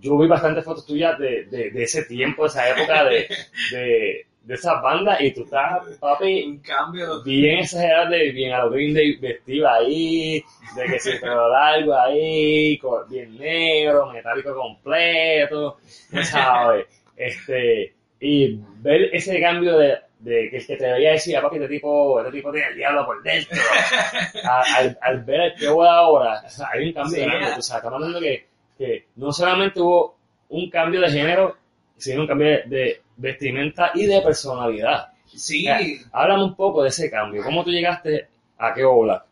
yo 0.01 0.17
vi 0.17 0.27
bastantes 0.27 0.65
fotos 0.65 0.87
tuyas 0.87 1.19
de, 1.19 1.45
de, 1.45 1.71
de 1.71 1.83
ese 1.83 2.07
tiempo, 2.07 2.45
de 2.45 2.49
esa 2.49 2.71
época, 2.71 3.05
de, 3.05 3.29
de, 3.73 4.27
de 4.43 4.55
esas 4.55 4.83
bandas, 4.83 5.21
y 5.21 5.35
tú 5.35 5.43
estás, 5.43 5.87
papi, 5.99 6.45
un 6.45 6.61
cambio. 6.61 7.23
bien 7.23 7.59
exagerado, 7.59 8.09
de 8.09 8.31
bien 8.31 8.55
a 8.55 8.65
lo 8.65 8.71
Green 8.71 8.95
Day 8.95 9.15
vestido 9.19 9.69
ahí, 9.69 10.43
de 10.75 10.85
que 10.87 10.99
se 10.99 11.19
pelo 11.19 11.47
largo 11.51 11.95
ahí, 11.95 12.81
bien 13.11 13.37
negro, 13.37 14.11
metálico 14.11 14.55
completo, 14.55 15.77
sabes, 16.23 16.87
este, 17.19 17.93
y 18.19 18.59
ver 18.79 19.15
ese 19.15 19.39
cambio 19.43 19.77
de, 19.77 19.99
de 20.21 20.49
que 20.51 20.57
el 20.59 20.67
que 20.67 20.77
te 20.77 20.93
veía 20.93 21.13
decía, 21.13 21.41
papi, 21.43 21.57
este 21.57 21.69
tipo, 21.69 22.21
este 22.21 22.33
tipo 22.33 22.53
tiene 22.53 22.69
el 22.69 22.77
diablo 22.77 23.07
por 23.07 23.23
dentro, 23.23 23.59
A- 24.45 24.65
al, 24.77 24.99
al 25.01 25.25
ver 25.25 25.41
el 25.41 25.55
que 25.55 25.67
de 25.67 25.71
ahora, 25.89 26.43
o 26.47 26.49
sea, 26.51 26.69
hay 26.73 26.89
un 26.89 26.93
cambio 26.93 27.17
Sí. 27.17 27.23
grande, 27.23 27.47
tú 27.57 27.63
sabes, 27.63 27.77
estamos 27.79 27.95
hablando 27.97 28.21
que, 28.21 28.47
que 28.79 29.07
no 29.17 29.33
solamente 29.33 29.81
hubo 29.81 30.17
un 30.51 30.69
cambio 30.71 31.01
de 31.01 31.11
género, 31.11 31.57
sino 31.97 32.23
un 32.23 32.27
cambio 32.27 32.47
de, 32.49 32.63
de 32.67 33.03
vestimenta 33.17 33.91
y 33.95 34.07
de 34.07 34.21
personalidad. 34.21 35.09
Sí, 35.27 35.67
Eh, 35.69 36.01
Háblame 36.13 36.45
un 36.45 36.57
poco 36.57 36.83
de 36.83 36.89
ese 36.89 37.11
cambio. 37.11 37.43
¿Cómo 37.45 37.63
tú 37.65 37.71
llegaste 37.71 38.29
a 38.59 38.73
qué 38.75 38.85
ola? 38.85 39.25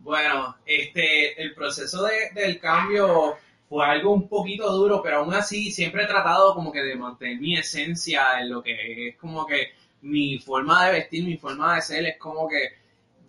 bueno, 0.00 0.56
este, 0.64 1.40
el 1.42 1.54
proceso 1.54 2.04
de- 2.04 2.30
del 2.40 2.60
cambio 2.60 3.36
fue 3.68 3.84
algo 3.84 4.12
un 4.12 4.28
poquito 4.28 4.70
duro, 4.72 5.02
pero 5.02 5.18
aún 5.18 5.34
así 5.34 5.70
siempre 5.72 6.04
he 6.04 6.06
tratado 6.06 6.54
como 6.54 6.70
que 6.72 6.80
de 6.82 6.94
mantener 6.96 7.38
mi 7.40 7.56
esencia 7.58 8.40
en 8.40 8.50
lo 8.50 8.62
que 8.62 9.08
es 9.08 9.16
como 9.16 9.44
que 9.44 9.72
mi 10.02 10.38
forma 10.38 10.86
de 10.86 10.92
vestir, 10.92 11.24
mi 11.24 11.36
forma 11.36 11.76
de 11.76 11.82
ser, 11.82 12.06
es 12.06 12.18
como 12.18 12.48
que 12.48 12.70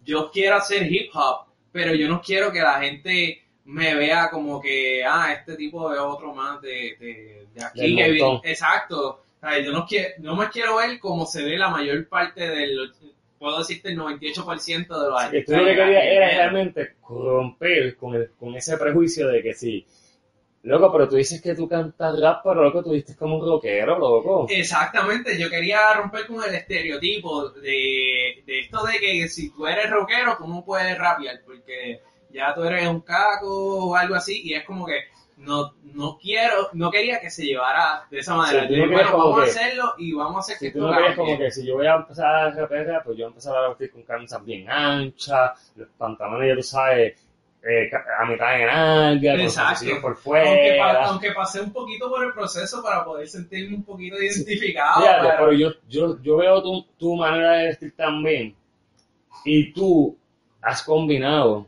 yo 0.03 0.29
quiero 0.32 0.55
hacer 0.55 0.91
hip 0.91 1.10
hop, 1.13 1.47
pero 1.71 1.93
yo 1.93 2.08
no 2.08 2.21
quiero 2.21 2.51
que 2.51 2.62
la 2.62 2.82
gente 2.82 3.41
me 3.65 3.93
vea 3.95 4.29
como 4.29 4.60
que, 4.60 5.03
ah, 5.05 5.32
este 5.32 5.55
tipo 5.55 5.93
es 5.93 5.99
otro 5.99 6.34
más 6.34 6.62
de, 6.62 6.95
de, 6.99 7.47
de 7.53 7.63
aquí. 7.63 7.95
Que 7.95 8.51
Exacto. 8.51 9.23
O 9.38 9.39
sea, 9.39 9.60
yo 9.60 9.71
no, 9.71 9.86
quiero, 9.86 10.10
no 10.19 10.36
me 10.36 10.49
quiero 10.49 10.77
ver 10.77 10.99
como 10.99 11.25
se 11.25 11.43
ve 11.43 11.58
la 11.58 11.69
mayor 11.69 12.08
parte 12.08 12.49
del, 12.49 12.91
puedo 13.39 13.60
decirte 13.60 13.89
el 13.89 13.97
98% 13.97 14.45
de 14.53 15.10
los 15.10 15.23
Que 15.32 15.43
tú 15.43 15.53
lo 15.53 15.63
que 15.63 15.69
artistas 15.69 15.86
querías 15.86 16.03
era 16.03 16.27
realmente 16.29 16.95
romper 17.08 17.95
con, 17.95 18.15
el, 18.15 18.32
con 18.32 18.55
ese 18.55 18.77
prejuicio 18.77 19.27
de 19.29 19.41
que 19.41 19.53
si 19.53 19.86
Loco, 20.63 20.91
pero 20.91 21.08
tú 21.08 21.15
dices 21.15 21.41
que 21.41 21.56
tú 21.56 21.69
cantas 21.69 22.19
rap, 22.19 22.41
pero 22.43 22.63
loco, 22.63 22.84
tú 22.84 22.91
dices 22.91 23.15
como 23.15 23.38
un 23.38 23.45
rockero, 23.48 23.98
loco. 23.98 24.45
Exactamente, 24.50 25.39
yo 25.39 25.50
quería 25.50 25.93
romper 25.93 26.28
con 26.28 26.43
el 26.43 26.54
estereotipo 26.54 27.50
de, 27.52 28.43
de 28.45 28.60
esto 28.60 28.84
de 28.86 29.00
que 29.00 29.28
si 29.30 29.52
tú 29.52 29.65
eres 29.67 29.89
rockero, 29.89 30.36
tú 30.38 30.48
no 30.48 30.63
puedes 30.65 30.98
rapear, 30.98 31.39
porque 31.45 32.02
ya 32.32 32.54
tú 32.54 32.63
eres 32.65 32.88
un 32.89 33.00
caco 33.02 33.48
o 33.89 33.95
algo 33.95 34.15
así, 34.15 34.41
y 34.43 34.54
es 34.54 34.65
como 34.65 34.86
que 34.86 35.00
no, 35.38 35.74
no 35.93 36.17
quiero, 36.22 36.67
no 36.74 36.91
quería 36.91 37.22
que 37.22 37.30
se 37.30 37.45
llevara 37.45 38.06
de 38.12 38.19
esa 38.19 38.36
manera. 38.36 38.63
Sí, 38.63 38.67
tú 38.67 38.74
Yo 38.76 38.86
no 38.88 38.91
bueno, 38.91 39.17
vamos 39.17 39.39
a 39.39 39.43
que- 39.45 39.50
hacerlo 39.52 39.93
y 39.98 40.13
vamos 40.13 40.36
a 40.36 40.39
hacer 40.41 40.58
que 40.60 40.65
Si 40.65 40.72
tú 40.74 40.80
esto 40.80 40.88
no 40.91 40.93
cambie. 40.98 41.15
como 41.15 41.38
que 41.38 41.52
si 41.52 41.65
yo 41.65 41.76
voy 41.76 41.88
a 41.88 41.95
empezar 41.95 42.36
a 42.36 42.52
rapear, 42.52 43.02
pues 43.06 43.17
yo 43.17 43.24
voy 43.24 43.24
a 43.24 43.28
empezar 43.28 43.56
a 43.56 43.69
vestir 43.69 43.91
con 43.91 44.04
camisas 44.04 44.43
bien 44.43 44.69
anchas, 44.69 45.72
los 45.78 45.88
pantalones, 45.98 46.50
ya 46.50 46.56
tú 46.58 46.63
sabes, 46.63 47.17
eh, 47.63 47.89
a 48.19 48.26
mitad 48.26 48.58
de 48.58 48.65
nalga, 48.65 49.34
Exacto. 49.36 49.86
por 50.02 50.12
Aunque, 50.12 50.22
fuera. 50.22 50.78
pa- 50.78 51.06
aunque 51.08 51.32
pasé 51.32 51.62
un 51.62 51.74
poquito 51.74 52.10
por 52.10 52.24
el 52.26 52.32
proceso 52.34 52.82
para 52.82 53.04
poder 53.04 53.28
sentirme 53.28 53.76
un 53.76 53.84
poquito 53.84 54.15
identificado. 54.22 55.02
Fíjate, 55.02 55.22
pero- 55.28 55.38
pero 55.38 55.52
yo, 55.54 55.72
yo, 55.89 56.22
yo 56.22 56.38
veo 56.38 56.62
tu, 56.63 56.86
tu 56.98 57.15
manera 57.15 57.52
de 57.58 57.65
vestir 57.67 57.93
también 57.95 58.56
y 59.45 59.72
tú 59.74 60.17
has 60.62 60.84
combinado 60.84 61.67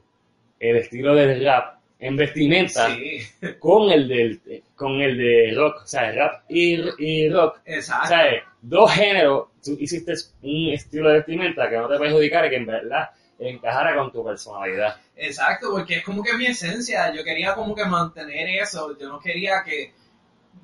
el 0.59 0.77
estilo 0.77 1.15
del 1.15 1.43
rap 1.43 1.75
en 1.99 2.15
vestimenta 2.17 2.87
Sí, 2.95 3.19
con 3.59 3.91
el 3.91 4.07
del 4.07 4.41
con 4.75 4.99
el 5.01 5.17
de 5.17 5.53
rock, 5.55 5.81
o 5.83 5.87
sea, 5.87 6.11
rap 6.11 6.43
y, 6.49 6.79
y 6.99 7.29
rock. 7.29 7.59
exacto. 7.65 8.05
O 8.05 8.07
sea, 8.07 8.25
dos 8.61 8.91
géneros, 8.91 9.47
tú 9.63 9.77
hiciste 9.79 10.13
un 10.41 10.69
estilo 10.69 11.09
de 11.09 11.17
vestimenta 11.17 11.69
que 11.69 11.77
no 11.77 11.87
te 11.87 11.99
perjudicara 11.99 12.47
y 12.47 12.49
que 12.49 12.55
en 12.55 12.65
verdad 12.65 13.09
encajara 13.49 13.95
con 13.95 14.11
tu 14.11 14.23
personalidad. 14.23 14.97
Exacto, 15.15 15.71
porque 15.71 15.97
es 15.97 16.03
como 16.05 16.23
que 16.23 16.33
mi 16.33 16.45
esencia, 16.47 17.13
yo 17.13 17.23
quería 17.23 17.53
como 17.55 17.75
que 17.75 17.85
mantener 17.85 18.49
eso, 18.61 18.97
yo 18.97 19.09
no 19.09 19.19
quería 19.19 19.63
que 19.63 19.93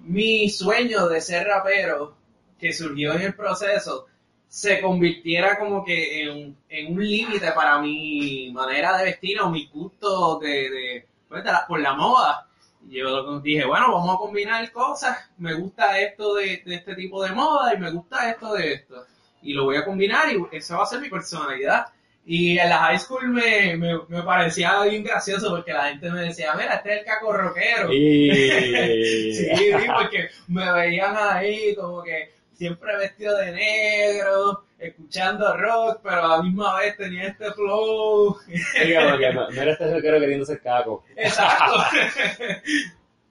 mi 0.04 0.50
sueño 0.50 1.08
de 1.08 1.22
ser 1.22 1.48
rapero, 1.48 2.16
que 2.60 2.74
surgió 2.74 3.14
en 3.14 3.22
el 3.22 3.36
proceso, 3.36 4.08
se 4.48 4.82
convirtiera 4.82 5.60
como 5.60 5.84
que 5.84 6.24
en, 6.24 6.58
en 6.70 6.94
un 6.94 7.06
límite 7.08 7.52
para 7.52 7.80
mi 7.80 8.52
manera 8.54 8.98
de 8.98 9.06
vestir 9.06 9.40
o 9.42 9.50
mi 9.50 9.68
gusto 9.68 10.40
de, 10.40 10.50
de, 10.70 11.08
pues, 11.28 11.44
la- 11.46 11.66
por 11.68 11.80
la 11.80 11.94
moda. 11.94 12.48
Y 12.90 12.98
Yo 13.00 13.40
dije, 13.42 13.66
bueno, 13.66 13.92
vamos 13.92 14.16
a 14.16 14.18
combinar 14.18 14.72
cosas, 14.72 15.30
me 15.38 15.54
gusta 15.54 16.00
esto 16.00 16.36
de, 16.36 16.64
de 16.66 16.76
este 16.76 16.96
tipo 16.96 17.24
de 17.24 17.32
moda 17.34 17.74
y 17.74 17.78
me 17.78 17.92
gusta 17.92 18.30
esto 18.32 18.54
de 18.54 18.74
esto. 18.74 19.06
Y 19.42 19.54
lo 19.54 19.66
voy 19.66 19.76
a 19.78 19.86
combinar 19.86 20.26
y 20.34 20.42
esa 20.56 20.78
va 20.78 20.84
a 20.84 20.88
ser 20.88 21.02
mi 21.02 21.10
personalidad. 21.10 21.88
Y 22.30 22.60
en 22.60 22.68
la 22.70 22.78
high 22.80 23.00
school 23.00 23.30
me, 23.30 23.78
me, 23.78 23.98
me 24.10 24.22
parecía 24.22 24.82
bien 24.84 25.02
gracioso 25.04 25.50
porque 25.50 25.72
la 25.72 25.88
gente 25.90 26.12
me 26.12 26.24
decía, 26.24 26.54
mira, 26.58 26.76
este 26.76 26.94
es 26.94 27.00
el 27.00 27.06
caco 27.06 27.32
rockero. 27.32 27.94
Y 27.94 28.30
Sí, 29.34 29.56
sí, 29.56 29.72
porque 29.98 30.28
me 30.50 30.70
veían 30.74 31.16
ahí 31.18 31.74
como 31.76 32.04
que 32.04 32.32
siempre 32.54 32.98
vestido 32.98 33.38
de 33.38 33.52
negro, 33.54 34.66
escuchando 34.78 35.56
rock, 35.56 36.02
pero 36.04 36.22
a 36.26 36.38
la 36.38 36.44
misma 36.44 36.80
vez 36.80 36.98
tenía 36.98 37.28
este 37.28 37.50
flow. 37.54 38.38
Dígame 38.86 39.18
que 39.20 39.34
no, 39.34 39.50
no 39.50 39.62
eres 39.62 39.80
este 39.80 39.94
rockero 39.94 40.20
queriendo 40.20 40.46
ser 40.46 40.60
caco. 40.62 41.06
Exacto. 41.16 41.76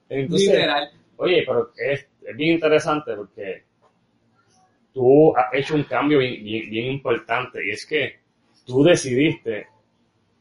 Entonces, 0.09 0.47
Literal. 0.49 0.89
Oye, 1.17 1.43
pero 1.45 1.71
es, 1.77 2.07
es 2.25 2.35
bien 2.35 2.53
interesante 2.55 3.13
porque 3.15 3.63
tú 4.93 5.35
has 5.37 5.53
hecho 5.53 5.75
un 5.75 5.83
cambio 5.83 6.19
bien, 6.19 6.43
bien- 6.43 6.69
bien 6.69 6.85
importante 6.93 7.65
y 7.65 7.71
es 7.71 7.85
que 7.85 8.19
tú 8.67 8.83
decidiste 8.83 9.67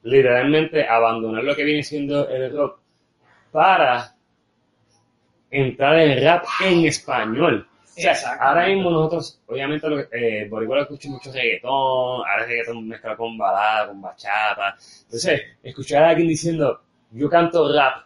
literalmente 0.03 0.87
abandonar 0.87 1.43
lo 1.45 1.57
que 1.57 1.65
viene 1.65 1.83
siendo 1.83 2.29
el 2.29 2.55
rock 2.57 2.79
para 3.53 4.15
entrar 5.51 5.99
en 5.99 6.23
rap 6.25 6.45
en 6.65 6.85
español. 6.87 7.67
O 7.83 7.87
sea, 7.99 8.13
Exactamente. 8.13 8.45
ahora 8.45 8.67
mismo 8.67 8.91
nosotros, 8.91 9.41
obviamente, 9.47 9.89
lo, 9.89 9.97
que- 9.97 10.43
eh, 10.43 10.47
por 10.51 10.63
igual 10.63 10.83
escucho 10.83 11.09
mucho 11.09 11.33
reggaetón, 11.33 11.71
ahora 11.73 12.43
el 12.43 12.49
reggaetón 12.49 12.89
mezclado 12.89 13.17
con 13.17 13.39
balada, 13.39 13.89
con 13.89 14.03
bachata. 14.03 14.77
Entonces, 15.05 15.43
escuchar 15.63 16.03
a 16.03 16.11
alguien 16.11 16.29
diciendo, 16.29 16.83
yo 17.13 17.31
canto 17.31 17.73
rap, 17.75 18.05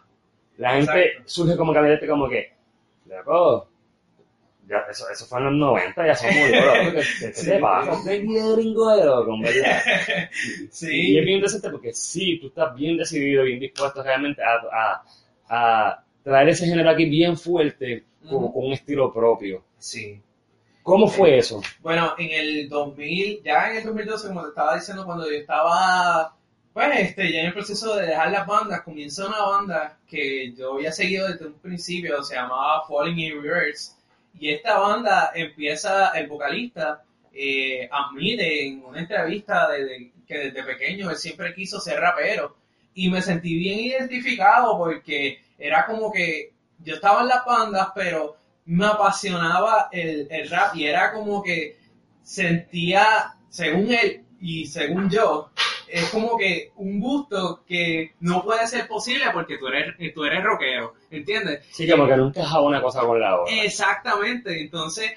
la 0.57 0.71
gente 0.75 1.05
Exacto. 1.07 1.23
surge 1.25 1.57
como 1.57 1.73
caminante 1.73 2.07
como 2.07 2.29
que, 2.29 2.53
loco, 3.05 3.67
ya, 4.67 4.79
eso, 4.89 5.09
eso 5.09 5.25
fue 5.25 5.39
en 5.39 5.45
los 5.45 5.53
90, 5.55 6.07
ya 6.07 6.15
somos 6.15 6.49
loco, 6.51 6.91
¿qué, 7.19 7.31
qué 7.33 7.43
te 7.43 7.53
Sí. 7.53 7.57
pasa? 7.59 7.93
Usted 7.93 8.11
es 8.11 8.21
bien 8.23 8.53
gringo 8.55 8.89
de 8.95 9.05
loco, 9.05 9.33
en 9.35 9.41
verdad. 9.41 9.81
Y 10.89 11.17
es 11.17 11.23
Sí, 11.23 11.25
bien 11.25 11.35
interesante 11.37 11.69
porque 11.69 11.93
sí, 11.93 12.39
tú 12.39 12.47
estás 12.47 12.75
bien 12.75 12.97
decidido, 12.97 13.43
bien 13.43 13.59
dispuesto 13.59 14.03
realmente 14.03 14.41
a, 14.43 14.55
a, 14.71 15.85
a 15.89 16.05
traer 16.23 16.49
ese 16.49 16.65
género 16.67 16.89
aquí 16.89 17.05
bien 17.05 17.37
fuerte, 17.37 18.05
con, 18.27 18.51
con 18.51 18.65
un 18.67 18.73
estilo 18.73 19.11
propio. 19.13 19.63
sí. 19.77 20.21
¿Cómo 20.83 21.07
fue 21.07 21.37
eso? 21.37 21.61
Bueno, 21.79 22.13
en 22.17 22.29
el 22.31 22.69
2000, 22.69 23.41
ya 23.43 23.71
en 23.71 23.77
el 23.77 23.83
2012, 23.85 24.27
como 24.27 24.43
te 24.43 24.49
estaba 24.49 24.75
diciendo, 24.75 25.05
cuando 25.05 25.25
yo 25.29 25.37
estaba, 25.37 26.35
pues, 26.73 26.99
este, 26.99 27.31
ya 27.31 27.39
en 27.41 27.45
el 27.47 27.53
proceso 27.53 27.95
de 27.95 28.07
dejar 28.07 28.31
las 28.31 28.45
bandas, 28.47 28.81
comienza 28.81 29.27
una 29.27 29.41
banda 29.41 29.97
que 30.07 30.53
yo 30.53 30.75
había 30.75 30.91
seguido 30.91 31.27
desde 31.27 31.47
un 31.47 31.53
principio, 31.59 32.23
se 32.23 32.35
llamaba 32.35 32.83
Falling 32.87 33.19
in 33.19 33.41
Reverse, 33.41 33.93
y 34.39 34.49
esta 34.49 34.79
banda 34.79 35.31
empieza, 35.35 36.09
el 36.11 36.27
vocalista 36.27 37.03
eh, 37.33 37.87
admite 37.91 38.67
en 38.67 38.83
una 38.83 38.99
entrevista 38.99 39.69
de, 39.69 40.11
que 40.27 40.37
desde 40.37 40.63
pequeño 40.63 41.09
él 41.09 41.17
siempre 41.17 41.53
quiso 41.53 41.79
ser 41.79 41.99
rapero, 41.99 42.57
y 42.93 43.09
me 43.09 43.21
sentí 43.21 43.55
bien 43.55 43.79
identificado 43.79 44.77
porque 44.77 45.41
era 45.57 45.85
como 45.85 46.11
que 46.11 46.51
yo 46.79 46.95
estaba 46.95 47.21
en 47.21 47.27
las 47.27 47.45
bandas, 47.45 47.89
pero 47.95 48.37
me 48.65 48.85
apasionaba 48.85 49.89
el, 49.91 50.27
el 50.29 50.49
rap 50.49 50.75
y 50.75 50.85
era 50.85 51.13
como 51.13 51.41
que 51.41 51.77
sentía, 52.23 53.35
según 53.49 53.91
él 53.93 54.23
y 54.39 54.65
según 54.65 55.09
yo, 55.09 55.51
es 55.91 56.09
como 56.09 56.37
que 56.37 56.71
un 56.77 56.99
gusto 56.99 57.63
que 57.67 58.13
no 58.21 58.43
puede 58.43 58.65
ser 58.67 58.87
posible 58.87 59.25
porque 59.33 59.57
tú 59.57 59.67
eres, 59.67 59.95
tú 60.13 60.23
eres 60.23 60.43
rockero, 60.43 60.93
¿entiendes? 61.09 61.65
Sí, 61.71 61.85
que 61.85 61.95
no 61.95 62.27
encajaba 62.27 62.61
una 62.63 62.81
cosa 62.81 63.01
con 63.01 63.19
la 63.19 63.41
otra. 63.41 63.53
Exactamente, 63.63 64.61
entonces, 64.61 65.11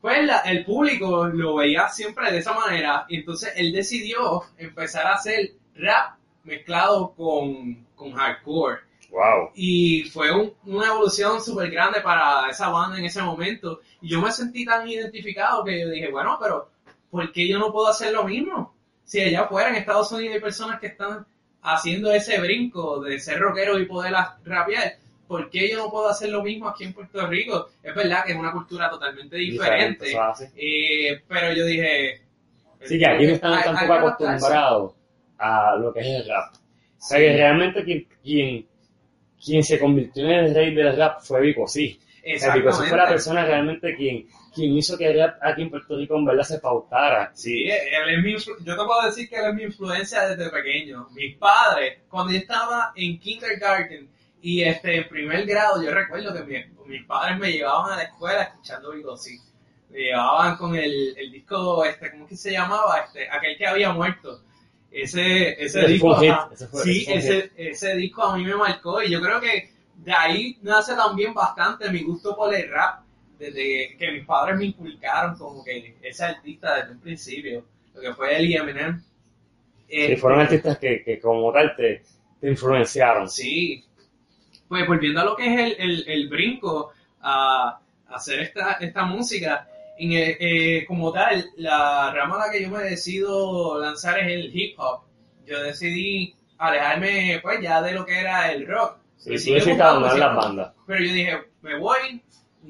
pues 0.00 0.24
la- 0.24 0.40
el 0.40 0.64
público 0.64 1.26
lo 1.26 1.56
veía 1.56 1.88
siempre 1.88 2.30
de 2.30 2.38
esa 2.38 2.52
manera, 2.52 3.06
y 3.08 3.16
entonces 3.16 3.52
él 3.56 3.72
decidió 3.72 4.42
empezar 4.58 5.06
a 5.06 5.14
hacer 5.14 5.52
rap 5.76 6.16
mezclado 6.44 7.14
con, 7.14 7.86
con 7.94 8.12
hardcore. 8.12 8.80
Wow. 9.10 9.50
Y 9.54 10.02
fue 10.10 10.30
un- 10.32 10.52
una 10.66 10.88
evolución 10.88 11.40
súper 11.40 11.70
grande 11.70 12.00
para 12.00 12.48
esa 12.50 12.68
banda 12.68 12.98
en 12.98 13.04
ese 13.04 13.22
momento. 13.22 13.80
Y 14.02 14.08
yo 14.10 14.20
me 14.20 14.30
sentí 14.32 14.64
tan 14.64 14.86
identificado 14.88 15.64
que 15.64 15.80
yo 15.80 15.88
dije, 15.88 16.10
bueno, 16.10 16.36
pero 16.42 16.68
¿por 17.10 17.32
qué 17.32 17.46
yo 17.48 17.58
no 17.58 17.72
puedo 17.72 17.86
hacer 17.88 18.12
lo 18.12 18.24
mismo? 18.24 18.73
Si 19.04 19.20
allá 19.20 19.42
afuera 19.42 19.68
en 19.68 19.76
Estados 19.76 20.10
Unidos 20.12 20.34
hay 20.34 20.40
personas 20.40 20.80
que 20.80 20.88
están 20.88 21.26
haciendo 21.62 22.12
ese 22.12 22.40
brinco 22.40 23.00
de 23.00 23.18
ser 23.18 23.38
rockero 23.38 23.78
y 23.78 23.86
poder 23.86 24.14
rapear, 24.44 24.96
¿por 25.26 25.50
qué 25.50 25.70
yo 25.70 25.78
no 25.78 25.90
puedo 25.90 26.08
hacer 26.08 26.30
lo 26.30 26.42
mismo 26.42 26.68
aquí 26.68 26.84
en 26.84 26.92
Puerto 26.92 27.26
Rico? 27.26 27.70
Es 27.82 27.94
verdad 27.94 28.24
que 28.24 28.32
es 28.32 28.38
una 28.38 28.52
cultura 28.52 28.90
totalmente 28.90 29.36
diferente, 29.36 30.16
hace. 30.18 30.50
eh, 30.56 31.22
pero 31.28 31.52
yo 31.52 31.64
dije... 31.64 32.20
Sí, 32.82 32.98
que 32.98 33.06
aquí 33.06 33.26
no 33.26 33.32
están 33.32 33.62
tampoco 33.62 33.92
acostumbrados 33.94 34.92
a 35.38 35.76
lo 35.76 35.92
que 35.92 36.00
es 36.00 36.06
el 36.06 36.28
rap. 36.28 36.54
O 36.54 37.06
sea, 37.06 37.18
que 37.18 37.32
realmente 37.36 37.84
quien, 37.84 38.06
quien, 38.22 38.66
quien 39.42 39.62
se 39.62 39.78
convirtió 39.78 40.24
en 40.24 40.30
el 40.30 40.54
rey 40.54 40.74
del 40.74 40.96
rap 40.96 41.20
fue 41.20 41.40
Vico, 41.40 41.66
sí. 41.66 41.98
O 42.34 42.38
sea, 42.38 42.54
Vico 42.54 42.72
sí 42.72 42.84
fue 42.88 42.98
la 42.98 43.08
persona 43.08 43.44
realmente 43.44 43.94
quien, 43.96 44.26
quien 44.54 44.76
hizo 44.76 44.96
que 44.96 45.22
aquí 45.42 45.62
en 45.62 45.70
Puerto 45.70 45.96
Rico 45.96 46.16
en 46.16 46.24
verdad 46.24 46.44
se 46.44 46.58
pautara. 46.58 47.30
Sí, 47.34 47.64
él 47.68 48.08
es 48.10 48.22
mi 48.22 48.32
yo 48.64 48.76
te 48.76 48.84
puedo 48.84 49.02
decir 49.04 49.28
que 49.28 49.36
él 49.36 49.46
es 49.48 49.54
mi 49.54 49.62
influencia 49.64 50.28
desde 50.28 50.50
pequeño. 50.50 51.08
Mis 51.12 51.36
padres, 51.36 51.98
cuando 52.08 52.32
yo 52.32 52.38
estaba 52.38 52.92
en 52.94 53.18
kindergarten 53.18 54.08
y 54.40 54.62
este, 54.62 54.96
en 54.98 55.08
primer 55.08 55.44
grado, 55.46 55.82
yo 55.82 55.90
recuerdo 55.90 56.32
que 56.34 56.42
mi- 56.44 56.64
mis 56.86 57.04
padres 57.06 57.38
me 57.38 57.50
llevaban 57.52 57.92
a 57.92 57.96
la 57.96 58.02
escuela 58.04 58.42
escuchando 58.42 58.92
Vigo 58.92 59.16
sí. 59.16 59.38
Me 59.90 59.98
llevaban 60.00 60.56
con 60.56 60.74
el, 60.74 61.16
el 61.16 61.30
disco, 61.32 61.84
este, 61.84 62.10
¿cómo 62.10 62.26
que 62.26 62.36
se 62.36 62.50
llamaba? 62.52 62.98
Este, 63.06 63.28
aquel 63.30 63.56
que 63.56 63.66
había 63.66 63.92
muerto. 63.92 64.40
Ese, 64.90 65.60
ese 65.62 65.86
disco. 65.88 66.14
hit, 66.16 66.30
ajá. 66.30 66.50
ese 66.52 66.66
sí, 66.82 67.04
ese, 67.08 67.50
ese 67.56 67.96
disco 67.96 68.22
a 68.22 68.36
mí 68.36 68.44
me 68.44 68.54
marcó 68.54 69.02
y 69.02 69.10
yo 69.10 69.20
creo 69.20 69.40
que 69.40 69.72
de 69.96 70.12
ahí 70.12 70.58
nace 70.62 70.94
también 70.94 71.32
bastante 71.34 71.90
mi 71.90 72.02
gusto 72.02 72.36
por 72.36 72.54
el 72.54 72.70
rap 72.70 73.03
desde 73.38 73.96
que 73.98 74.12
mis 74.12 74.24
padres 74.24 74.56
me 74.58 74.66
inculcaron 74.66 75.36
como 75.36 75.64
que 75.64 75.96
ese 76.02 76.24
artista 76.24 76.76
desde 76.76 76.92
un 76.92 77.00
principio, 77.00 77.64
lo 77.94 78.00
que 78.00 78.12
fue 78.14 78.36
él 78.36 78.46
y 78.50 78.56
Eminem. 78.56 79.02
Y 79.88 80.00
Este, 80.02 80.16
fueron 80.16 80.40
artistas 80.40 80.78
que, 80.78 81.02
que 81.04 81.20
como 81.20 81.52
tal 81.52 81.74
te, 81.76 82.02
te 82.40 82.48
influenciaron. 82.48 83.28
Sí. 83.28 83.84
Pues 84.68 84.86
volviendo 84.86 85.20
a 85.20 85.24
lo 85.24 85.36
que 85.36 85.52
es 85.52 85.60
el, 85.60 85.76
el, 85.78 86.08
el 86.08 86.28
brinco 86.28 86.92
a, 87.20 87.78
a 88.08 88.14
hacer 88.14 88.40
esta, 88.40 88.72
esta 88.74 89.04
música, 89.04 89.68
en 89.98 90.12
el- 90.12 90.36
eh, 90.40 90.84
como 90.86 91.12
tal, 91.12 91.50
la 91.56 92.12
rama 92.12 92.36
a 92.36 92.46
la 92.46 92.52
que 92.52 92.62
yo 92.62 92.70
me 92.70 92.82
decido 92.82 93.78
lanzar 93.80 94.18
es 94.20 94.26
el 94.28 94.50
hip 94.56 94.74
hop. 94.78 95.02
Yo 95.46 95.62
decidí 95.62 96.34
alejarme 96.58 97.38
pues 97.42 97.60
ya 97.60 97.82
de 97.82 97.92
lo 97.92 98.04
que 98.06 98.18
era 98.18 98.50
el 98.52 98.66
rock. 98.66 98.96
Sí, 99.18 99.54
abandonar 99.80 100.12
sí. 100.12 100.18
las 100.18 100.36
bandas. 100.36 100.72
Pero 100.86 101.04
yo 101.04 101.12
dije, 101.14 101.38
me 101.62 101.78
voy, 101.78 102.22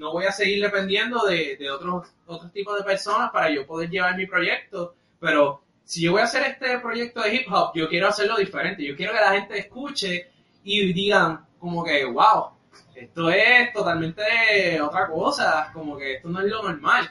no 0.05 0.13
voy 0.13 0.27
a 0.27 0.33
seguir 0.33 0.63
dependiendo 0.63 1.25
de, 1.25 1.57
de 1.57 1.71
otros, 1.71 2.13
tipos 2.53 2.77
de 2.77 2.85
personas 2.85 3.31
para 3.31 3.51
yo 3.51 3.67
poder 3.67 3.89
llevar 3.89 4.17
mi 4.17 4.27
proyecto, 4.27 4.95
pero 5.19 5.63
si 5.83 6.03
yo 6.03 6.13
voy 6.13 6.21
a 6.21 6.25
hacer 6.25 6.43
este 6.43 6.79
proyecto 6.79 7.23
de 7.23 7.35
hip 7.35 7.47
hop, 7.51 7.73
yo 7.75 7.89
quiero 7.89 8.09
hacerlo 8.09 8.37
diferente, 8.37 8.85
yo 8.85 8.95
quiero 8.95 9.15
que 9.15 9.21
la 9.21 9.33
gente 9.33 9.59
escuche 9.59 10.31
y 10.63 10.93
digan 10.93 11.47
como 11.59 11.83
que, 11.83 12.05
wow, 12.05 12.51
esto 12.95 13.31
es 13.31 13.73
totalmente 13.73 14.79
otra 14.81 15.09
cosa, 15.09 15.71
como 15.73 15.97
que 15.97 16.17
esto 16.17 16.29
no 16.29 16.41
es 16.41 16.47
lo 16.47 16.63
normal. 16.63 17.11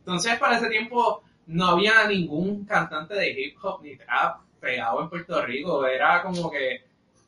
Entonces 0.00 0.38
para 0.38 0.58
ese 0.58 0.68
tiempo 0.68 1.22
no 1.46 1.68
había 1.68 2.06
ningún 2.06 2.66
cantante 2.66 3.14
de 3.14 3.30
hip 3.30 3.56
hop 3.62 3.82
ni 3.82 3.96
trap 3.96 4.40
pegado 4.60 5.00
en 5.00 5.08
Puerto 5.08 5.40
Rico, 5.44 5.86
era 5.86 6.22
como 6.22 6.50
que 6.50 6.84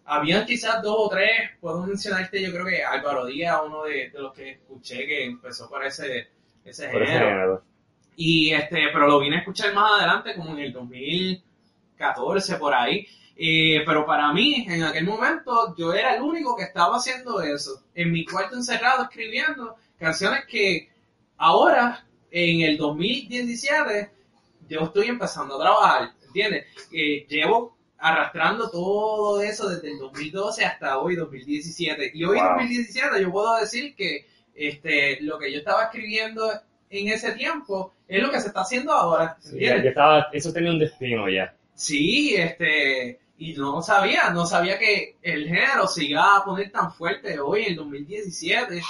habían 0.07 0.47
quizás 0.47 0.81
dos 0.83 0.97
o 0.99 1.09
tres, 1.09 1.51
puedo 1.61 1.83
mencionarte 1.87 2.41
yo 2.41 2.53
creo 2.53 2.65
que 2.67 2.83
Álvaro 2.85 3.27
Díaz, 3.27 3.61
uno 3.67 3.85
de, 3.85 4.11
de 4.11 4.19
los 4.19 4.33
que 4.33 4.51
escuché 4.53 5.07
que 5.07 5.25
empezó 5.25 5.69
por 5.69 5.85
ese, 5.85 6.29
ese 6.65 6.89
Por 6.89 7.03
ese 7.03 7.13
género. 7.13 7.29
género. 7.31 7.63
Y 8.17 8.53
este, 8.53 8.77
pero 8.93 9.07
lo 9.07 9.21
vine 9.21 9.37
a 9.37 9.39
escuchar 9.41 9.75
más 9.75 9.99
adelante, 10.01 10.35
como 10.35 10.53
en 10.53 10.61
el 10.61 10.73
2014, 10.73 12.57
por 12.57 12.75
ahí. 12.75 13.07
Eh, 13.39 13.83
pero 13.85 14.07
para 14.07 14.33
mí, 14.33 14.65
en 14.67 14.83
aquel 14.83 15.05
momento, 15.05 15.75
yo 15.77 15.93
era 15.93 16.15
el 16.17 16.23
único 16.23 16.57
que 16.57 16.63
estaba 16.65 16.97
haciendo 16.97 17.43
eso. 17.43 17.83
En 17.95 18.11
mi 18.13 18.25
cuarto 18.25 18.57
encerrado, 18.57 19.03
escribiendo 19.05 19.77
canciones 19.99 20.47
que 20.47 20.89
ahora, 21.37 22.07
en 22.31 22.63
el 22.63 22.79
2017, 22.79 24.11
yo 24.69 24.81
estoy 24.81 25.09
empezando 25.09 25.57
a 25.57 25.61
trabajar, 25.61 26.13
¿entiendes? 26.27 26.67
Eh, 26.91 27.27
llevo 27.29 27.76
arrastrando 27.99 28.71
todo 28.71 29.41
eso 29.41 29.69
desde 29.69 29.93
el 29.93 29.99
2012 29.99 30.65
hasta 30.65 30.99
hoy, 30.99 31.17
2017. 31.17 32.13
Y 32.15 32.25
hoy, 32.25 32.39
Wow. 32.39 32.49
2017, 32.51 33.23
yo 33.23 33.33
puedo 33.33 33.57
decir 33.59 33.95
que 33.95 34.27
este, 34.55 35.21
lo 35.23 35.39
que 35.39 35.53
yo 35.53 35.59
estaba 35.59 35.85
escribiendo 35.85 36.51
en 36.91 37.09
ese 37.09 37.33
tiempo 37.33 37.93
es 38.09 38.23
lo 38.23 38.31
que 38.31 38.41
se 38.41 38.49
está 38.49 38.61
haciendo 38.61 38.93
ahora, 38.93 39.37
Sí, 39.41 39.59
ya, 39.61 39.77
estaba, 39.77 40.29
eso 40.33 40.53
tenía 40.53 40.71
un 40.71 40.79
destino 40.79 41.29
ya. 41.29 41.55
Sí, 41.75 42.35
este, 42.37 43.19
y 43.39 43.53
no 43.55 43.83
sabía, 43.83 44.31
no 44.31 44.47
sabía 44.47 44.79
que 44.79 45.17
el 45.23 45.47
género 45.47 45.87
se 45.87 46.05
iba 46.05 46.37
a 46.37 46.45
poner 46.45 46.71
tan 46.71 46.93
fuerte 46.93 47.39
hoy 47.39 47.65
en 47.65 47.71
el 47.71 47.77
2017, 47.77 48.81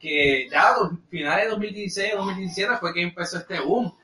que 0.00 0.48
ya 0.50 0.70
a 0.70 0.90
finales 1.08 1.44
de 1.44 1.50
2016, 1.50 2.12
2017 2.16 2.76
fue 2.78 2.94
que 2.94 3.02
empezó 3.02 3.38
este 3.38 3.60
boom. 3.60 3.94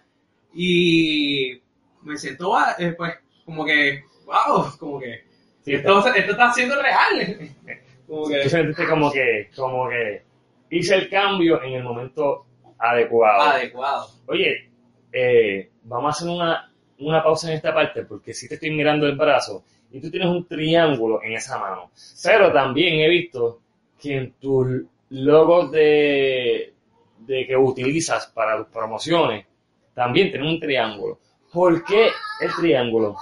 Y 0.54 1.60
me 2.02 2.16
siento, 2.16 2.56
ah, 2.56 2.76
eh, 2.78 2.94
pues, 2.96 3.14
como 3.44 3.64
que, 3.64 4.04
wow, 4.28 4.66
como 4.78 5.00
que, 5.00 5.24
Sí, 5.62 5.74
esto, 5.74 6.06
esto 6.14 6.32
está 6.32 6.52
siendo 6.52 6.80
real. 6.80 7.38
Como 8.06 8.22
Tú 8.24 8.30
que, 8.30 8.48
sentiste 8.48 8.86
como 8.86 9.12
que, 9.12 9.50
como 9.54 9.86
que 9.90 10.22
hice 10.70 10.94
el 10.94 11.10
cambio 11.10 11.62
en 11.62 11.74
el 11.74 11.82
momento 11.82 12.46
adecuado. 12.78 13.50
adecuado. 13.50 14.08
Oye, 14.28 14.70
eh, 15.12 15.68
vamos 15.82 16.06
a 16.06 16.16
hacer 16.16 16.28
una, 16.34 16.72
una 17.00 17.22
pausa 17.22 17.50
en 17.50 17.56
esta 17.56 17.74
parte 17.74 18.04
porque 18.04 18.32
si 18.32 18.48
te 18.48 18.54
estoy 18.54 18.70
mirando 18.70 19.04
el 19.06 19.14
brazo 19.14 19.62
y 19.90 20.00
tú 20.00 20.10
tienes 20.10 20.30
un 20.30 20.46
triángulo 20.48 21.22
en 21.22 21.34
esa 21.34 21.58
mano. 21.58 21.90
Pero 22.24 22.50
también 22.50 22.98
he 23.00 23.10
visto 23.10 23.60
que 24.00 24.16
en 24.16 24.32
tus 24.40 24.66
logos 25.10 25.70
de, 25.70 26.72
de 27.18 27.46
que 27.46 27.56
utilizas 27.58 28.26
para 28.28 28.56
tus 28.56 28.68
promociones 28.68 29.44
también 29.92 30.30
tienen 30.30 30.48
un 30.48 30.60
triángulo. 30.60 31.18
¿Por 31.52 31.84
qué 31.84 32.08
el 32.40 32.54
triángulo? 32.58 33.16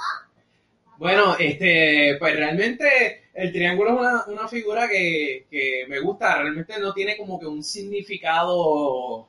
Bueno, 0.98 1.36
este, 1.38 2.16
pues 2.18 2.36
realmente 2.36 3.24
el 3.34 3.52
triángulo 3.52 3.90
es 3.94 4.00
una, 4.00 4.24
una 4.40 4.48
figura 4.48 4.88
que, 4.88 5.46
que 5.50 5.84
me 5.88 6.00
gusta, 6.00 6.38
realmente 6.40 6.78
no 6.78 6.92
tiene 6.94 7.16
como 7.18 7.38
que 7.38 7.46
un 7.46 7.62
significado 7.62 9.28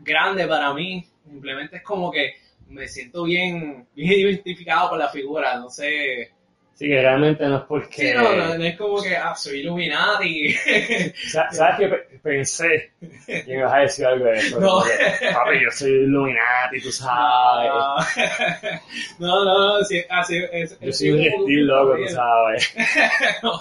grande 0.00 0.46
para 0.46 0.72
mí, 0.74 1.04
simplemente 1.28 1.78
es 1.78 1.82
como 1.82 2.10
que 2.12 2.34
me 2.68 2.86
siento 2.88 3.24
bien, 3.24 3.88
bien 3.94 4.12
identificado 4.12 4.90
con 4.90 4.98
la 5.00 5.08
figura, 5.08 5.56
no 5.58 5.70
sé, 5.70 6.30
Sí, 6.74 6.86
que 6.88 7.00
realmente 7.02 7.46
no 7.46 7.56
es 7.58 7.62
porque... 7.64 7.88
sí, 7.94 8.12
no, 8.14 8.34
no, 8.36 8.56
no 8.58 8.64
es 8.64 8.76
como 8.76 9.02
que, 9.02 9.16
ah, 9.16 9.34
soy 9.34 9.60
Illuminati, 9.60 10.54
Sa- 11.24 11.50
¿Sabes 11.52 11.76
pe- 11.90 12.07
pensé 12.18 12.92
que 13.26 13.44
me 13.46 13.54
ibas 13.54 13.72
a 13.72 13.78
decir 13.78 14.06
algo 14.06 14.24
de 14.26 14.38
eso? 14.38 14.60
No. 14.60 14.80
Papi, 14.80 15.62
yo 15.62 15.70
soy 15.70 15.90
Illuminati, 15.90 16.80
tú 16.82 16.92
sabes. 16.92 17.70
no, 19.18 19.44
no, 19.44 19.78
no, 19.78 19.84
sí, 19.84 20.02
así, 20.08 20.40
es, 20.52 20.78
Yo 20.80 20.92
soy 20.92 21.10
un 21.10 21.20
estilo 21.20 21.84
loco, 21.84 21.96
tú 21.96 22.08
sabes. 22.08 22.74
no, 23.42 23.60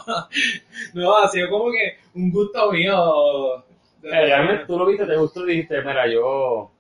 no, 0.93 1.17
ha 1.17 1.27
sido 1.27 1.49
como 1.49 1.71
que 1.71 1.97
un 2.15 2.31
gusto 2.31 2.71
mío. 2.71 3.57
Eh, 4.03 4.25
Realmente 4.25 4.65
tú 4.65 4.77
lo 4.77 4.85
viste, 4.85 5.05
te 5.05 5.15
gustó 5.15 5.45
y 5.47 5.51
dijiste, 5.53 5.81
mira, 5.81 6.07
yo 6.07 6.71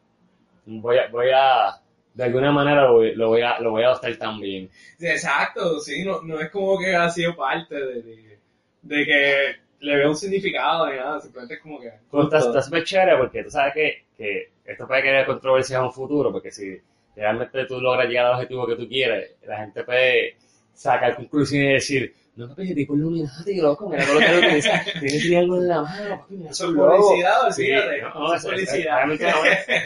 voy 0.65 0.97
a, 0.97 1.07
voy 1.07 1.27
a 1.33 1.81
de 2.13 2.23
alguna 2.23 2.51
manera 2.51 2.83
lo 2.85 2.93
voy, 2.93 3.13
lo 3.15 3.27
voy 3.27 3.41
a, 3.41 3.59
lo 3.59 3.71
voy 3.71 3.83
a 3.83 3.87
adoptar 3.87 4.15
también. 4.17 4.69
Exacto, 4.99 5.79
sí, 5.79 6.03
no, 6.03 6.21
no 6.23 6.39
es 6.39 6.49
como 6.49 6.79
que 6.79 6.95
ha 6.95 7.09
sido 7.11 7.35
parte 7.35 7.75
de, 7.75 8.01
de, 8.01 8.39
de 8.81 9.05
que 9.05 9.66
le 9.79 9.95
veo 9.95 10.09
un 10.09 10.15
significado 10.15 10.89
ni 10.89 10.97
nada, 10.97 11.19
simplemente 11.21 11.55
es 11.55 11.59
como 11.61 11.79
que... 11.79 11.87
Estás, 11.87 12.45
estás 12.47 12.65
súper 12.65 12.83
chévere 12.83 13.17
porque 13.17 13.43
tú 13.43 13.51
sabes 13.51 13.73
que, 13.73 14.03
que 14.17 14.49
esto 14.65 14.87
puede 14.87 15.01
crear 15.01 15.25
controversias 15.25 15.79
en 15.79 15.85
un 15.85 15.91
futuro, 15.93 16.31
porque 16.31 16.51
si 16.51 16.79
realmente 17.15 17.65
tú 17.65 17.79
logras 17.81 18.07
llegar 18.07 18.25
al 18.27 18.33
objetivo 18.33 18.65
que 18.67 18.75
tú 18.75 18.87
quieres, 18.87 19.31
la 19.45 19.57
gente 19.57 19.83
puede 19.83 20.35
sacar 20.73 21.15
conclusiones 21.15 21.69
y 21.69 21.73
decir, 21.99 22.15
no 22.35 22.47
papi, 22.49 22.63
ese 22.63 22.75
tipo 22.75 22.93
es 22.93 22.99
Illuminati, 22.99 23.55
loco, 23.61 23.89
mira 23.89 24.03
todo 24.05 24.13
lo 24.15 24.19
que 24.19 24.25
él 24.31 24.37
utiliza, 24.45 24.83
tiene 24.99 25.19
triángulo 25.19 25.61
en 25.61 25.67
la 25.67 25.81
mano, 25.81 26.17
papi, 26.19 26.35
mira 26.35 26.51
Eso 26.51 26.65
su 26.65 26.69
es 26.71 26.75
logo". 26.77 26.97
publicidad, 27.07 27.51
Sí, 27.51 27.61
olvídate. 27.71 28.01
no, 28.01 28.09
no, 28.13 28.25
Eso 28.25 28.35
eso 28.35 28.35
es 28.35 28.43
publicidad. 28.67 28.95
realmente 28.95 29.25
no 29.25 29.37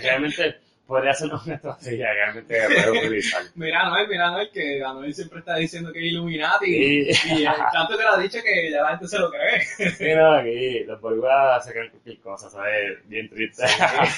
realmente 0.01 0.55
podría 0.91 1.13
ser 1.13 1.29
una 1.33 1.55
estrategia, 1.55 2.13
realmente 2.13 2.59
utilizar. 2.91 3.43
Mira, 3.55 3.85
Noel, 3.87 4.09
mira, 4.09 4.29
Noel, 4.29 4.49
que 4.51 4.83
Anuel 4.83 5.13
siempre 5.13 5.39
está 5.39 5.55
diciendo 5.55 5.93
que 5.93 5.99
es 5.99 6.05
Illuminati 6.11 6.65
y, 6.65 7.09
y 7.11 7.45
tanto 7.71 7.97
que 7.97 8.03
lo 8.03 8.11
ha 8.11 8.19
dicho 8.19 8.39
que 8.43 8.69
ya 8.69 8.81
la 8.81 8.89
gente 8.89 9.07
se 9.07 9.17
lo 9.19 9.31
cree. 9.31 9.61
Sí, 9.61 10.13
no, 10.13 10.33
aquí 10.33 10.83
los 10.83 11.63
se 11.63 11.71
creen 11.71 11.91
cualquier 11.91 12.19
cosa, 12.19 12.49
¿sabes? 12.49 13.07
Bien 13.07 13.29
triste. 13.29 13.63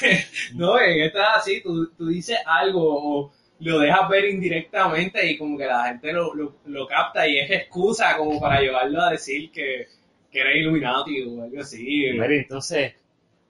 no, 0.55 0.79
en 0.79 1.01
esta 1.01 1.35
así, 1.35 1.61
tú, 1.61 1.91
tú 1.95 2.07
dices 2.07 2.39
algo 2.43 2.81
o 2.81 3.33
lo 3.59 3.77
dejas 3.77 4.09
ver 4.09 4.25
indirectamente 4.25 5.29
y 5.29 5.37
como 5.37 5.55
que 5.55 5.67
la 5.67 5.85
gente 5.85 6.11
lo, 6.11 6.33
lo, 6.33 6.55
lo 6.65 6.87
capta 6.87 7.27
y 7.27 7.37
es 7.37 7.51
excusa 7.51 8.17
como 8.17 8.41
para 8.41 8.59
llevarlo 8.59 8.99
a 8.99 9.11
decir 9.11 9.51
que, 9.51 9.85
que 10.31 10.39
eres 10.39 10.55
Illuminati 10.55 11.21
o 11.21 11.43
algo 11.43 11.61
así. 11.61 12.09
Mira, 12.13 12.33
entonces, 12.33 12.93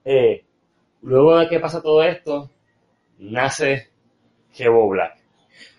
eh, 0.04 0.44
luego 1.04 1.38
de 1.38 1.48
que 1.48 1.62
pasa 1.62 1.82
todo 1.82 2.04
esto, 2.04 2.50
nace 3.32 3.90
Kevo 4.56 4.90
Black. 4.90 5.18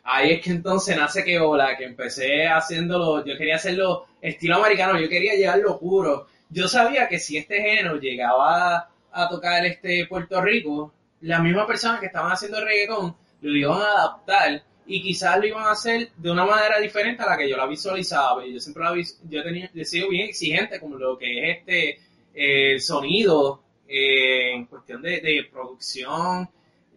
Ahí 0.05 0.33
es 0.33 0.43
que 0.43 0.51
entonces 0.51 0.97
nace 0.97 1.39
hola, 1.41 1.77
que 1.77 1.85
empecé 1.85 2.47
haciéndolo, 2.47 3.25
yo 3.25 3.37
quería 3.39 3.57
hacerlo 3.57 4.07
estilo 4.21 4.57
americano, 4.57 5.01
yo 5.01 5.09
quería 5.09 5.35
llevarlo 5.35 5.79
puro. 5.79 6.27
Yo 6.51 6.69
sabía 6.69 7.09
que 7.09 7.19
si 7.19 7.39
este 7.39 7.61
género 7.61 7.97
llegaba 7.97 8.89
a 9.13 9.29
tocar 9.29 9.65
este 9.65 10.07
Puerto 10.07 10.41
Rico, 10.43 10.93
las 11.23 11.43
mismas 11.43 11.67
personas 11.67 12.01
que 12.01 12.07
estaban 12.07 12.33
haciendo 12.33 12.63
reggaetón 12.63 13.17
lo 13.41 13.57
iban 13.57 13.81
a 13.81 13.93
adaptar 13.93 14.63
y 14.87 15.03
quizás 15.03 15.39
lo 15.39 15.47
iban 15.47 15.65
a 15.65 15.71
hacer 15.73 16.11
de 16.17 16.31
una 16.31 16.45
manera 16.45 16.79
diferente 16.79 17.23
a 17.23 17.31
la 17.31 17.37
que 17.39 17.49
yo 17.49 17.57
la 17.57 17.67
visualizaba. 17.67 18.45
Yo 18.47 18.61
siempre 18.61 18.85
la 18.85 18.93
vis- 18.93 19.21
yo 19.29 19.43
tenía, 19.43 19.71
he 19.75 19.85
sido 19.87 20.11
bien 20.11 20.29
exigente 20.29 20.79
como 20.81 20.97
lo 20.97 21.17
que 21.17 21.51
es 21.51 21.59
este 21.59 21.89
eh, 22.35 22.73
el 22.75 22.81
sonido 22.81 23.63
eh, 23.89 24.53
en 24.53 24.67
cuestión 24.67 25.01
de 25.01 25.49
producción, 25.51 26.49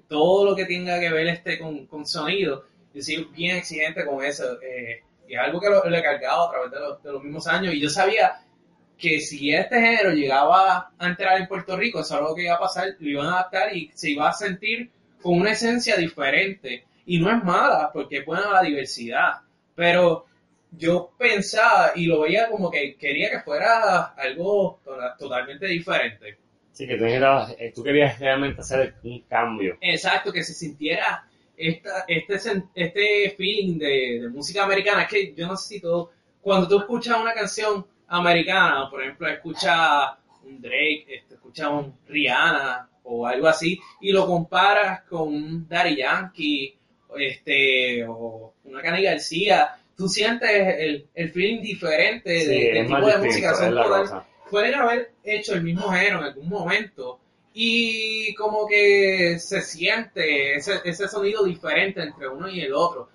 todo 0.08 0.45
lo 0.45 0.55
que 0.55 0.66
tenga 0.66 0.99
que 0.99 1.10
ver 1.12 1.28
este 1.28 1.60
con, 1.60 1.86
con 1.88 2.05
sonido. 2.05 2.66
Yo 2.93 3.01
soy 3.01 3.24
bien 3.36 3.58
exigente 3.58 4.05
con 4.05 4.24
eso. 4.24 4.60
eh, 4.62 5.03
y 5.28 5.34
es 5.34 5.39
algo 5.39 5.60
que 5.60 5.70
lo, 5.70 5.86
he 5.86 6.01
cargado 6.01 6.47
a 6.47 6.51
través 6.51 6.72
de 6.72 6.80
los, 6.80 7.03
de 7.03 7.12
los 7.12 7.24
mismos 7.24 7.47
años. 7.47 7.74
Y 7.74 7.80
yo 7.82 7.89
sabía 7.89 8.41
que 8.97 9.20
si 9.22 9.53
este 9.53 9.80
género 9.80 10.12
llegaba 10.12 10.91
a 10.97 11.08
entrar 11.08 11.39
en 11.39 11.47
Puerto 11.47 11.78
Rico, 11.78 11.99
eso 11.99 12.16
es 12.16 12.20
algo 12.22 12.36
que 12.36 12.43
iba 12.43 12.55
a 12.55 12.60
pasar, 12.60 12.95
lo 12.99 13.10
iban 13.10 13.28
a 13.28 13.34
adaptar 13.39 13.76
y 13.76 13.91
se 13.93 14.12
iba 14.12 14.28
a 14.30 14.34
sentir 14.34 14.89
con 15.22 15.39
una 15.39 15.51
esencia 15.51 15.95
diferente. 15.97 16.86
Y 17.05 17.20
no 17.20 17.30
es 17.36 17.43
mala, 17.43 17.91
porque 17.93 18.18
es 18.20 18.26
buena 18.26 18.49
la 18.51 18.62
diversidad. 18.62 19.34
Pero 19.76 20.26
yo 20.72 21.12
pensaba 21.18 21.91
y 21.95 22.05
lo 22.05 22.22
veía 22.22 22.49
como 22.49 22.70
que 22.72 22.95
quería 22.97 23.30
que 23.30 23.39
fuera 23.41 24.05
algo 24.18 24.80
to- 24.84 24.97
totalmente 25.18 25.68
diferente. 25.68 26.38
Así 26.78 26.86
que 26.86 26.95
tú, 26.95 27.05
eh, 27.05 27.71
tú 27.73 27.82
querías 27.82 28.19
realmente 28.19 28.61
hacer 28.61 28.93
un 29.01 29.21
cambio. 29.21 29.80
Exacto, 29.82 30.32
que 30.32 30.43
se 30.43 30.53
sintiera 30.53 31.28
esta, 31.57 32.05
este, 32.07 32.36
este 32.75 33.34
feeling 33.36 33.80
de, 33.80 34.19
de 34.21 34.30
música 34.30 34.63
americana. 34.63 35.01
Es 35.01 35.09
que 35.09 35.34
yo 35.34 35.47
no 35.47 35.57
sé 35.57 35.69
si 35.69 35.82
todo, 35.82 36.11
cuando 36.39 36.67
tú 36.67 36.78
escuchas 36.78 37.19
una 37.19 37.34
canción 37.34 37.84
americana, 38.09 38.91
por 38.91 39.01
ejemplo, 39.01 39.28
escuchas 39.28 40.19
un 40.43 40.61
Drake, 40.61 41.07
este, 41.09 41.34
escuchas 41.34 41.67
un 41.67 41.95
Rihanna 42.07 42.88
o 43.05 43.25
algo 43.25 43.47
así, 43.47 43.80
y 43.99 44.11
lo 44.11 44.28
comparas 44.28 45.01
con 45.09 45.30
un 45.30 45.67
Daddy 45.67 45.95
Yankee, 45.95 46.78
este, 47.17 48.05
o 48.07 48.53
una 48.65 48.84
Cani 48.84 49.01
García, 49.01 49.80
tú 49.95 50.07
sientes 50.07 50.51
el, 50.51 51.07
el 51.15 51.32
feeling 51.32 51.59
diferente 51.59 52.30
de, 52.30 52.84
Sí, 52.86 52.88
más 52.88 53.01
tipo 53.01 53.17
de 53.17 53.25
música. 53.25 53.55
Son 53.55 53.73
total-. 53.73 54.37
Pueden 54.50 54.76
haber 54.76 55.12
hecho 55.24 55.54
el 55.54 55.64
mismo 55.64 55.89
género 55.91 56.20
en 56.20 56.24
algún 56.26 56.50
momento 56.50 57.20
y 57.54 58.34
como 58.36 58.68
que 58.68 59.38
se 59.39 59.62
siente 59.62 60.56
ese, 60.56 60.80
ese 60.84 61.08
sonido 61.08 61.43
diferente 61.43 62.02
entre 62.02 62.28
uno 62.28 62.48
y 62.48 62.62
el 62.62 62.74
otro. 62.74 63.10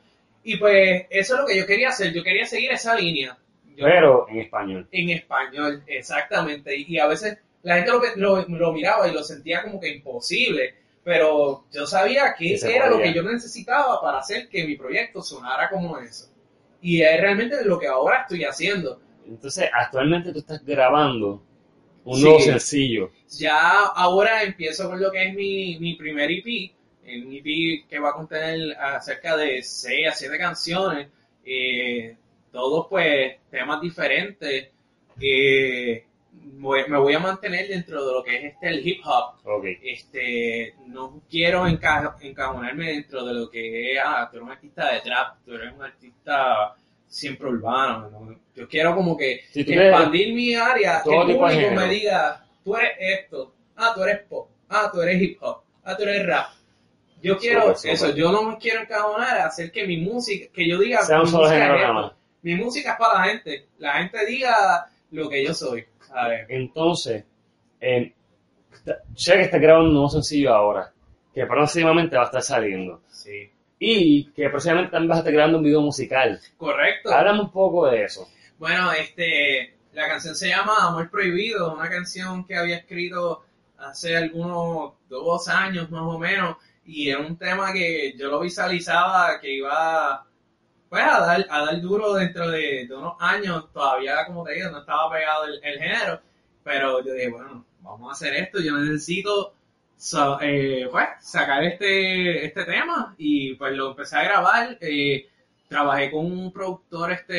Y 0.44 0.56
pues 0.56 1.06
eso 1.10 1.34
es 1.34 1.40
lo 1.40 1.46
que 1.46 1.56
yo 1.56 1.66
quería 1.66 1.90
hacer, 1.90 2.12
yo 2.12 2.22
quería 2.24 2.44
seguir 2.44 2.72
esa 2.72 2.94
línea. 2.96 3.38
Yo- 3.76 3.84
Pero 3.86 4.26
en 4.28 4.40
español. 4.40 4.88
en 4.90 5.10
español, 5.10 5.82
exactamente. 5.86 6.76
Y, 6.76 6.84
y 6.96 6.98
a 6.98 7.06
veces 7.06 7.38
la 7.62 7.76
gente 7.76 7.92
lo, 8.16 8.42
lo, 8.42 8.48
lo 8.48 8.72
miraba 8.72 9.06
y 9.08 9.12
lo 9.12 9.22
sentía 9.22 9.62
como 9.62 9.78
que 9.80 9.88
imposible, 9.94 10.74
pero 11.04 11.64
yo 11.72 11.86
sabía 11.86 12.34
que 12.36 12.58
Sí 12.58 12.66
era 12.68 12.88
lo 12.90 12.98
que 12.98 13.14
yo 13.14 13.22
necesitaba 13.22 14.00
para 14.00 14.18
hacer 14.18 14.48
que 14.48 14.64
mi 14.66 14.76
proyecto 14.76 15.22
sonara 15.22 15.70
como 15.70 15.98
eso. 15.98 16.28
Y 16.80 17.00
es 17.02 17.20
realmente 17.20 17.64
lo 17.64 17.78
que 17.78 17.86
ahora 17.86 18.22
estoy 18.22 18.42
haciendo. 18.44 19.00
Entonces, 19.26 19.68
actualmente 19.72 20.32
tú 20.32 20.40
estás 20.40 20.64
grabando 20.64 21.42
un 22.04 22.16
Sí. 22.16 22.22
nuevo 22.24 22.40
sencillo. 22.40 23.10
Ya 23.38 23.80
ahora 23.94 24.42
empiezo 24.42 24.88
con 24.88 25.00
lo 25.00 25.10
que 25.10 25.28
es 25.28 25.34
mi, 25.34 25.78
mi 25.78 25.94
primer 25.94 26.30
EP, 26.30 26.72
un 27.24 27.32
EP 27.32 27.84
que 27.88 27.98
va 27.98 28.10
a 28.10 28.14
contener 28.14 28.76
acerca 28.78 29.36
de 29.36 29.62
6 29.62 30.08
a 30.08 30.12
7 30.12 30.36
canciones, 30.38 31.08
eh, 31.44 32.16
todos 32.50 32.86
pues 32.88 33.36
temas 33.50 33.80
diferentes. 33.80 34.68
eh, 35.20 36.04
me 36.32 36.98
voy 36.98 37.12
a 37.14 37.18
mantener 37.18 37.68
dentro 37.68 38.04
de 38.06 38.12
lo 38.14 38.22
que 38.24 38.36
es 38.36 38.44
este 38.54 38.68
el 38.68 38.86
hip 38.86 39.00
hop. 39.04 39.34
Ok. 39.44 39.64
Este, 39.82 40.74
no 40.86 41.20
quiero 41.30 41.66
enca- 41.66 42.16
encajonarme 42.22 42.92
dentro 42.92 43.22
de 43.24 43.34
lo 43.34 43.50
que 43.50 43.92
es, 43.92 43.98
ah, 44.02 44.26
tú 44.30 44.36
eres 44.38 44.46
un 44.46 44.52
artista 44.52 44.92
de 44.92 45.00
trap, 45.00 45.36
tú 45.44 45.52
eres 45.54 45.72
un 45.74 45.82
artista 45.82 46.74
siempre 47.12 47.48
urbano. 47.48 48.10
¿no? 48.10 48.36
Yo 48.54 48.66
quiero 48.68 48.94
como 48.94 49.16
que 49.16 49.42
Si 49.50 49.60
expandir 49.60 50.34
mi 50.34 50.54
área, 50.54 51.02
que 51.02 51.10
el 51.10 51.36
público 51.36 51.46
me 51.74 51.88
diga, 51.88 52.44
tú 52.64 52.76
eres 52.76 52.96
esto, 52.98 53.54
ah, 53.76 53.92
tú 53.94 54.02
eres 54.02 54.20
pop, 54.28 54.48
ah, 54.68 54.90
tú 54.92 55.00
eres 55.02 55.20
hip 55.20 55.38
hop, 55.42 55.62
ah, 55.84 55.96
tú 55.96 56.02
eres 56.04 56.26
rap. 56.26 56.46
Yo 57.22 57.38
quiero 57.38 57.70
eso, 57.70 58.14
yo 58.14 58.32
no 58.32 58.42
me 58.42 58.58
quiero 58.58 58.80
encajonar 58.80 59.38
a 59.38 59.46
hacer 59.46 59.70
que 59.70 59.86
mi 59.86 59.98
música, 59.98 60.50
que 60.52 60.68
yo 60.68 60.78
diga, 60.78 61.02
Sea 61.02 61.18
un 61.18 61.24
mi 61.24 61.30
solo 61.30 61.44
música 61.44 61.76
es 61.76 61.82
esto. 61.82 62.16
Mi 62.42 62.54
música 62.56 62.92
es 62.92 62.98
para 62.98 63.18
la 63.20 63.24
gente, 63.26 63.66
la 63.78 63.92
gente 63.92 64.26
diga 64.26 64.86
lo 65.12 65.28
que 65.28 65.44
yo 65.44 65.54
soy, 65.54 65.84
¿sabes? 66.00 66.46
Entonces, 66.48 67.24
eh, 67.80 68.12
sé 69.14 69.34
que 69.34 69.42
estás 69.42 69.60
grabando 69.60 69.88
un 69.88 69.94
nuevo 69.94 70.08
sencillo 70.08 70.52
ahora, 70.52 70.92
que 71.32 71.46
próximamente 71.46 72.16
va 72.16 72.22
a 72.22 72.26
estar 72.26 72.42
saliendo. 72.42 73.02
Sí. 73.08 73.51
Y 73.84 74.26
que 74.26 74.48
próximamente 74.48 74.92
también 74.92 75.08
vas 75.08 75.16
a 75.16 75.20
estar 75.22 75.32
grabando 75.32 75.58
un 75.58 75.64
video 75.64 75.80
musical. 75.80 76.40
Correcto. 76.56 77.12
Háblame 77.12 77.40
un 77.40 77.50
poco 77.50 77.88
de 77.90 78.04
eso. 78.04 78.28
Bueno, 78.56 78.92
este, 78.92 79.74
la 79.92 80.06
canción 80.06 80.36
se 80.36 80.50
llama 80.50 80.86
Amor 80.86 81.10
Prohibido, 81.10 81.74
una 81.74 81.90
canción 81.90 82.44
que 82.44 82.54
había 82.54 82.76
escrito 82.76 83.44
hace 83.78 84.16
algunos 84.16 84.92
dos 85.08 85.48
años 85.48 85.90
más 85.90 86.02
o 86.02 86.16
menos, 86.16 86.58
y 86.86 87.10
era 87.10 87.18
un 87.18 87.36
tema 87.36 87.72
que 87.72 88.14
yo 88.16 88.28
lo 88.28 88.38
visualizaba 88.38 89.40
que 89.40 89.52
iba 89.52 90.26
pues 90.88 91.02
a 91.02 91.18
dar, 91.18 91.46
a 91.50 91.64
dar 91.64 91.80
duro 91.80 92.14
dentro 92.14 92.50
de, 92.50 92.86
de 92.86 92.94
unos 92.94 93.14
años, 93.18 93.72
todavía 93.72 94.24
como 94.26 94.44
te 94.44 94.52
digo, 94.52 94.70
no 94.70 94.78
estaba 94.78 95.10
pegado 95.10 95.46
el, 95.46 95.60
el 95.60 95.78
género, 95.80 96.20
pero 96.62 97.04
yo 97.04 97.14
dije, 97.14 97.30
bueno, 97.30 97.64
vamos 97.80 98.10
a 98.10 98.12
hacer 98.12 98.34
esto, 98.34 98.60
yo 98.60 98.78
necesito 98.78 99.54
sa- 100.02 100.38
eh, 100.40 100.88
pues, 100.90 101.06
sacar 101.20 101.62
este, 101.62 102.44
este 102.46 102.64
tema 102.64 103.14
y 103.18 103.54
pues 103.54 103.72
lo 103.76 103.90
empecé 103.90 104.16
a 104.16 104.24
grabar. 104.24 104.76
eh, 104.80 105.28
trabajé 105.68 106.10
con 106.10 106.26
un 106.26 106.52
productor 106.52 107.12
este 107.12 107.32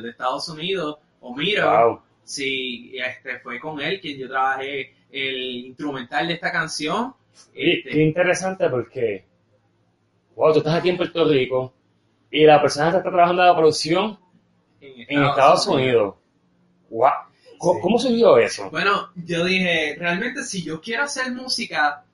de 0.00 0.10
Estados 0.10 0.48
Unidos, 0.48 0.98
Omiro. 1.20 1.86
Wow. 1.88 2.00
Sí, 2.22 2.92
este 2.96 3.40
fue 3.40 3.58
con 3.58 3.80
él 3.80 4.00
quien 4.00 4.18
yo 4.18 4.28
trabajé 4.28 4.94
el 5.10 5.66
instrumental 5.66 6.28
de 6.28 6.34
esta 6.34 6.52
canción. 6.52 7.14
Este, 7.54 7.90
qué 7.90 8.02
interesante 8.02 8.68
porque, 8.68 9.24
wow, 10.36 10.52
tú 10.52 10.58
estás 10.58 10.74
aquí 10.76 10.90
en 10.90 10.96
Puerto 10.98 11.24
Rico 11.24 11.72
y 12.30 12.44
la 12.44 12.60
persona 12.60 12.90
que 12.92 12.98
está 12.98 13.10
trabajando 13.10 13.42
en 13.42 13.48
la 13.48 13.56
producción 13.56 14.18
en 14.80 15.22
Estados 15.24 15.66
Unidos. 15.66 16.14
Wow. 16.90 17.10
¿Cómo, 17.62 17.74
Sí. 17.74 17.80
cómo 17.82 17.98
se 17.98 18.12
vio 18.12 18.38
eso? 18.38 18.68
Bueno, 18.70 19.10
yo 19.14 19.44
dije, 19.44 19.94
realmente 19.96 20.42
si 20.42 20.62
yo 20.64 20.80
quiero 20.80 21.04
hacer 21.04 21.30
música 21.32 22.04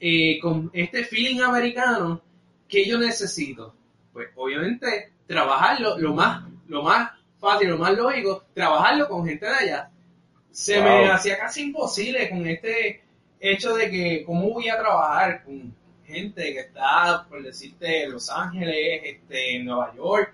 eh, 0.00 0.38
con 0.40 0.70
este 0.72 1.04
feeling 1.04 1.40
americano, 1.40 2.22
¿qué 2.66 2.86
yo 2.86 2.98
necesito? 2.98 3.74
Pues 4.14 4.28
obviamente 4.34 5.12
trabajarlo 5.26 5.98
lo 5.98 6.14
más, 6.14 6.44
lo 6.68 6.82
más 6.82 7.10
fácil, 7.38 7.68
lo 7.68 7.78
más 7.78 7.92
lógico, 7.92 8.44
trabajarlo 8.54 9.06
con 9.08 9.26
gente 9.26 9.44
de 9.46 9.54
allá. 9.54 9.90
Se 10.50 10.80
me 10.80 11.10
hacía 11.10 11.36
casi 11.38 11.62
imposible 11.64 12.30
con 12.30 12.46
este 12.46 13.02
hecho 13.40 13.74
de 13.74 13.90
que 13.90 14.24
cómo 14.24 14.50
voy 14.54 14.68
a 14.70 14.78
trabajar 14.78 15.44
con 15.44 15.74
gente 16.06 16.52
que 16.54 16.60
está, 16.60 17.26
por 17.28 17.42
decirte, 17.42 18.04
en 18.04 18.12
Los 18.12 18.30
Ángeles, 18.30 19.02
este, 19.04 19.56
en 19.56 19.66
Nueva 19.66 19.92
York, 19.96 20.32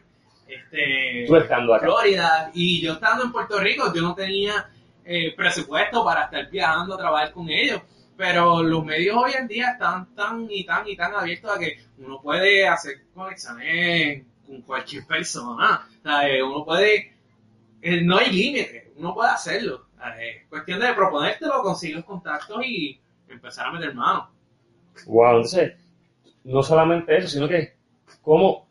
este, 0.54 1.24
Tú 1.26 1.36
estando 1.36 1.74
acá. 1.74 1.86
Florida. 1.86 2.50
Y 2.54 2.80
yo 2.80 2.94
estando 2.94 3.24
en 3.24 3.32
Puerto 3.32 3.58
Rico 3.58 3.92
yo 3.94 4.02
no 4.02 4.14
tenía 4.14 4.70
eh, 5.04 5.34
presupuesto 5.36 6.04
para 6.04 6.24
estar 6.24 6.50
viajando 6.50 6.94
a 6.94 6.98
trabajar 6.98 7.32
con 7.32 7.48
ellos. 7.48 7.80
Pero 8.16 8.62
los 8.62 8.84
medios 8.84 9.16
hoy 9.16 9.32
en 9.32 9.48
día 9.48 9.72
están 9.72 10.14
tan 10.14 10.46
y 10.50 10.64
tan 10.64 10.86
y 10.86 10.94
tan 10.96 11.14
abiertos 11.14 11.56
a 11.56 11.58
que 11.58 11.78
uno 11.98 12.20
puede 12.20 12.68
hacer 12.68 13.02
conexiones 13.14 14.24
con 14.46 14.60
cualquier 14.62 15.06
persona. 15.06 15.88
O 16.00 16.02
sea, 16.02 16.28
eh, 16.28 16.42
uno 16.42 16.64
puede 16.64 17.14
eh, 17.82 18.02
no 18.02 18.18
hay 18.18 18.30
límite 18.30 18.90
uno 19.00 19.14
puede 19.14 19.30
hacerlo. 19.30 19.86
Es 20.18 20.46
cuestión 20.48 20.80
de 20.80 20.92
proponértelo 20.94 21.62
conseguir 21.62 21.96
los 21.96 22.04
contactos 22.04 22.64
y 22.64 23.00
empezar 23.28 23.66
a 23.66 23.72
meter 23.72 23.94
mano. 23.94 24.30
Wow, 25.06 25.36
entonces, 25.36 25.74
no 26.44 26.62
solamente 26.62 27.16
eso, 27.16 27.28
sino 27.28 27.48
que 27.48 27.74
cómo 28.22 28.68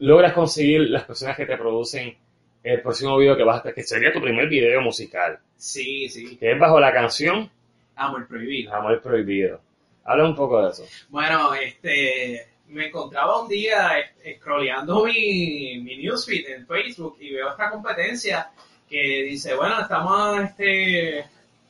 logras 0.00 0.32
conseguir 0.32 0.80
las 0.90 1.04
personas 1.04 1.36
que 1.36 1.46
te 1.46 1.56
producen 1.56 2.14
el 2.62 2.82
próximo 2.82 3.16
video 3.16 3.36
que 3.36 3.44
vas 3.44 3.56
a 3.56 3.60
hacer, 3.60 3.74
que 3.74 3.82
sería 3.82 4.12
tu 4.12 4.20
primer 4.20 4.48
video 4.48 4.80
musical, 4.82 5.38
sí, 5.56 6.08
sí 6.10 6.36
que 6.36 6.52
es 6.52 6.58
bajo 6.58 6.78
la 6.78 6.92
canción 6.92 7.50
amor 7.96 8.26
prohibido 8.28 8.74
Amor 8.74 9.00
Prohibido. 9.00 9.60
Habla 10.04 10.24
un 10.24 10.34
poco 10.34 10.62
de 10.62 10.70
eso. 10.70 10.84
Bueno, 11.10 11.54
este, 11.54 12.46
me 12.68 12.86
encontraba 12.88 13.42
un 13.42 13.48
día 13.48 13.90
scrolleando 14.38 15.04
mi, 15.04 15.78
mi 15.80 15.96
newsfeed 15.98 16.48
en 16.48 16.66
Facebook 16.66 17.16
y 17.20 17.32
veo 17.34 17.50
esta 17.50 17.70
competencia 17.70 18.50
que 18.88 19.22
dice, 19.24 19.54
bueno, 19.54 19.80
estamos 19.80 20.40
este, 20.44 21.24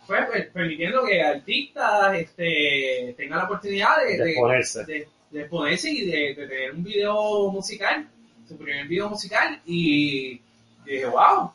pues, 0.07 0.27
per- 0.31 0.53
permitiendo 0.53 1.05
que 1.05 1.21
artistas 1.21 2.17
este, 2.17 3.15
tengan 3.17 3.39
la 3.41 3.45
oportunidad 3.45 3.97
de, 4.07 4.17
De 4.17 4.25
de- 4.25 4.31
exponerse. 4.31 4.85
de- 4.85 5.09
de 5.31 5.41
exponerse 5.43 5.91
y 5.91 6.07
de 6.07 6.35
tener 6.35 6.73
un 6.73 6.83
video 6.83 7.51
musical, 7.53 8.09
su 8.51 8.59
primer 8.59 8.89
video 8.89 9.09
musical 9.09 9.61
y 9.65 10.41
dije, 10.85 11.07
wow. 11.07 11.53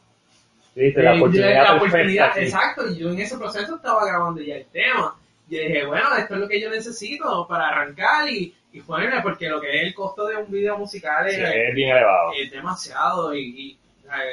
La 0.75 1.13
eh, 1.13 1.17
oportunidad 1.17 2.35
la 2.35 2.41
exacto, 2.41 2.89
y 2.89 2.97
yo 2.97 3.09
en 3.11 3.19
ese 3.19 3.37
proceso 3.37 3.75
estaba 3.75 4.05
grabando 4.05 4.41
ya 4.41 4.55
el 4.55 4.65
tema. 4.67 5.15
Y 5.49 5.57
dije, 5.57 5.85
bueno, 5.85 6.15
esto 6.17 6.35
es 6.35 6.39
lo 6.39 6.47
que 6.47 6.61
yo 6.61 6.69
necesito 6.69 7.45
para 7.47 7.67
arrancar 7.67 8.29
y, 8.29 8.53
y 8.71 8.81
ponerme, 8.81 9.21
porque 9.21 9.49
lo 9.49 9.59
que 9.59 9.75
es 9.75 9.83
el 9.87 9.93
costo 9.93 10.25
de 10.25 10.37
un 10.37 10.49
video 10.49 10.77
musical 10.77 11.29
Sí, 11.29 11.35
es, 11.35 11.49
es 11.49 11.75
bien 11.75 11.89
elevado. 11.89 12.31
es 12.41 12.51
demasiado 12.51 13.35
y, 13.35 13.41
y, 13.41 13.79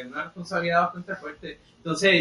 una 0.07 0.25
responsabilidad 0.25 0.83
bastante 0.83 1.17
fuerte. 1.17 1.59
Entonces, 1.79 2.13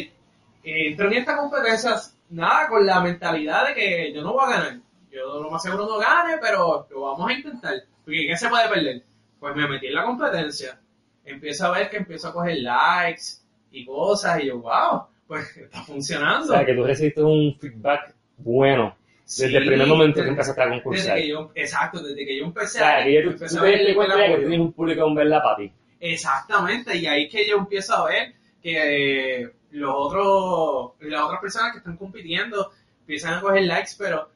eh, 0.64 0.88
entro 0.88 1.08
en 1.08 1.14
esta 1.14 1.38
competencia, 1.38 1.96
nada, 2.32 2.68
con 2.68 2.86
la 2.86 3.00
mentalidad 3.02 3.68
de 3.68 3.74
que 3.76 4.14
yo 4.14 4.24
no 4.24 4.34
voy 4.34 4.46
a 4.46 4.58
ganar. 4.58 4.80
Yo 5.12 5.42
lo 5.42 5.52
más 5.52 5.62
seguro 5.62 5.86
no 5.86 5.98
gane, 5.98 6.38
pero 6.42 6.88
lo 6.90 7.02
vamos 7.02 7.30
a 7.30 7.34
intentar. 7.34 7.76
Porque 8.04 8.26
¿qué 8.28 8.38
se 8.38 8.50
puede 8.50 8.70
perder? 8.70 9.04
Pues 9.42 9.56
me 9.56 9.68
metí 9.68 9.88
en 9.88 9.96
la 9.96 10.06
competencia. 10.06 10.80
Empiezo 11.26 11.66
a 11.66 11.72
ver 11.78 11.90
que 11.90 11.98
empiezo 11.98 12.30
a 12.30 12.34
coger 12.34 12.60
likes 12.60 13.24
y 13.72 13.86
cosas 13.86 14.42
y 14.44 14.48
yo, 14.48 14.60
wow, 14.60 15.06
pues 15.28 15.58
está 15.58 15.82
O 15.82 15.86
funcionando. 15.86 16.46
sea, 16.54 16.64
que 16.66 16.76
tú 16.76 16.84
recibiste 16.86 17.24
un 17.24 17.58
feedback 17.60 18.14
bueno 18.38 18.96
desde 19.26 19.58
el 19.58 19.64
Sí, 19.64 19.70
primer 19.70 19.88
momento 19.88 20.16
que 20.16 20.22
desde- 20.22 20.30
empezaste 20.32 20.62
a 20.62 20.66
Desde 20.66 20.82
concursar. 20.84 21.18
que 21.18 21.28
yo, 21.28 21.52
exacto, 21.56 22.04
desde 22.04 22.24
que 22.26 22.38
yo 22.38 22.44
O 22.44 22.48
empecé 22.48 22.78
sea, 22.80 22.98
a, 23.00 23.04
que 23.04 23.14
ya 23.14 23.24
tú, 23.24 23.30
empecé 23.32 23.56
tú 23.56 23.62
a 23.62 23.66
ver 23.66 23.74
el 23.82 23.96
que 23.96 24.38
tienes 24.40 24.60
un 24.60 24.74
público 24.74 25.08
en 25.08 25.16
verla 25.16 25.42
para 25.42 25.56
ti. 25.58 25.72
Exactamente, 26.00 26.96
y 26.98 27.08
ahí 27.08 27.24
es 27.26 27.32
que 27.32 27.48
yo 27.50 27.58
empiezo 27.58 27.96
a 27.96 28.08
ver 28.10 28.34
que 28.62 29.42
eh, 29.44 29.50
los 29.72 29.92
otros, 29.96 30.92
las 31.02 31.22
otras 31.24 31.42
personas 31.42 31.72
que 31.72 31.78
están 31.80 31.98
compitiendo 31.98 32.72
empiezan 33.00 33.34
a 33.36 33.42
coger 33.42 33.64
likes, 33.64 33.92
pero 33.98 34.30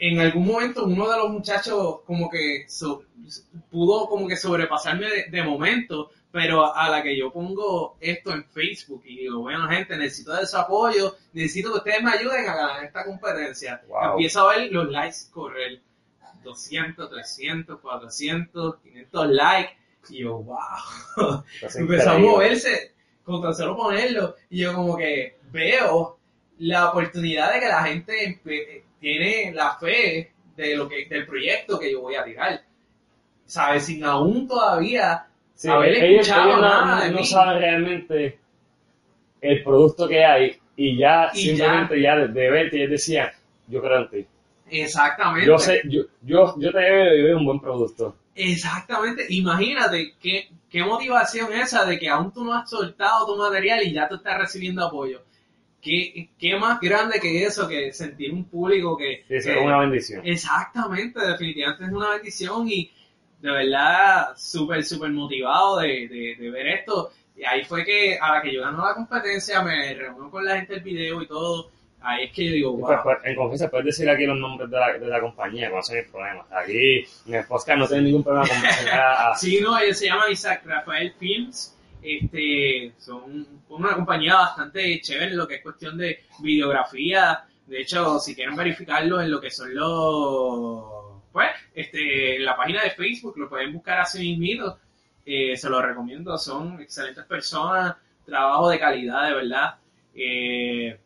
en 0.00 0.18
algún 0.18 0.46
momento 0.46 0.84
uno 0.84 1.08
de 1.10 1.16
los 1.18 1.30
muchachos 1.30 2.00
como 2.06 2.28
que 2.28 2.64
so- 2.68 3.04
pudo 3.70 4.08
como 4.08 4.26
que 4.26 4.36
sobrepasarme 4.36 5.06
de, 5.06 5.24
de 5.30 5.42
momento, 5.44 6.10
pero 6.32 6.74
a 6.74 6.88
la 6.88 7.02
que 7.02 7.16
yo 7.18 7.30
pongo 7.32 7.96
esto 8.00 8.32
en 8.32 8.44
Facebook 8.44 9.02
y 9.04 9.18
digo, 9.18 9.40
bueno 9.40 9.68
gente, 9.68 9.96
necesito 9.96 10.32
de 10.34 10.46
su 10.46 10.56
apoyo, 10.56 11.16
necesito 11.32 11.70
que 11.72 11.78
ustedes 11.78 12.02
me 12.02 12.12
ayuden 12.12 12.48
a 12.48 12.54
ganar 12.54 12.84
esta 12.84 13.04
competencia. 13.04 13.82
Wow. 13.88 14.12
Empiezo 14.12 14.48
a 14.48 14.56
ver 14.56 14.72
los 14.72 14.88
likes 14.90 15.16
correr. 15.32 15.80
200, 16.42 17.10
300, 17.10 17.80
400, 17.80 18.76
500 18.82 19.28
likes. 19.28 19.76
Y 20.08 20.20
yo, 20.22 20.38
wow. 20.38 20.56
Empezó 21.74 22.10
a 22.10 22.18
moverse 22.18 22.94
con 23.24 23.42
tan 23.42 23.54
solo 23.54 23.76
ponerlo. 23.76 24.36
Y 24.48 24.60
yo 24.62 24.72
como 24.74 24.96
que 24.96 25.36
veo 25.52 26.18
la 26.58 26.88
oportunidad 26.90 27.52
de 27.52 27.60
que 27.60 27.68
la 27.68 27.82
gente 27.84 28.24
tiene 29.00 29.52
la 29.52 29.76
fe 29.78 30.32
de 30.56 30.76
lo 30.76 30.88
que 30.88 31.06
del 31.06 31.26
proyecto 31.26 31.78
que 31.78 31.90
yo 31.92 32.02
voy 32.02 32.14
a 32.16 32.24
tirar. 32.24 32.62
¿Sabes? 33.46 33.86
Sin 33.86 34.04
aún 34.04 34.46
todavía 34.48 35.26
Sí, 35.54 35.68
haber 35.68 35.94
escuchado 35.94 36.50
ellos 36.50 36.60
no, 36.60 36.62
nada 36.62 37.04
de 37.04 37.10
no 37.12 37.18
mí. 37.18 37.24
saben 37.24 37.58
realmente 37.60 38.38
el 39.40 39.62
producto 39.62 40.08
que 40.08 40.24
hay 40.24 40.58
y 40.76 40.98
ya 40.98 41.30
Y 41.32 41.40
simplemente 41.42 42.00
ya, 42.00 42.16
de, 42.16 42.28
de 42.28 42.50
verte 42.50 42.76
ellos 42.78 42.90
decían, 42.90 43.30
yo 43.66 43.80
creo 43.82 43.98
en 44.02 44.10
ti. 44.10 44.26
Exactamente. 44.70 45.46
Yo 45.46 45.58
sé, 45.58 45.82
yo, 45.84 46.02
yo, 46.22 46.54
yo 46.58 46.72
te 46.72 46.78
veo 46.78 47.14
y 47.14 47.22
veo 47.22 47.36
un 47.38 47.44
buen 47.44 47.60
producto. 47.60 48.16
Exactamente. 48.34 49.26
Imagínate 49.30 50.14
qué, 50.20 50.48
qué 50.68 50.82
motivación 50.84 51.52
esa 51.52 51.84
de 51.84 51.98
que 51.98 52.08
aún 52.08 52.32
tú 52.32 52.44
no 52.44 52.54
has 52.54 52.68
soltado 52.70 53.26
tu 53.26 53.36
material 53.36 53.82
y 53.84 53.92
ya 53.92 54.08
tú 54.08 54.16
estás 54.16 54.38
recibiendo 54.38 54.84
apoyo. 54.86 55.22
¿Qué, 55.82 56.28
qué 56.38 56.56
más 56.56 56.78
grande 56.80 57.18
que 57.20 57.42
eso, 57.44 57.66
que 57.66 57.92
sentir 57.92 58.32
un 58.32 58.44
público 58.44 58.96
que... 58.96 59.24
Eso 59.28 59.48
que- 59.48 59.58
es 59.58 59.64
una 59.64 59.78
bendición. 59.78 60.20
Exactamente, 60.26 61.20
definitivamente 61.20 61.84
es 61.84 61.90
una 61.90 62.10
bendición 62.10 62.68
y 62.68 62.90
de 63.40 63.50
verdad 63.50 64.28
súper, 64.36 64.84
súper 64.84 65.10
motivado 65.10 65.78
de, 65.78 66.06
de, 66.08 66.36
de 66.38 66.50
ver 66.50 66.66
esto. 66.68 67.10
Y 67.36 67.44
ahí 67.44 67.64
fue 67.64 67.84
que 67.84 68.18
a 68.20 68.34
la 68.34 68.42
que 68.42 68.52
yo 68.52 68.60
ganó 68.60 68.84
la 68.86 68.94
competencia 68.94 69.62
me 69.62 69.94
reuní 69.94 70.28
con 70.30 70.44
la 70.44 70.56
gente 70.56 70.74
del 70.74 70.82
video 70.82 71.22
y 71.22 71.26
todo. 71.26 71.70
Ahí 72.02 72.24
es 72.24 72.32
que 72.32 72.46
yo 72.46 72.52
digo, 72.52 72.72
wow. 72.72 72.86
pues, 72.86 72.98
pues, 73.04 73.18
en 73.24 73.36
confianza 73.36 73.70
puedes 73.70 73.86
decir 73.86 74.08
aquí 74.10 74.24
los 74.26 74.38
nombres 74.38 74.70
de 74.70 74.76
la, 74.78 74.92
de 74.98 75.06
la 75.06 75.20
compañía, 75.20 75.68
no 75.70 75.76
hay 75.76 76.02
problema. 76.10 76.44
Aquí 76.50 77.04
en 77.26 77.34
el 77.34 77.44
podcast 77.46 77.78
no 77.78 77.86
tienen 77.86 78.04
ningún 78.06 78.24
problema 78.24 78.46
con 78.48 78.60
mencionar 78.62 79.00
a, 79.00 79.30
a- 79.30 79.36
Sí, 79.36 79.60
no, 79.62 79.78
ellos 79.78 79.98
se 79.98 80.06
llaman 80.06 80.30
Isaac 80.32 80.62
Rafael 80.66 81.12
Films. 81.18 81.76
Este, 82.02 82.92
son 82.98 83.46
una 83.68 83.94
compañía 83.94 84.36
bastante 84.36 85.00
chévere 85.00 85.32
en 85.32 85.36
lo 85.36 85.46
que 85.46 85.56
es 85.56 85.62
cuestión 85.62 85.98
de 85.98 86.24
videografía. 86.40 87.44
De 87.66 87.80
hecho, 87.82 88.18
si 88.18 88.34
quieren 88.34 88.56
verificarlo 88.56 89.20
en 89.20 89.30
lo 89.30 89.40
que 89.40 89.50
son 89.50 89.74
los, 89.74 91.22
pues, 91.32 91.50
este, 91.74 92.36
en 92.36 92.44
la 92.44 92.56
página 92.56 92.82
de 92.82 92.90
Facebook, 92.90 93.38
lo 93.38 93.48
pueden 93.48 93.72
buscar 93.72 94.00
así 94.00 94.36
mismo. 94.36 94.76
Eh, 95.24 95.56
se 95.56 95.68
lo 95.68 95.80
recomiendo, 95.80 96.36
son 96.38 96.80
excelentes 96.80 97.24
personas, 97.24 97.96
trabajo 98.24 98.68
de 98.70 98.78
calidad, 98.78 99.28
de 99.28 99.34
verdad. 99.34 99.74
Eh, 100.14 100.98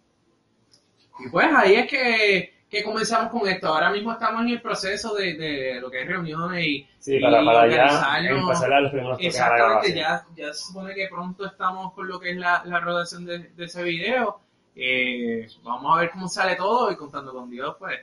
y 1.19 1.29
pues 1.29 1.47
ahí 1.55 1.75
es 1.75 1.87
que, 1.87 2.54
que 2.75 2.83
comenzamos 2.85 3.31
con 3.31 3.49
esto. 3.49 3.69
Ahora 3.69 3.91
mismo 3.91 4.13
estamos 4.13 4.43
en 4.43 4.49
el 4.51 4.61
proceso 4.61 5.15
de, 5.15 5.35
de 5.35 5.81
lo 5.81 5.91
que 5.91 6.03
es 6.03 6.09
reuniones 6.09 6.67
y, 6.67 6.87
sí, 6.99 7.21
para, 7.21 7.43
y 7.43 7.47
para 7.47 7.69
ya 7.69 8.29
empezar 8.29 8.73
a 8.73 8.81
los 8.81 8.91
primeros 8.91 9.19
Exactamente, 9.21 9.95
ya, 9.95 10.25
ya 10.37 10.53
se 10.53 10.65
supone 10.67 10.95
que 10.95 11.09
pronto 11.09 11.47
estamos 11.47 11.93
con 11.95 12.09
lo 12.09 12.19
que 12.21 12.31
es 12.33 12.37
la, 12.37 12.63
la 12.67 12.81
rodación 12.81 13.25
de, 13.25 13.39
de 13.51 13.65
ese 13.65 13.83
video. 13.83 14.41
Eh, 14.77 15.47
vamos 15.63 15.97
a 15.97 16.01
ver 16.01 16.11
cómo 16.11 16.29
sale 16.29 16.57
todo 16.57 16.91
y 16.91 16.97
contando 16.97 17.33
con 17.33 17.49
Dios, 17.49 17.77
pues. 17.79 18.01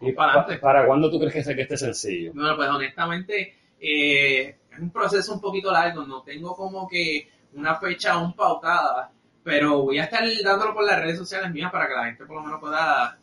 ¿Y 0.00 0.12
para 0.12 0.32
pa- 0.34 0.40
adelante. 0.40 0.62
para 0.62 0.86
cuándo 0.86 1.10
tú 1.10 1.18
crees 1.18 1.32
que 1.34 1.42
saque 1.44 1.62
este 1.62 1.76
sencillo? 1.76 2.32
Bueno, 2.34 2.56
pues 2.56 2.68
honestamente 2.68 3.54
eh, 3.80 4.56
es 4.72 4.78
un 4.78 4.90
proceso 4.90 5.32
un 5.34 5.40
poquito 5.40 5.70
largo, 5.72 6.02
no 6.04 6.22
tengo 6.22 6.54
como 6.56 6.88
que 6.88 7.28
una 7.54 7.76
fecha 7.76 8.12
aún 8.12 8.32
pautada, 8.34 9.10
pero 9.42 9.82
voy 9.82 9.98
a 9.98 10.04
estar 10.04 10.22
dándolo 10.44 10.74
por 10.74 10.84
las 10.84 11.00
redes 11.00 11.18
sociales 11.18 11.50
mías 11.52 11.70
para 11.72 11.88
que 11.88 11.94
la 11.94 12.04
gente 12.06 12.26
por 12.26 12.36
lo 12.36 12.42
menos 12.42 12.60
pueda 12.60 13.16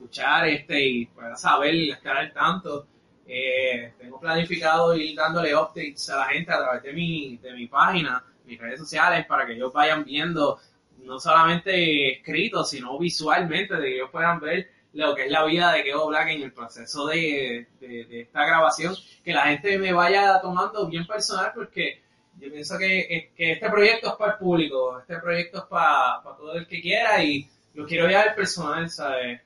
escuchar 0.00 0.48
este 0.48 0.82
y 0.82 1.06
pueda 1.06 1.36
saber, 1.36 1.74
estar 1.74 2.16
al 2.16 2.32
tanto. 2.32 2.86
Eh, 3.26 3.92
tengo 3.98 4.18
planificado 4.18 4.96
ir 4.96 5.14
dándole 5.14 5.54
updates 5.54 6.08
a 6.10 6.16
la 6.16 6.24
gente 6.26 6.50
a 6.52 6.58
través 6.58 6.82
de 6.82 6.92
mi, 6.92 7.36
de 7.36 7.52
mi 7.52 7.66
página, 7.66 8.24
mis 8.46 8.58
redes 8.58 8.80
sociales, 8.80 9.26
para 9.26 9.46
que 9.46 9.52
ellos 9.52 9.72
vayan 9.72 10.02
viendo 10.04 10.58
no 11.04 11.20
solamente 11.20 12.12
escrito, 12.18 12.64
sino 12.64 12.98
visualmente, 12.98 13.74
de 13.76 13.82
que 13.82 13.94
ellos 13.96 14.10
puedan 14.10 14.40
ver 14.40 14.70
lo 14.94 15.14
que 15.14 15.26
es 15.26 15.30
la 15.30 15.44
vida 15.44 15.72
de 15.72 15.84
Keo 15.84 16.08
Black 16.08 16.28
en 16.30 16.42
el 16.42 16.52
proceso 16.52 17.06
de, 17.06 17.68
de- 17.78 18.04
de 18.06 18.20
esta 18.22 18.44
grabación, 18.46 18.94
que 19.24 19.32
la 19.32 19.42
gente 19.44 19.78
me 19.78 19.92
vaya 19.92 20.40
tomando 20.40 20.86
bien 20.88 21.06
personal 21.06 21.52
porque 21.54 22.02
yo 22.38 22.50
pienso 22.50 22.76
que, 22.78 23.30
que 23.36 23.52
este 23.52 23.70
proyecto 23.70 24.08
es 24.08 24.14
para 24.14 24.32
el 24.32 24.38
público, 24.38 24.98
este 24.98 25.18
proyecto 25.18 25.58
es 25.58 25.64
para, 25.64 26.22
para 26.22 26.36
todo 26.36 26.54
el 26.54 26.66
que 26.66 26.80
quiera 26.80 27.22
y 27.22 27.48
lo 27.74 27.86
quiero 27.86 28.08
llevar 28.08 28.34
personal, 28.34 28.90
¿sabes? 28.90 29.40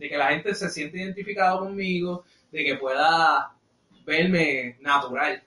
De 0.00 0.08
que 0.08 0.16
la 0.16 0.28
gente 0.28 0.54
se 0.54 0.70
siente 0.70 0.96
identificado 0.96 1.60
conmigo, 1.60 2.24
de 2.50 2.64
que 2.64 2.76
pueda 2.76 3.52
verme 4.06 4.78
natural. 4.80 5.42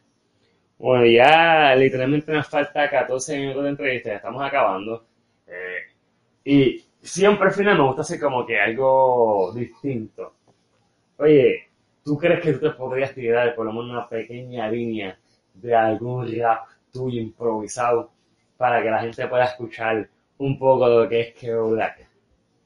Bueno, 0.78 1.06
ya 1.08 1.76
literalmente 1.76 2.32
nos 2.32 2.47
falta 2.47 2.88
14 2.88 3.39
minutos 3.39 3.64
de 3.64 3.70
entrevista, 3.70 4.10
ya 4.10 4.16
estamos 4.18 4.43
acabando. 4.45 5.06
Eh, 5.47 5.80
y 6.45 6.86
siempre 7.01 7.47
al 7.47 7.54
final 7.54 7.78
me 7.78 7.84
gusta 7.84 8.04
hacer 8.04 8.20
como 8.20 8.45
que 8.45 8.60
algo 8.60 9.51
distinto. 9.56 10.36
Oye, 11.18 11.70
¿tú 12.06 12.16
crees 12.18 12.41
que 12.41 12.54
tú 12.54 12.60
te 12.60 12.70
podrías 12.76 13.14
tirar 13.16 13.56
por 13.56 13.66
lo 13.66 13.74
menos 13.74 13.89
una 13.89 14.08
pequeña 14.08 14.70
línea 14.70 15.18
de 15.56 15.76
algún 15.76 16.32
rap 16.38 16.68
tuyo 16.91 17.20
improvisado 17.20 18.12
para 18.58 18.84
que 18.84 18.89
la 18.91 19.01
gente 19.01 19.28
pueda 19.28 19.45
escuchar 19.45 20.08
un 20.38 20.60
poco 20.60 20.89
de 20.89 21.04
lo 21.04 21.10
que 21.10 21.22
es 21.22 21.34
Keo 21.34 21.72
Black? 21.72 22.08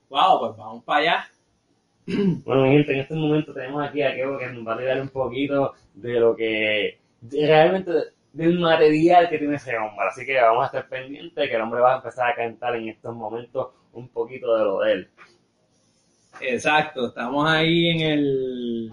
Wow, 0.10 0.40
pues 0.40 0.58
vamos 0.58 0.84
para 0.84 1.00
allá. 1.00 1.30
Bueno, 2.46 2.64
mi 2.64 2.72
gente, 2.72 2.94
en 2.94 3.00
este 3.02 3.16
momento 3.16 3.54
tenemos 3.54 3.86
aquí 3.86 4.02
a 4.02 4.16
Keo 4.16 4.38
que 4.38 4.48
nos 4.48 4.66
va 4.66 4.76
a 4.76 4.78
tirar 4.78 5.02
un 5.02 5.10
poquito 5.10 5.74
de 5.94 6.20
lo 6.20 6.36
que 6.36 7.00
realmente 7.22 7.92
del 8.32 8.60
material 8.60 9.30
que 9.30 9.38
tiene 9.38 9.56
ese 9.56 9.78
hombre. 9.78 10.08
Así 10.08 10.26
que 10.26 10.40
vamos 10.40 10.64
a 10.64 10.66
estar 10.68 10.88
pendientes 10.88 11.50
que 11.50 11.56
el 11.56 11.62
hombre 11.62 11.82
va 11.82 11.94
a 11.94 11.98
empezar 11.98 12.30
a 12.30 12.36
cantar 12.36 12.76
en 12.76 12.88
estos 12.90 13.14
momentos 13.14 13.68
un 13.94 14.08
poquito 14.10 14.56
de 14.56 14.64
lo 14.64 14.80
de 14.80 14.92
él. 14.94 15.10
Exacto, 16.40 17.08
estamos 17.08 17.50
ahí 17.50 17.90
en 17.90 18.02
el, 18.02 18.92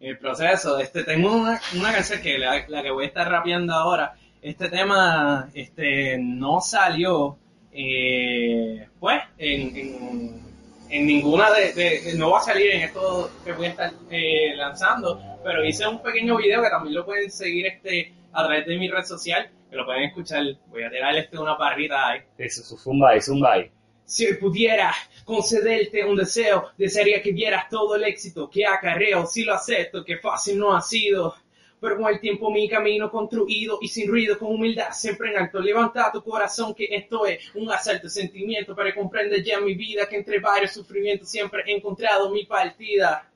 en 0.00 0.10
el 0.10 0.18
proceso. 0.18 0.78
Este, 0.78 1.04
tengo 1.04 1.32
una, 1.32 1.60
una 1.76 1.92
canción 1.92 2.22
que 2.22 2.38
la, 2.38 2.64
la 2.68 2.82
que 2.82 2.90
voy 2.92 3.04
a 3.04 3.08
estar 3.08 3.28
rapeando 3.28 3.74
ahora. 3.74 4.14
Este 4.40 4.68
tema 4.68 5.50
este, 5.54 6.16
no 6.18 6.60
salió, 6.60 7.36
eh, 7.72 8.88
pues, 9.00 9.20
en, 9.38 9.76
en, 9.76 10.53
en 10.96 11.06
ninguna 11.06 11.50
de, 11.52 11.72
de- 11.72 12.14
No 12.16 12.30
va 12.30 12.38
a 12.38 12.42
salir 12.42 12.70
en 12.70 12.82
esto 12.82 13.30
que 13.44 13.52
voy 13.52 13.66
a 13.66 13.70
estar 13.70 13.92
eh, 14.10 14.54
lanzando, 14.56 15.20
pero 15.42 15.64
hice 15.64 15.86
un 15.86 16.02
pequeño 16.02 16.36
video 16.36 16.62
que 16.62 16.68
también 16.70 16.94
lo 16.94 17.04
pueden 17.04 17.30
seguir 17.30 17.66
este 17.66 18.12
a 18.32 18.44
través 18.44 18.66
de 18.66 18.76
mi 18.78 18.88
red 18.88 19.04
social, 19.04 19.48
que 19.70 19.76
lo 19.76 19.84
pueden 19.84 20.04
escuchar. 20.04 20.42
Voy 20.68 20.82
a 20.84 20.90
tirar 20.90 21.16
este 21.16 21.38
una 21.38 21.56
parrita 21.56 22.08
ahí. 22.10 22.20
Eso, 22.38 22.62
zumba 22.76 23.10
ahí, 23.10 23.20
zumba 23.20 23.52
ahí. 23.54 23.70
Si 24.06 24.26
hoy 24.26 24.34
pudiera 24.34 24.92
concederte 25.24 26.04
un 26.04 26.14
deseo, 26.16 26.68
desearía 26.76 27.22
que 27.22 27.32
vieras 27.32 27.68
todo 27.70 27.96
el 27.96 28.04
éxito 28.04 28.50
que 28.50 28.66
acarreo. 28.66 29.24
Si 29.26 29.44
lo 29.44 29.54
acepto, 29.54 30.04
que 30.04 30.18
fácil 30.18 30.58
no 30.58 30.76
ha 30.76 30.80
sido. 30.80 31.34
Pero 31.84 31.98
con 31.98 32.10
el 32.10 32.18
tiempo 32.18 32.50
mi 32.50 32.66
camino 32.66 33.10
construido 33.10 33.76
y 33.82 33.88
sin 33.88 34.08
ruido, 34.08 34.38
con 34.38 34.54
humildad 34.54 34.88
siempre 34.92 35.30
en 35.30 35.36
alto. 35.36 35.60
Levanta 35.60 36.10
tu 36.10 36.24
corazón 36.24 36.74
que 36.74 36.86
esto 36.90 37.26
es 37.26 37.54
un 37.54 37.70
asalto 37.70 38.04
de 38.04 38.10
sentimiento 38.10 38.74
para 38.74 38.94
comprender 38.94 39.44
ya 39.44 39.60
mi 39.60 39.74
vida 39.74 40.08
que 40.08 40.16
entre 40.16 40.40
varios 40.40 40.72
sufrimientos 40.72 41.28
siempre 41.28 41.62
he 41.66 41.76
encontrado 41.76 42.30
mi 42.30 42.46
partida. 42.46 43.28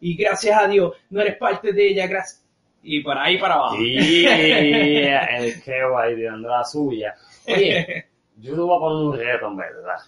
Y 0.00 0.16
gracias 0.16 0.60
a 0.60 0.66
Dios 0.66 0.96
no 1.08 1.20
eres 1.20 1.36
parte 1.36 1.72
de 1.72 1.90
ella, 1.90 2.08
gracias. 2.08 2.44
Y 2.82 3.00
por 3.00 3.16
ahí 3.16 3.38
para 3.38 3.54
abajo. 3.54 3.76
Y 3.80 4.26
el 4.26 5.62
Keo 5.62 5.96
ahí 5.96 6.16
tirando 6.16 6.48
la 6.48 6.64
suya. 6.64 7.14
Oye, 7.46 8.06
yo 8.38 8.54
te 8.56 8.60
voy 8.60 8.76
a 8.76 8.80
poner 8.80 9.06
un 9.06 9.16
reto, 9.16 9.46
en 9.46 9.56
verdad. 9.56 9.98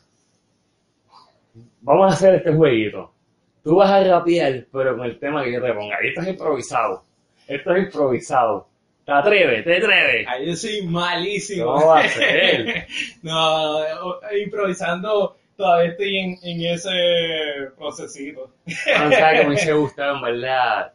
Vamos 1.82 2.10
a 2.10 2.14
hacer 2.16 2.34
este 2.34 2.52
jueguito. 2.52 3.12
Tú 3.62 3.76
vas 3.76 3.90
a 3.90 4.02
rapear, 4.02 4.66
pero 4.72 4.96
con 4.96 5.06
el 5.06 5.20
tema 5.20 5.44
que 5.44 5.52
yo 5.52 5.62
te 5.62 5.72
ponga. 5.72 5.98
Y 6.02 6.08
esto 6.08 6.20
es 6.22 6.26
improvisado. 6.26 7.13
Esto 7.46 7.74
es 7.74 7.84
improvisado. 7.84 8.68
¿Te 9.04 9.12
atreves? 9.12 9.64
¿Te 9.64 9.76
atreves? 9.76 10.26
Ahí 10.28 10.46
yo 10.46 10.56
soy 10.56 10.82
malísimo. 10.82 11.66
¿Cómo 11.66 11.86
va 11.88 12.00
a 12.00 12.08
ser? 12.08 12.86
no, 13.22 13.80
improvisando 14.42 15.36
todavía 15.56 15.90
estoy 15.90 16.18
en, 16.18 16.38
en 16.42 16.74
ese 16.74 16.90
procesito. 17.76 18.50
No 18.66 19.12
sabes 19.12 19.40
que 19.40 19.46
me 19.46 19.54
hubiese 19.54 19.72
gustado, 19.72 20.16
en 20.16 20.22
verdad, 20.22 20.92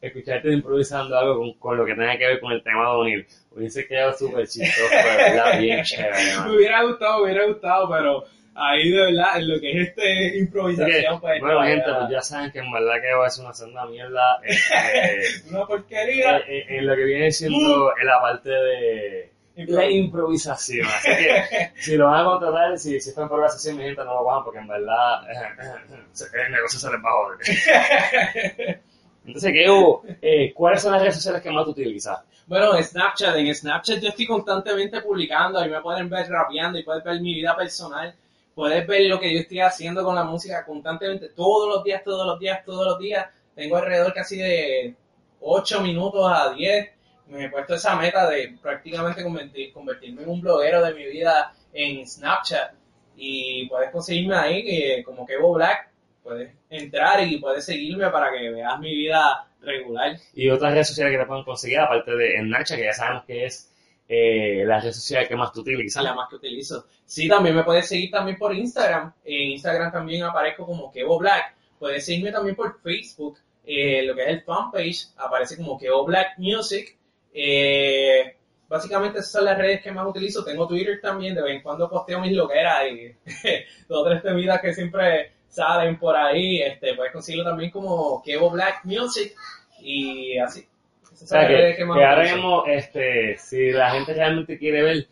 escucharte 0.00 0.52
improvisando 0.52 1.18
algo 1.18 1.38
con, 1.38 1.52
con 1.54 1.76
lo 1.78 1.86
que 1.86 1.94
tenga 1.94 2.18
que 2.18 2.26
ver 2.26 2.40
con 2.40 2.52
el 2.52 2.62
tema 2.62 2.90
de 2.90 2.96
unir. 2.98 3.26
Hubiese 3.50 3.86
quedado 3.86 4.12
súper 4.14 4.46
chistoso, 4.46 4.94
verdad, 4.94 5.60
bien 5.60 5.82
chévere, 5.82 6.16
me 6.44 6.56
hubiera 6.56 6.82
gustado, 6.84 7.18
me 7.18 7.24
hubiera 7.24 7.46
gustado, 7.46 7.90
pero 7.90 8.24
ahí 8.54 8.90
de 8.90 9.06
verdad, 9.06 9.38
en 9.38 9.48
lo 9.48 9.60
que 9.60 9.70
es 9.80 9.88
este 9.88 10.38
improvisación, 10.38 11.20
pues. 11.20 11.40
bueno, 11.40 11.62
gente, 11.62 11.84
pues 11.98 12.10
ya 12.10 12.20
saben 12.22 12.50
que 12.52 12.58
en 12.60 12.70
verdad 12.72 12.94
que 13.00 13.26
es 13.26 13.38
una 13.38 13.52
senda 13.52 13.86
mierda 13.86 14.40
este, 14.44 15.48
Una 15.50 15.66
porquería. 15.66 16.38
en, 16.38 16.42
en- 16.48 16.78
en 16.78 16.86
lo 16.86 16.94
que 16.96 17.04
viene 17.04 17.30
siendo 17.30 17.92
en 17.98 18.06
la 18.06 18.20
parte 18.20 18.50
de 18.50 19.32
la 19.56 19.84
improvisación. 19.90 20.86
Así 20.86 21.08
que 21.10 21.70
si 21.80 21.96
lo 21.96 22.06
van 22.06 22.20
a 22.20 22.24
contratar, 22.24 22.78
si, 22.78 23.00
si 23.00 23.10
esta 23.10 23.22
improvisación, 23.22 23.76
mi 23.76 23.84
gente 23.84 24.04
no 24.04 24.14
lo 24.14 24.24
bajan 24.24 24.44
porque 24.44 24.58
en 24.60 24.68
verdad 24.68 25.20
el 25.30 26.52
negocio 26.52 26.78
se 26.78 26.90
les 26.90 26.98
va 27.04 27.08
a 27.08 27.12
joder. 27.12 28.80
Entonces, 29.26 29.52
Keo, 29.52 30.02
eh, 30.20 30.52
¿cuáles 30.52 30.82
son 30.82 30.92
las 30.92 31.00
redes 31.02 31.14
sociales 31.14 31.40
que 31.42 31.50
más 31.50 31.64
tú 31.64 31.70
utilizas? 31.70 32.18
Bueno, 32.46 32.72
Snapchat, 32.82 33.36
en 33.36 33.54
Snapchat 33.54 34.00
yo 34.00 34.08
estoy 34.08 34.26
constantemente 34.26 35.00
publicando, 35.00 35.60
ahí 35.60 35.70
me 35.70 35.80
pueden 35.80 36.08
ver 36.10 36.28
rapeando 36.28 36.76
y 36.78 36.82
pueden 36.82 37.04
ver 37.04 37.20
mi 37.20 37.34
vida 37.34 37.54
personal, 37.56 38.12
puedes 38.54 38.86
ver 38.86 39.02
lo 39.02 39.18
que 39.20 39.32
yo 39.32 39.40
estoy 39.40 39.60
haciendo 39.60 40.04
con 40.04 40.14
la 40.14 40.24
música 40.24 40.64
constantemente, 40.64 41.28
todos 41.30 41.68
los 41.74 41.84
días, 41.84 42.02
todos 42.04 42.26
los 42.26 42.38
días, 42.38 42.64
todos 42.64 42.86
los 42.86 42.98
días. 42.98 43.26
Tengo 43.54 43.76
alrededor 43.76 44.12
casi 44.14 44.36
de 44.38 44.94
8 45.40 45.80
minutos 45.82 46.30
a 46.32 46.52
10. 46.52 46.90
Me 47.28 47.44
he 47.44 47.48
puesto 47.50 47.74
esa 47.74 47.96
meta 47.96 48.28
de 48.28 48.56
prácticamente 48.60 49.24
convertir- 49.24 49.72
convertirme 49.72 50.22
en 50.22 50.28
un 50.30 50.40
bloguero 50.40 50.82
de 50.84 50.94
mi 50.94 51.04
vida 51.06 51.52
en 51.72 52.06
Snapchat. 52.06 52.72
Y 53.16 53.68
puedes 53.68 53.90
conseguirme 53.90 54.36
ahí 54.36 54.64
eh, 54.66 55.02
como 55.04 55.26
Kevo 55.26 55.52
Black. 55.54 55.88
Puedes 56.22 56.52
entrar 56.70 57.26
y 57.26 57.38
puedes 57.38 57.64
seguirme 57.64 58.08
para 58.10 58.30
que 58.30 58.50
veas 58.50 58.78
mi 58.78 58.94
vida 58.94 59.46
regular. 59.60 60.16
Y 60.34 60.48
otras 60.50 60.72
redes 60.72 60.88
sociales 60.88 61.12
que 61.12 61.18
te 61.18 61.26
pueden 61.26 61.44
conseguir, 61.44 61.78
aparte 61.80 62.10
de 62.12 62.38
Snapchat, 62.40 62.76
que 62.78 62.84
ya 62.84 62.92
sabemos 62.92 63.24
que 63.24 63.44
es 63.46 63.71
eh, 64.08 64.64
la 64.66 64.80
red 64.80 64.92
social 64.92 65.26
que 65.26 65.36
más 65.36 65.52
tú 65.52 65.60
utilizas. 65.60 66.02
la 66.02 66.14
más 66.14 66.28
que 66.28 66.36
utilizo. 66.36 66.86
Sí, 67.04 67.28
también 67.28 67.56
me 67.56 67.64
puedes 67.64 67.88
seguir 67.88 68.10
también 68.10 68.36
por 68.36 68.54
Instagram. 68.54 69.12
En 69.24 69.50
Instagram 69.50 69.92
también 69.92 70.22
aparezco 70.24 70.66
como 70.66 70.90
Kevo 70.90 71.18
Black. 71.18 71.54
Puedes 71.78 72.04
seguirme 72.04 72.30
también 72.30 72.54
por 72.54 72.80
Facebook, 72.80 73.38
eh, 73.64 74.02
lo 74.02 74.14
que 74.14 74.22
es 74.22 74.28
el 74.28 74.42
fanpage, 74.42 75.08
aparece 75.16 75.56
como 75.56 75.78
Kevo 75.78 76.04
Black 76.04 76.38
Music. 76.38 76.96
Eh, 77.32 78.36
básicamente 78.68 79.18
esas 79.18 79.32
son 79.32 79.44
las 79.44 79.58
redes 79.58 79.82
que 79.82 79.92
más 79.92 80.06
utilizo. 80.06 80.44
Tengo 80.44 80.68
Twitter 80.68 81.00
también, 81.00 81.34
de 81.34 81.42
vez 81.42 81.56
en 81.56 81.62
cuando 81.62 81.88
posteo 81.88 82.20
mis 82.20 82.32
loqueras 82.32 82.82
y 82.90 83.14
dos 83.88 84.06
tres 84.06 84.22
temidas 84.22 84.60
que 84.60 84.74
siempre 84.74 85.32
salen 85.48 85.98
por 85.98 86.16
ahí. 86.16 86.62
Este, 86.62 86.94
puedes 86.94 87.12
conseguirlo 87.12 87.48
también 87.48 87.70
como 87.70 88.22
Kevo 88.22 88.50
Black 88.50 88.84
Music 88.84 89.34
y 89.80 90.38
así. 90.38 90.66
O 91.12 91.26
sea, 91.26 91.46
que, 91.46 91.74
que 91.76 91.84
mismo, 91.84 92.64
este, 92.66 93.36
si 93.38 93.70
la 93.70 93.90
gente 93.90 94.14
realmente 94.14 94.58
quiere 94.58 94.82
ver 94.82 95.06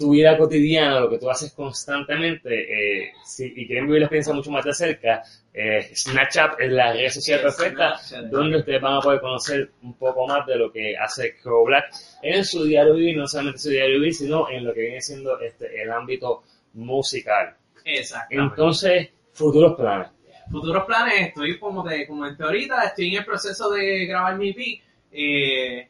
tu 0.00 0.12
vida 0.12 0.38
cotidiana, 0.38 0.98
lo 0.98 1.10
que 1.10 1.18
tú 1.18 1.28
haces 1.28 1.52
constantemente, 1.52 2.48
eh, 3.02 3.12
si, 3.22 3.52
y 3.54 3.66
quieren 3.66 3.86
vivir 3.86 4.00
la 4.00 4.06
experiencia 4.06 4.32
mucho 4.32 4.50
más 4.50 4.64
de 4.64 4.72
cerca, 4.72 5.22
eh, 5.52 5.90
Snapchat 5.94 6.58
es 6.58 6.72
la 6.72 6.92
red 6.94 7.10
social 7.10 7.40
perfecta 7.42 7.98
Snapchat, 7.98 8.30
donde 8.30 8.58
ustedes 8.58 8.80
van 8.80 8.94
a 8.94 9.00
poder 9.00 9.20
conocer 9.20 9.70
un 9.82 9.92
poco 9.98 10.26
más 10.26 10.46
de 10.46 10.56
lo 10.56 10.72
que 10.72 10.96
hace 10.96 11.36
Crow 11.36 11.66
Black 11.66 11.92
en 12.22 12.42
su 12.46 12.64
diario 12.64 12.94
vivir, 12.94 13.18
no 13.18 13.26
solamente 13.26 13.58
su 13.58 13.68
diario 13.68 13.98
vivir, 13.98 14.14
sino 14.14 14.48
en 14.48 14.64
lo 14.64 14.72
que 14.72 14.80
viene 14.80 15.02
siendo 15.02 15.38
este, 15.38 15.82
el 15.82 15.90
ámbito 15.90 16.44
musical. 16.72 17.54
Exactamente. 17.84 18.50
Entonces, 18.50 19.08
futuros 19.34 19.76
planes. 19.76 20.08
futuros 20.50 20.84
planes, 20.86 21.28
estoy 21.28 21.58
como 21.58 21.84
te 21.84 22.06
comenté 22.06 22.42
ahorita, 22.42 22.84
estoy 22.84 23.08
en 23.08 23.18
el 23.18 23.24
proceso 23.26 23.70
de 23.70 24.06
grabar 24.06 24.38
mi 24.38 24.48
EP. 24.48 24.82
Eh, 25.12 25.88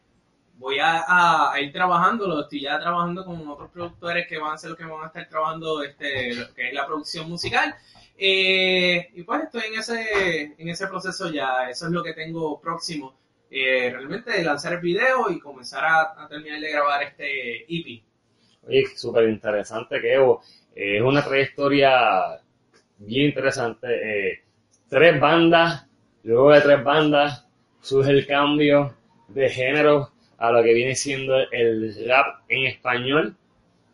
voy 0.60 0.78
a, 0.78 0.98
a- 1.06 1.52
a 1.54 1.60
ir 1.60 1.72
trabajándolo, 1.72 2.42
estoy 2.42 2.60
ya 2.62 2.78
trabajando 2.78 3.24
con 3.24 3.48
otros 3.48 3.70
productores 3.70 4.26
que 4.28 4.38
van 4.38 4.52
a 4.54 4.58
ser 4.58 4.70
los 4.70 4.78
que 4.78 4.84
van 4.84 5.04
a 5.04 5.06
estar 5.06 5.26
trabajando 5.28 5.82
este, 5.82 6.32
que 6.54 6.68
es 6.68 6.74
la 6.74 6.86
producción 6.86 7.28
musical. 7.28 7.74
Eh, 8.18 9.08
y 9.14 9.22
pues 9.22 9.44
estoy 9.44 9.62
en 9.72 9.78
ese, 9.78 10.54
en 10.58 10.68
ese 10.68 10.86
proceso 10.86 11.30
ya, 11.30 11.70
eso 11.70 11.86
es 11.86 11.92
lo 11.92 12.02
que 12.02 12.12
tengo 12.12 12.60
próximo. 12.60 13.14
Eh, 13.50 13.90
realmente 13.90 14.44
lanzar 14.44 14.74
el 14.74 14.80
video 14.80 15.30
y 15.30 15.40
comenzar 15.40 15.84
a, 15.84 16.28
terminar 16.28 16.60
de 16.60 16.70
grabar 16.70 17.02
este 17.02 17.62
EP. 17.62 18.02
Oye, 18.68 18.84
súper 18.94 19.28
interesante, 19.30 20.00
Kevo. 20.00 20.42
Eh, 20.74 20.98
es 20.98 21.02
una 21.02 21.24
trayectoria 21.24 22.38
bien 22.98 23.28
interesante. 23.28 24.44
Tres 24.88 25.18
bandas, 25.18 25.86
luego 26.22 26.50
de 26.52 26.60
tres 26.60 26.84
bandas 26.84 27.46
surge 27.80 28.10
el 28.10 28.26
cambio 28.26 28.94
de 29.34 29.48
género 29.48 30.10
a 30.38 30.50
lo 30.52 30.62
que 30.62 30.72
viene 30.74 30.94
siendo 30.94 31.34
el 31.50 31.94
rap 32.08 32.42
en 32.48 32.66
español, 32.66 33.36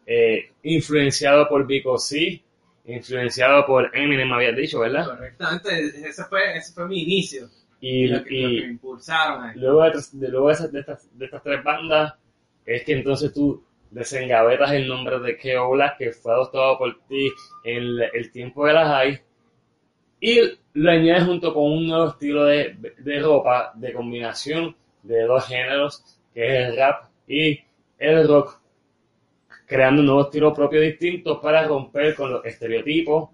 eh, 0.07 0.51
influenciado 0.63 1.49
por 1.49 1.67
Vico 1.67 1.99
C, 1.99 2.43
influenciado 2.87 3.67
por 3.67 3.91
Eminem, 3.97 4.29
me 4.29 4.35
habías 4.37 4.57
dicho, 4.57 4.81
¿verdad? 4.81 5.07
Correctamente, 5.07 5.87
ese 6.09 6.25
fue, 6.25 6.57
ese 6.57 6.73
fue 6.73 6.87
mi 6.89 7.03
inicio, 7.03 7.49
Y, 7.81 8.07
lo 8.09 8.23
que, 8.25 8.31
lo 8.31 8.49
y 8.51 8.57
que 8.61 8.67
me 8.67 8.73
impulsaron 8.73 9.45
a 9.45 9.55
luego, 9.57 9.83
de, 9.83 9.91
de- 10.13 10.29
luego 10.29 10.49
de, 10.49 10.55
esas- 10.55 10.73
de 10.73 10.81
estas, 10.81 11.19
de 11.19 11.25
estas 11.25 11.43
tres 11.43 11.65
bandas, 11.65 12.15
es 12.65 12.85
que 12.85 12.93
entonces 12.93 13.33
tú 13.33 13.65
desengavetas 13.91 14.73
el 14.73 14.87
nombre 14.89 15.19
de 15.21 15.37
Keo 15.37 15.71
Black, 15.71 15.99
que 15.99 16.13
fue 16.13 16.33
adoptado 16.33 16.79
por 16.79 16.99
ti 17.09 17.29
en 17.65 17.77
el, 17.77 18.03
el 18.15 18.31
tiempo 18.31 18.67
de 18.67 18.73
la 18.73 18.87
high, 18.87 19.21
y 20.21 20.41
lo 20.75 20.91
añades 20.91 21.25
junto 21.25 21.53
con 21.55 21.65
un 21.73 21.87
nuevo 21.89 22.09
estilo 22.09 22.45
de, 22.45 22.77
de 22.99 23.21
ropa, 23.21 23.73
de 23.75 23.93
combinación 23.93 24.75
de 25.07 25.23
dos 25.23 25.47
géneros, 25.47 26.03
que 26.35 26.47
es 26.47 26.69
el 26.69 26.77
rap 26.77 27.05
y 27.29 27.61
el 27.99 28.27
rock, 28.29 28.61
creando 29.67 30.01
un 30.01 30.07
nuevo 30.07 30.23
estilo 30.23 30.53
propio 30.55 30.81
distinto 30.81 31.41
para 31.41 31.67
romper 31.67 32.15
con 32.15 32.31
los 32.33 32.45
estereotipos 32.45 33.31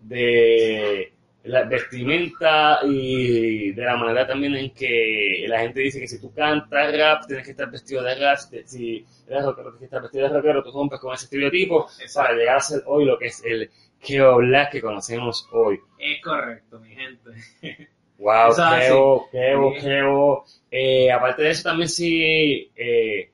de 0.00 1.12
la 1.44 1.64
vestimenta 1.64 2.78
y 2.84 3.72
de 3.72 3.84
la 3.84 3.96
manera 3.96 4.26
también 4.26 4.54
en 4.54 4.70
que 4.72 5.44
la 5.46 5.60
gente 5.60 5.80
dice 5.80 6.00
que 6.00 6.08
si 6.08 6.18
tú 6.18 6.32
cantas 6.32 6.96
rap 6.96 7.26
tienes 7.26 7.44
que 7.44 7.50
estar 7.50 7.70
vestido 7.70 8.02
de 8.02 8.14
rap, 8.14 8.38
si- 8.38 8.62
si 8.66 9.06
eres 9.28 9.44
rockero 9.44 9.70
tienes 9.72 9.78
que 9.80 9.84
estar 9.84 10.02
vestido 10.02 10.28
de 10.28 10.34
rockero, 10.34 10.62
tú 10.62 10.72
rompes 10.72 11.00
con 11.00 11.12
ese 11.14 11.24
estereotipo 11.26 11.86
Exacto. 12.00 12.28
para 12.28 12.38
llegar 12.38 12.56
a 12.56 12.60
ser 12.60 12.82
hoy 12.86 13.04
lo 13.04 13.18
que 13.18 13.26
es 13.26 13.44
el 13.44 13.70
Keo 14.00 14.36
Black 14.36 14.72
que 14.72 14.80
conocemos 14.82 15.46
hoy. 15.52 15.78
Es 15.98 16.22
correcto, 16.22 16.78
mi 16.80 16.94
gente. 16.94 17.30
Wow, 18.18 18.50
es 18.50 18.56
Keo, 18.86 19.28
Keo, 19.30 19.72
Sí. 19.74 19.80
Keo. 19.80 20.44
Eh, 20.70 21.10
aparte 21.12 21.42
de 21.42 21.50
eso 21.50 21.62
también 21.68 21.88
sí, 21.88 22.70
eh, 22.76 23.30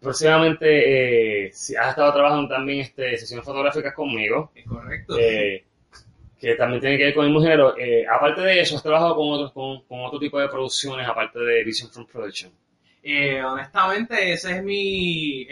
próximamente 0.00 1.46
eh, 1.46 1.52
sí, 1.52 1.76
has 1.76 1.90
estado 1.90 2.12
trabajando 2.12 2.48
también 2.48 2.80
este, 2.80 3.16
sesiones 3.18 3.44
fotográficas 3.44 3.94
conmigo. 3.94 4.50
Es 4.54 4.66
correcto. 4.66 5.16
eh, 5.18 5.64
que 6.40 6.54
también 6.56 6.80
tiene 6.80 6.98
que 6.98 7.04
ver 7.04 7.14
con 7.14 7.24
el 7.24 7.30
mismo 7.30 7.42
género. 7.44 7.78
Eh, 7.78 8.04
aparte 8.06 8.40
de 8.40 8.60
eso, 8.60 8.76
has 8.76 8.82
trabajado 8.82 9.14
con, 9.14 9.30
otros, 9.30 9.52
con, 9.52 9.82
con 9.82 10.00
otro 10.00 10.18
tipo 10.18 10.40
de 10.40 10.48
producciones, 10.48 11.06
aparte 11.08 11.38
de 11.38 11.62
Vision 11.62 11.88
from 11.90 12.06
Production. 12.06 12.50
Eh, 13.04 13.40
honestamente, 13.44 14.32
ese 14.32 14.56
es 14.56 14.62
mi. 14.64 15.46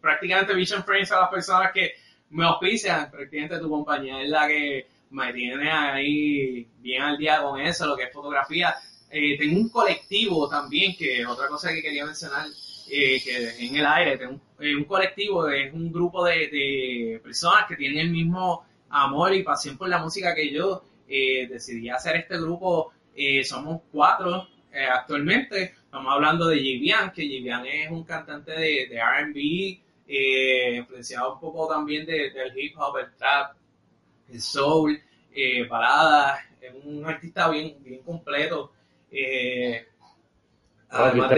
prácticamente 0.00 0.54
Vision 0.54 0.84
Frames 0.84 1.10
a 1.12 1.20
las 1.22 1.30
personas 1.30 1.72
que 1.72 1.92
me 2.30 2.44
auspician. 2.44 3.10
Prácticamente 3.10 3.58
tu 3.58 3.68
compañía 3.68 4.22
es 4.22 4.28
la 4.28 4.46
que 4.46 4.86
me 5.10 5.32
tiene 5.32 5.70
ahí 5.70 6.66
bien 6.80 7.02
al 7.02 7.16
día 7.18 7.42
con 7.42 7.60
eso, 7.60 7.86
lo 7.86 7.96
que 7.96 8.04
es 8.04 8.12
fotografía. 8.12 8.74
Eh, 9.10 9.38
tengo 9.38 9.58
un 9.58 9.68
colectivo 9.70 10.48
también, 10.48 10.94
que 10.96 11.24
otra 11.26 11.48
cosa 11.48 11.72
que 11.72 11.80
quería 11.82 12.04
mencionar, 12.04 12.46
eh, 12.90 13.20
que 13.22 13.66
en 13.66 13.76
el 13.76 13.86
aire. 13.86 14.18
Tengo 14.18 14.32
un, 14.32 14.40
eh, 14.64 14.74
un 14.76 14.84
colectivo, 14.84 15.48
es 15.48 15.72
un 15.72 15.90
grupo 15.92 16.24
de, 16.24 16.48
de 16.48 17.20
personas 17.22 17.64
que 17.66 17.76
tienen 17.76 17.98
el 18.00 18.10
mismo 18.10 18.64
amor 18.90 19.34
y 19.34 19.42
pasión 19.42 19.76
por 19.78 19.88
la 19.88 19.98
música 19.98 20.34
que 20.34 20.52
yo. 20.52 20.82
Eh, 21.08 21.46
decidí 21.48 21.88
hacer 21.88 22.16
este 22.16 22.36
grupo, 22.38 22.92
eh, 23.16 23.42
somos 23.44 23.80
cuatro 23.90 24.46
eh, 24.72 24.84
actualmente. 24.84 25.74
Estamos 25.84 26.12
hablando 26.12 26.46
de 26.48 26.58
Jivian, 26.58 27.10
que 27.12 27.22
Jivian 27.22 27.64
es 27.66 27.90
un 27.90 28.04
cantante 28.04 28.52
de, 28.52 28.88
de 28.88 29.00
RB, 29.00 29.80
influenciado 30.80 31.34
un 31.34 31.40
poco 31.40 31.66
también 31.68 32.04
de- 32.06 32.30
del 32.30 32.56
hip 32.58 32.74
hop, 32.78 32.98
el 32.98 33.14
trap, 33.16 33.56
el 34.30 34.40
soul, 34.40 35.00
eh, 35.32 35.66
baladas. 35.66 36.40
Es 36.60 36.72
un 36.84 37.04
artista 37.06 37.48
bien, 37.48 37.76
bien 37.82 38.02
completo. 38.02 38.72
Eh, 39.10 39.86
Ah, 40.90 41.04
además 41.08 41.28
de-. 41.30 41.36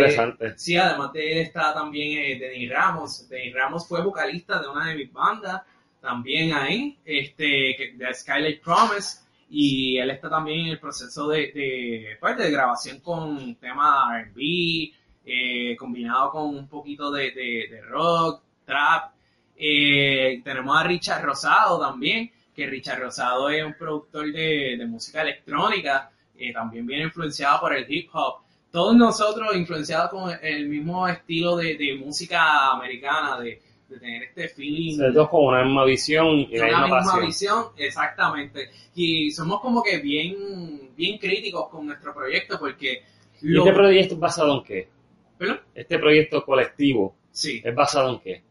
Sí, 0.57 0.77
además 0.77 1.13
de 1.13 1.33
él 1.33 1.39
está 1.39 1.75
también 1.75 2.19
eh, 2.19 2.39
Denny 2.39 2.69
Ramos. 2.69 3.29
Denny 3.29 3.53
Ramos 3.53 3.87
fue 3.89 4.01
vocalista 4.01 4.61
de 4.63 4.69
una 4.69 4.87
de 4.91 4.95
mis 4.95 5.13
bandas, 5.13 5.63
también 6.01 6.53
ahí, 6.55 6.97
este, 7.05 7.95
de 7.97 8.15
Skylight 8.15 8.63
Promise, 8.63 9.19
y 9.51 9.99
él 9.99 10.09
está 10.11 10.31
también 10.31 10.61
en 10.61 10.67
el 10.69 10.79
proceso 10.79 11.27
de, 11.29 11.51
de, 11.53 12.17
pues, 12.21 12.37
de 12.39 12.49
grabación 12.49 13.01
con 13.01 13.57
temas 13.57 14.21
R&B, 14.23 14.93
eh, 15.27 15.77
combinado 15.77 16.31
con 16.31 16.55
un 16.57 16.69
poquito 16.69 17.11
de, 17.11 17.33
de- 17.33 17.67
de 17.71 17.83
rock, 17.83 18.43
trap. 18.65 19.13
Eh, 19.57 20.41
tenemos 20.45 20.79
a 20.79 20.85
Richard 20.85 21.25
Rosado 21.25 21.81
también, 21.81 22.31
que 22.61 22.67
Richard 22.71 23.01
Rosado 23.01 23.49
es 23.49 23.65
un 23.65 23.75
productor 23.75 24.31
de, 24.33 24.77
de 24.79 24.87
música 24.87 25.23
electrónica, 25.23 26.11
eh, 26.37 26.53
también 26.53 26.87
viene 26.87 27.05
influenciado 27.05 27.61
por 27.61 27.75
el 27.75 27.87
hip 27.91 28.09
hop 28.13 28.43
todos 28.71 28.95
nosotros 28.95 29.57
influenciados 29.57 30.11
con 30.11 30.31
el 30.43 30.69
mismo 30.69 31.09
estilo 31.09 31.57
de, 31.57 31.77
de 31.77 31.95
música 31.97 32.71
americana, 32.71 33.41
de, 33.41 33.61
de 33.89 33.99
tener 33.99 34.23
este 34.23 34.49
feeling, 34.49 34.97
Los 34.97 35.13
dos 35.15 35.29
con 35.29 35.47
una 35.47 35.65
misma 35.65 35.85
visión 35.85 36.27
y 36.49 36.57
la 36.57 36.87
misma 36.87 37.19
visión, 37.19 37.65
exactamente. 37.77 38.71
Y 38.95 39.33
somos 39.33 39.61
como 39.61 39.83
que 39.83 39.99
bien, 39.99 40.91
bien 40.97 41.19
críticos 41.19 41.69
con 41.69 41.87
nuestro 41.87 42.15
proyecto 42.15 42.61
porque 42.61 43.03
¿Y 43.43 43.49
lo- 43.49 43.65
este 43.65 43.75
proyecto 43.75 44.15
es 44.15 44.21
basado 44.21 44.59
en 44.59 44.63
qué? 44.65 44.89
¿Perdón? 45.37 45.61
Este 45.75 45.99
proyecto 45.99 46.45
colectivo 46.45 47.17
Sí. 47.33 47.61
es 47.65 47.75
basado 47.75 48.11
en 48.15 48.21
qué? 48.21 48.43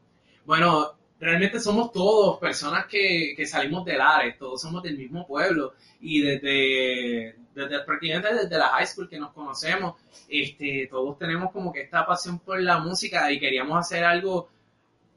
Bueno, 0.46 0.96
realmente 1.20 1.60
somos 1.60 1.92
todos 1.92 2.40
personas 2.40 2.86
que, 2.86 3.34
que 3.36 3.46
salimos 3.46 3.84
del 3.86 4.02
Ares, 4.02 4.38
todos 4.38 4.62
somos 4.62 4.82
del 4.84 4.98
mismo 4.98 5.26
pueblo. 5.28 5.74
Y 6.02 6.22
desde, 6.22 7.36
desde 7.54 7.84
prácticamente 7.84 8.34
desde 8.34 8.58
la 8.58 8.70
high 8.70 8.88
school 8.88 9.10
que 9.10 9.20
nos 9.20 9.34
conocemos, 9.34 9.96
este, 10.30 10.88
todos 10.90 11.18
tenemos 11.18 11.52
como 11.52 11.72
que 11.74 11.82
esta 11.82 12.06
pasión 12.06 12.40
por 12.40 12.62
la 12.62 12.80
música 12.80 13.32
y 13.32 13.40
queríamos 13.40 13.78
hacer 13.78 14.04
algo 14.04 14.50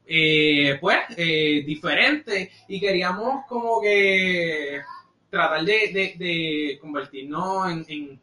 eh, 0.05 0.77
pues, 0.81 0.99
eh, 1.17 1.63
diferente. 1.65 2.51
Y 2.67 2.79
queríamos 2.79 3.45
como 3.47 3.81
que 3.81 4.81
tratar 5.29 5.63
de, 5.63 5.73
de- 5.93 6.15
de 6.17 6.77
convertirnos 6.79 7.71
en, 7.71 7.85
en 7.87 8.19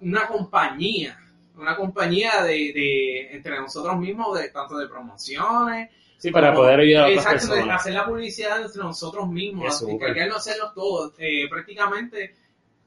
una 0.00 0.26
compañía, 0.26 1.18
una 1.56 1.76
compañía 1.76 2.42
de, 2.42 2.72
de 2.72 3.30
entre 3.36 3.58
nosotros 3.60 3.96
mismos, 3.98 4.38
de 4.38 4.48
tanto 4.48 4.76
de 4.76 4.88
promociones, 4.88 5.90
Sí, 6.18 6.30
para 6.30 6.48
como- 6.48 6.60
poder 6.62 6.80
ayudar 6.80 7.04
a 7.04 7.06
otras 7.08 7.24
Exacto, 7.26 7.48
personas. 7.54 7.80
hacer 7.80 7.92
la 7.94 8.06
publicidad 8.06 8.62
entre 8.62 8.82
nosotros 8.82 9.28
mismos, 9.28 9.82
encargarnos 9.82 10.44
de 10.44 10.50
hacerlo 10.50 10.72
todo. 10.74 11.12
Eh, 11.18 11.48
prácticamente 11.50 12.34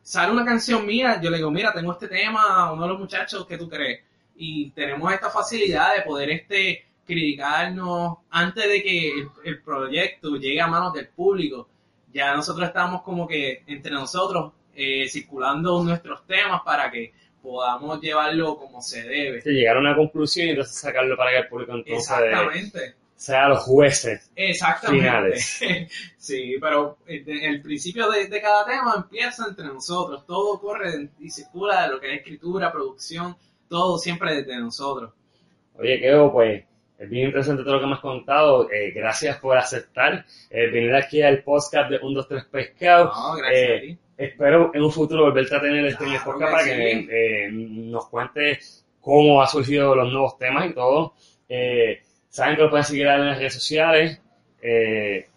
sale 0.01 0.31
una 0.31 0.45
canción 0.45 0.85
mía, 0.85 1.19
yo 1.21 1.29
le 1.29 1.37
digo, 1.37 1.51
mira, 1.51 1.73
tengo 1.73 1.91
este 1.91 2.07
tema, 2.07 2.65
a 2.65 2.73
uno 2.73 2.83
de 2.83 2.89
los 2.89 2.99
muchachos 2.99 3.45
que 3.45 3.57
tú 3.57 3.69
crees, 3.69 4.01
y 4.35 4.69
tenemos 4.71 5.11
esta 5.13 5.29
facilidad 5.29 5.95
de 5.95 6.01
poder 6.03 6.29
este 6.31 6.85
criticarnos 7.05 8.17
antes 8.31 8.67
de 8.67 8.83
que 8.83 9.09
el, 9.09 9.27
el 9.45 9.61
proyecto 9.61 10.35
llegue 10.35 10.61
a 10.61 10.67
manos 10.67 10.93
del 10.93 11.07
público. 11.07 11.67
Ya 12.13 12.33
nosotros 12.35 12.67
estamos 12.67 13.01
como 13.01 13.27
que 13.27 13.63
entre 13.67 13.91
nosotros 13.91 14.53
eh, 14.75 15.07
circulando 15.09 15.83
nuestros 15.83 16.25
temas 16.25 16.61
para 16.63 16.89
que 16.91 17.13
podamos 17.41 18.01
llevarlo 18.01 18.57
como 18.57 18.81
se 18.81 19.03
debe. 19.03 19.41
Sí, 19.41 19.51
llegar 19.51 19.77
a 19.77 19.79
una 19.79 19.95
conclusión 19.95 20.47
y 20.47 20.49
entonces 20.51 20.75
sacarlo 20.75 21.15
para 21.15 21.31
que 21.31 21.37
el 21.37 21.47
público 21.47 21.73
entonces 21.73 22.09
Exactamente. 22.11 22.95
Sea 23.17 23.49
los 23.49 23.59
jueces. 23.63 24.31
Exactamente. 24.35 25.05
finales. 25.05 25.61
sí, 26.17 26.55
pero 26.61 26.99
el, 27.07 27.27
el 27.27 27.61
principio 27.61 28.09
de, 28.09 28.27
de 28.27 28.41
cada 28.41 28.65
tema 28.65 28.93
empieza 28.95 29.45
entre 29.49 29.65
nosotros. 29.65 30.25
Todo 30.25 30.59
corre 30.61 31.09
y 31.19 31.29
circula 31.29 31.83
de 31.83 31.89
lo 31.89 31.99
que 31.99 32.13
es 32.13 32.19
escritura, 32.19 32.71
producción, 32.71 33.35
todo 33.67 33.97
siempre 33.97 34.35
desde 34.35 34.57
nosotros. 34.59 35.11
Oye, 35.77 35.99
Keo, 35.99 36.31
pues 36.31 36.63
es 36.97 37.09
bien 37.09 37.27
interesante 37.27 37.63
todo 37.63 37.73
lo 37.75 37.79
que 37.81 37.87
me 37.87 37.93
has 37.93 37.99
contado. 37.99 38.69
Eh, 38.71 38.91
gracias 38.91 39.37
por 39.39 39.57
aceptar 39.57 40.25
eh, 40.49 40.67
venir 40.71 40.95
aquí 40.95 41.21
al 41.21 41.43
podcast 41.43 41.89
de 41.91 41.97
1, 42.01 42.11
2, 42.13 42.27
3 42.27 42.45
Pescado. 42.45 43.05
No, 43.13 43.35
gracias 43.35 43.69
Eh, 43.69 43.77
a 43.77 43.81
ti. 43.81 43.97
Espero 44.17 44.71
en 44.73 44.81
un 44.81 44.91
futuro 44.91 45.25
volverte 45.25 45.55
a 45.55 45.61
tener 45.61 45.85
este 45.85 46.03
Claro 46.05 46.21
podcast 46.23 46.51
para 46.51 46.63
que 46.63 46.75
sí. 46.75 47.07
eh, 47.11 47.49
nos 47.51 48.07
cuentes 48.09 48.85
cómo 48.99 49.41
ha 49.41 49.47
surgido 49.47 49.95
los 49.95 50.11
nuevos 50.11 50.37
temas 50.39 50.69
y 50.69 50.73
todo. 50.73 51.13
Eh, 51.47 52.01
saben 52.37 52.55
que 52.55 52.61
lo 52.61 52.69
pueden 52.69 52.83
seguir 52.85 53.07
en 53.07 53.25
las 53.25 53.37
redes 53.39 53.53
sociales, 53.55 54.21
eh, 54.61 55.27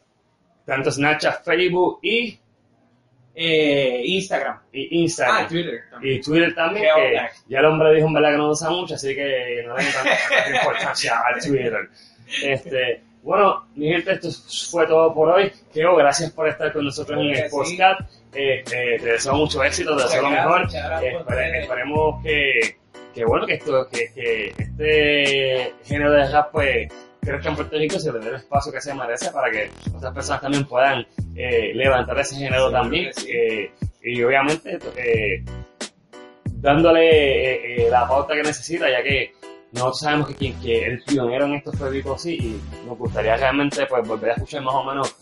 tanto 0.66 0.90
Snapchat, 0.90 1.42
Facebook 1.44 1.98
y, 2.02 2.38
Eh, 3.34 4.02
Instagram. 4.04 4.58
y 4.72 5.00
Instagram. 5.02 5.44
Ah, 5.44 5.48
Twitter 5.48 5.80
también. 5.90 6.14
Y 6.16 6.20
Twitter 6.20 6.54
también, 6.54 6.84
que 6.94 7.20
ya 7.48 7.58
el 7.60 7.64
hombre 7.64 7.94
dijo 7.94 8.06
en 8.08 8.12
verdad 8.14 8.30
que 8.32 8.36
no 8.36 8.46
lo 8.46 8.50
usa 8.52 8.70
mucho, 8.70 8.94
así 8.94 9.14
que 9.14 9.62
no 9.66 9.76
le 9.76 9.84
tanta, 9.84 10.50
importancia 10.56 11.20
al 11.20 11.40
Twitter. 11.40 11.88
Este, 12.42 13.02
bueno, 13.22 13.66
mi 13.76 13.88
gente, 13.88 14.12
esto 14.12 14.28
fue 14.70 14.86
todo 14.86 15.14
por 15.14 15.30
hoy. 15.30 15.50
Keo, 15.72 15.96
gracias 15.96 16.30
por 16.32 16.48
estar 16.48 16.72
con 16.72 16.84
nosotros 16.84 17.18
en 17.18 17.30
el 17.30 17.50
podcast. 17.50 18.00
Eh, 18.34 18.62
eh, 18.72 18.96
te 19.00 19.06
deseo 19.12 19.34
mucho 19.34 19.62
éxito, 19.64 19.96
te 19.96 20.02
deseo 20.02 20.22
lo 20.22 20.30
mejor. 20.30 20.66
Espere- 20.68 21.60
esperemos 21.62 22.22
que, 22.22 22.76
que, 23.14 23.24
bueno, 23.24 23.46
que 23.46 23.54
esto, 23.54 23.88
que, 23.90 24.12
que 24.14 24.54
este 24.58 25.74
género 25.84 26.12
de 26.12 26.30
rap, 26.30 26.50
pues, 26.52 26.92
crezca 27.20 27.48
en 27.50 27.56
Puerto 27.56 27.76
Rico, 27.76 27.98
se 27.98 28.12
le 28.12 28.18
dé 28.20 28.28
el 28.30 28.34
espacio 28.36 28.72
que 28.72 28.80
se 28.80 28.94
merece 28.94 29.30
para 29.30 29.50
que 29.50 29.70
otras 29.94 30.14
personas 30.14 30.40
también 30.42 30.64
puedan 30.66 31.06
eh, 31.36 31.72
levantar 31.74 32.18
ese 32.18 32.36
género 32.36 32.70
también. 32.70 33.06
que 33.06 33.12
sí. 33.20 33.30
Eh, 33.30 33.70
y 34.02 34.22
obviamente, 34.22 34.78
eh, 34.96 35.44
dándole 36.46 37.88
la 37.90 38.06
pauta 38.08 38.34
que 38.34 38.42
necesita, 38.42 38.88
ya 38.90 39.02
que 39.02 39.32
nosotros 39.72 40.00
sabemos 40.00 40.28
que, 40.28 40.34
quien, 40.34 40.60
que 40.60 40.84
el 40.84 41.02
pionero 41.04 41.46
en 41.46 41.54
esto 41.54 41.72
fue 41.72 41.90
Vico 41.90 42.18
sí 42.18 42.36
y 42.40 42.86
nos 42.88 42.98
gustaría 42.98 43.36
realmente 43.36 43.86
pues 43.86 44.06
volver 44.06 44.30
a 44.30 44.34
escuchar 44.34 44.62
más 44.62 44.74
o 44.74 44.84
menos 44.84 45.14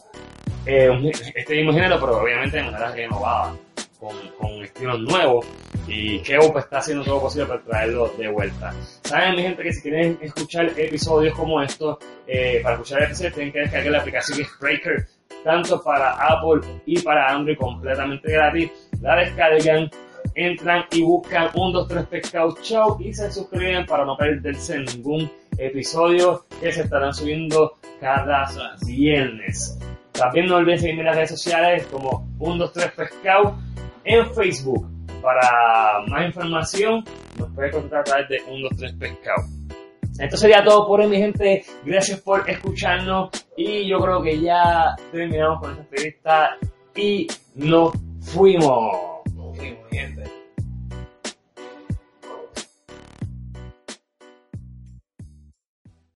eh, 0.67 0.89
un- 0.89 1.07
este 1.07 1.55
mismo 1.57 1.73
género, 1.73 1.99
pero 2.01 2.19
obviamente 2.23 2.57
de 2.57 2.63
manera 2.65 2.91
renovada, 2.93 3.55
con, 4.01 4.17
con 4.39 4.63
estilos 4.65 5.01
nuevos. 5.01 5.47
Y 5.89 6.21
Keo 6.21 6.53
pues, 6.53 6.65
está 6.65 6.79
haciendo 6.79 7.03
todo 7.03 7.17
lo 7.17 7.21
posible 7.23 7.47
para 7.47 7.63
traerlo 7.63 8.09
de 8.19 8.29
vuelta. 8.29 8.75
Saben, 9.03 9.37
mi 9.37 9.43
gente, 9.43 9.63
que 9.63 9.73
si 9.73 9.83
quieren 9.83 10.19
escuchar 10.21 10.71
episodios 10.77 11.35
como 11.35 11.63
estos, 11.63 11.97
eh, 12.27 12.61
para 12.63 12.75
escuchar 12.75 13.05
episodios 13.05 13.35
tienen 13.35 13.53
que 13.53 13.61
descargar 13.61 13.93
la 13.93 13.99
aplicación 14.01 14.45
Spreaker, 14.45 15.07
tanto 15.43 15.83
para 15.83 16.13
Apple 16.13 16.61
y 16.85 17.01
para 17.01 17.31
Android 17.31 17.57
completamente 17.57 18.31
gratis. 18.31 18.71
La 19.01 19.17
descargan, 19.17 19.91
entran 20.35 20.85
y 20.93 21.03
buscan 21.03 21.51
1, 21.55 21.73
2, 21.73 21.89
3 21.89 22.07
Pescado 22.07 22.55
Show 22.63 22.99
y 23.01 23.15
se 23.15 23.31
suscriben 23.31 23.87
para 23.87 24.05
no 24.05 24.17
perderse 24.17 24.79
ningún 24.79 25.31
episodio 25.57 26.45
que 26.61 26.71
se 26.71 26.83
estarán 26.83 27.15
subiendo 27.15 27.79
cada 28.01 28.47
viernes. 28.87 29.79
También 30.13 30.47
no 30.47 30.57
olviden 30.57 30.81
seguirme 30.81 31.01
en 31.01 31.07
las 31.07 31.17
redes 31.17 31.31
sociales 31.31 31.87
como 31.91 32.29
1, 32.39 32.57
2, 32.57 32.73
3 32.73 32.93
Pescado 32.93 33.59
en 34.05 34.35
Facebook. 34.35 34.98
Para 35.23 36.01
más 36.09 36.27
información 36.27 37.05
nos 37.39 37.51
puede 37.55 37.71
contactar 37.71 38.01
a 38.01 38.25
través 38.25 38.29
de 38.29 38.53
1, 38.53 38.69
2, 38.71 38.79
3 38.79 38.93
Pescado. 38.95 39.43
Esto 40.19 40.37
sería 40.37 40.65
todo 40.65 40.87
por 40.87 41.01
hoy, 41.01 41.07
mi 41.07 41.19
gente. 41.19 41.65
Gracias 41.85 42.21
por 42.21 42.49
escucharnos. 42.51 43.31
Y 43.57 43.89
yo 43.89 43.99
creo 43.99 44.21
que 44.21 44.41
ya 44.41 44.97
terminamos 45.13 45.61
con 45.61 45.71
esta 45.71 45.83
entrevista 45.83 46.57
y 46.97 47.27
nos 47.55 47.93
fuimos. 48.21 49.18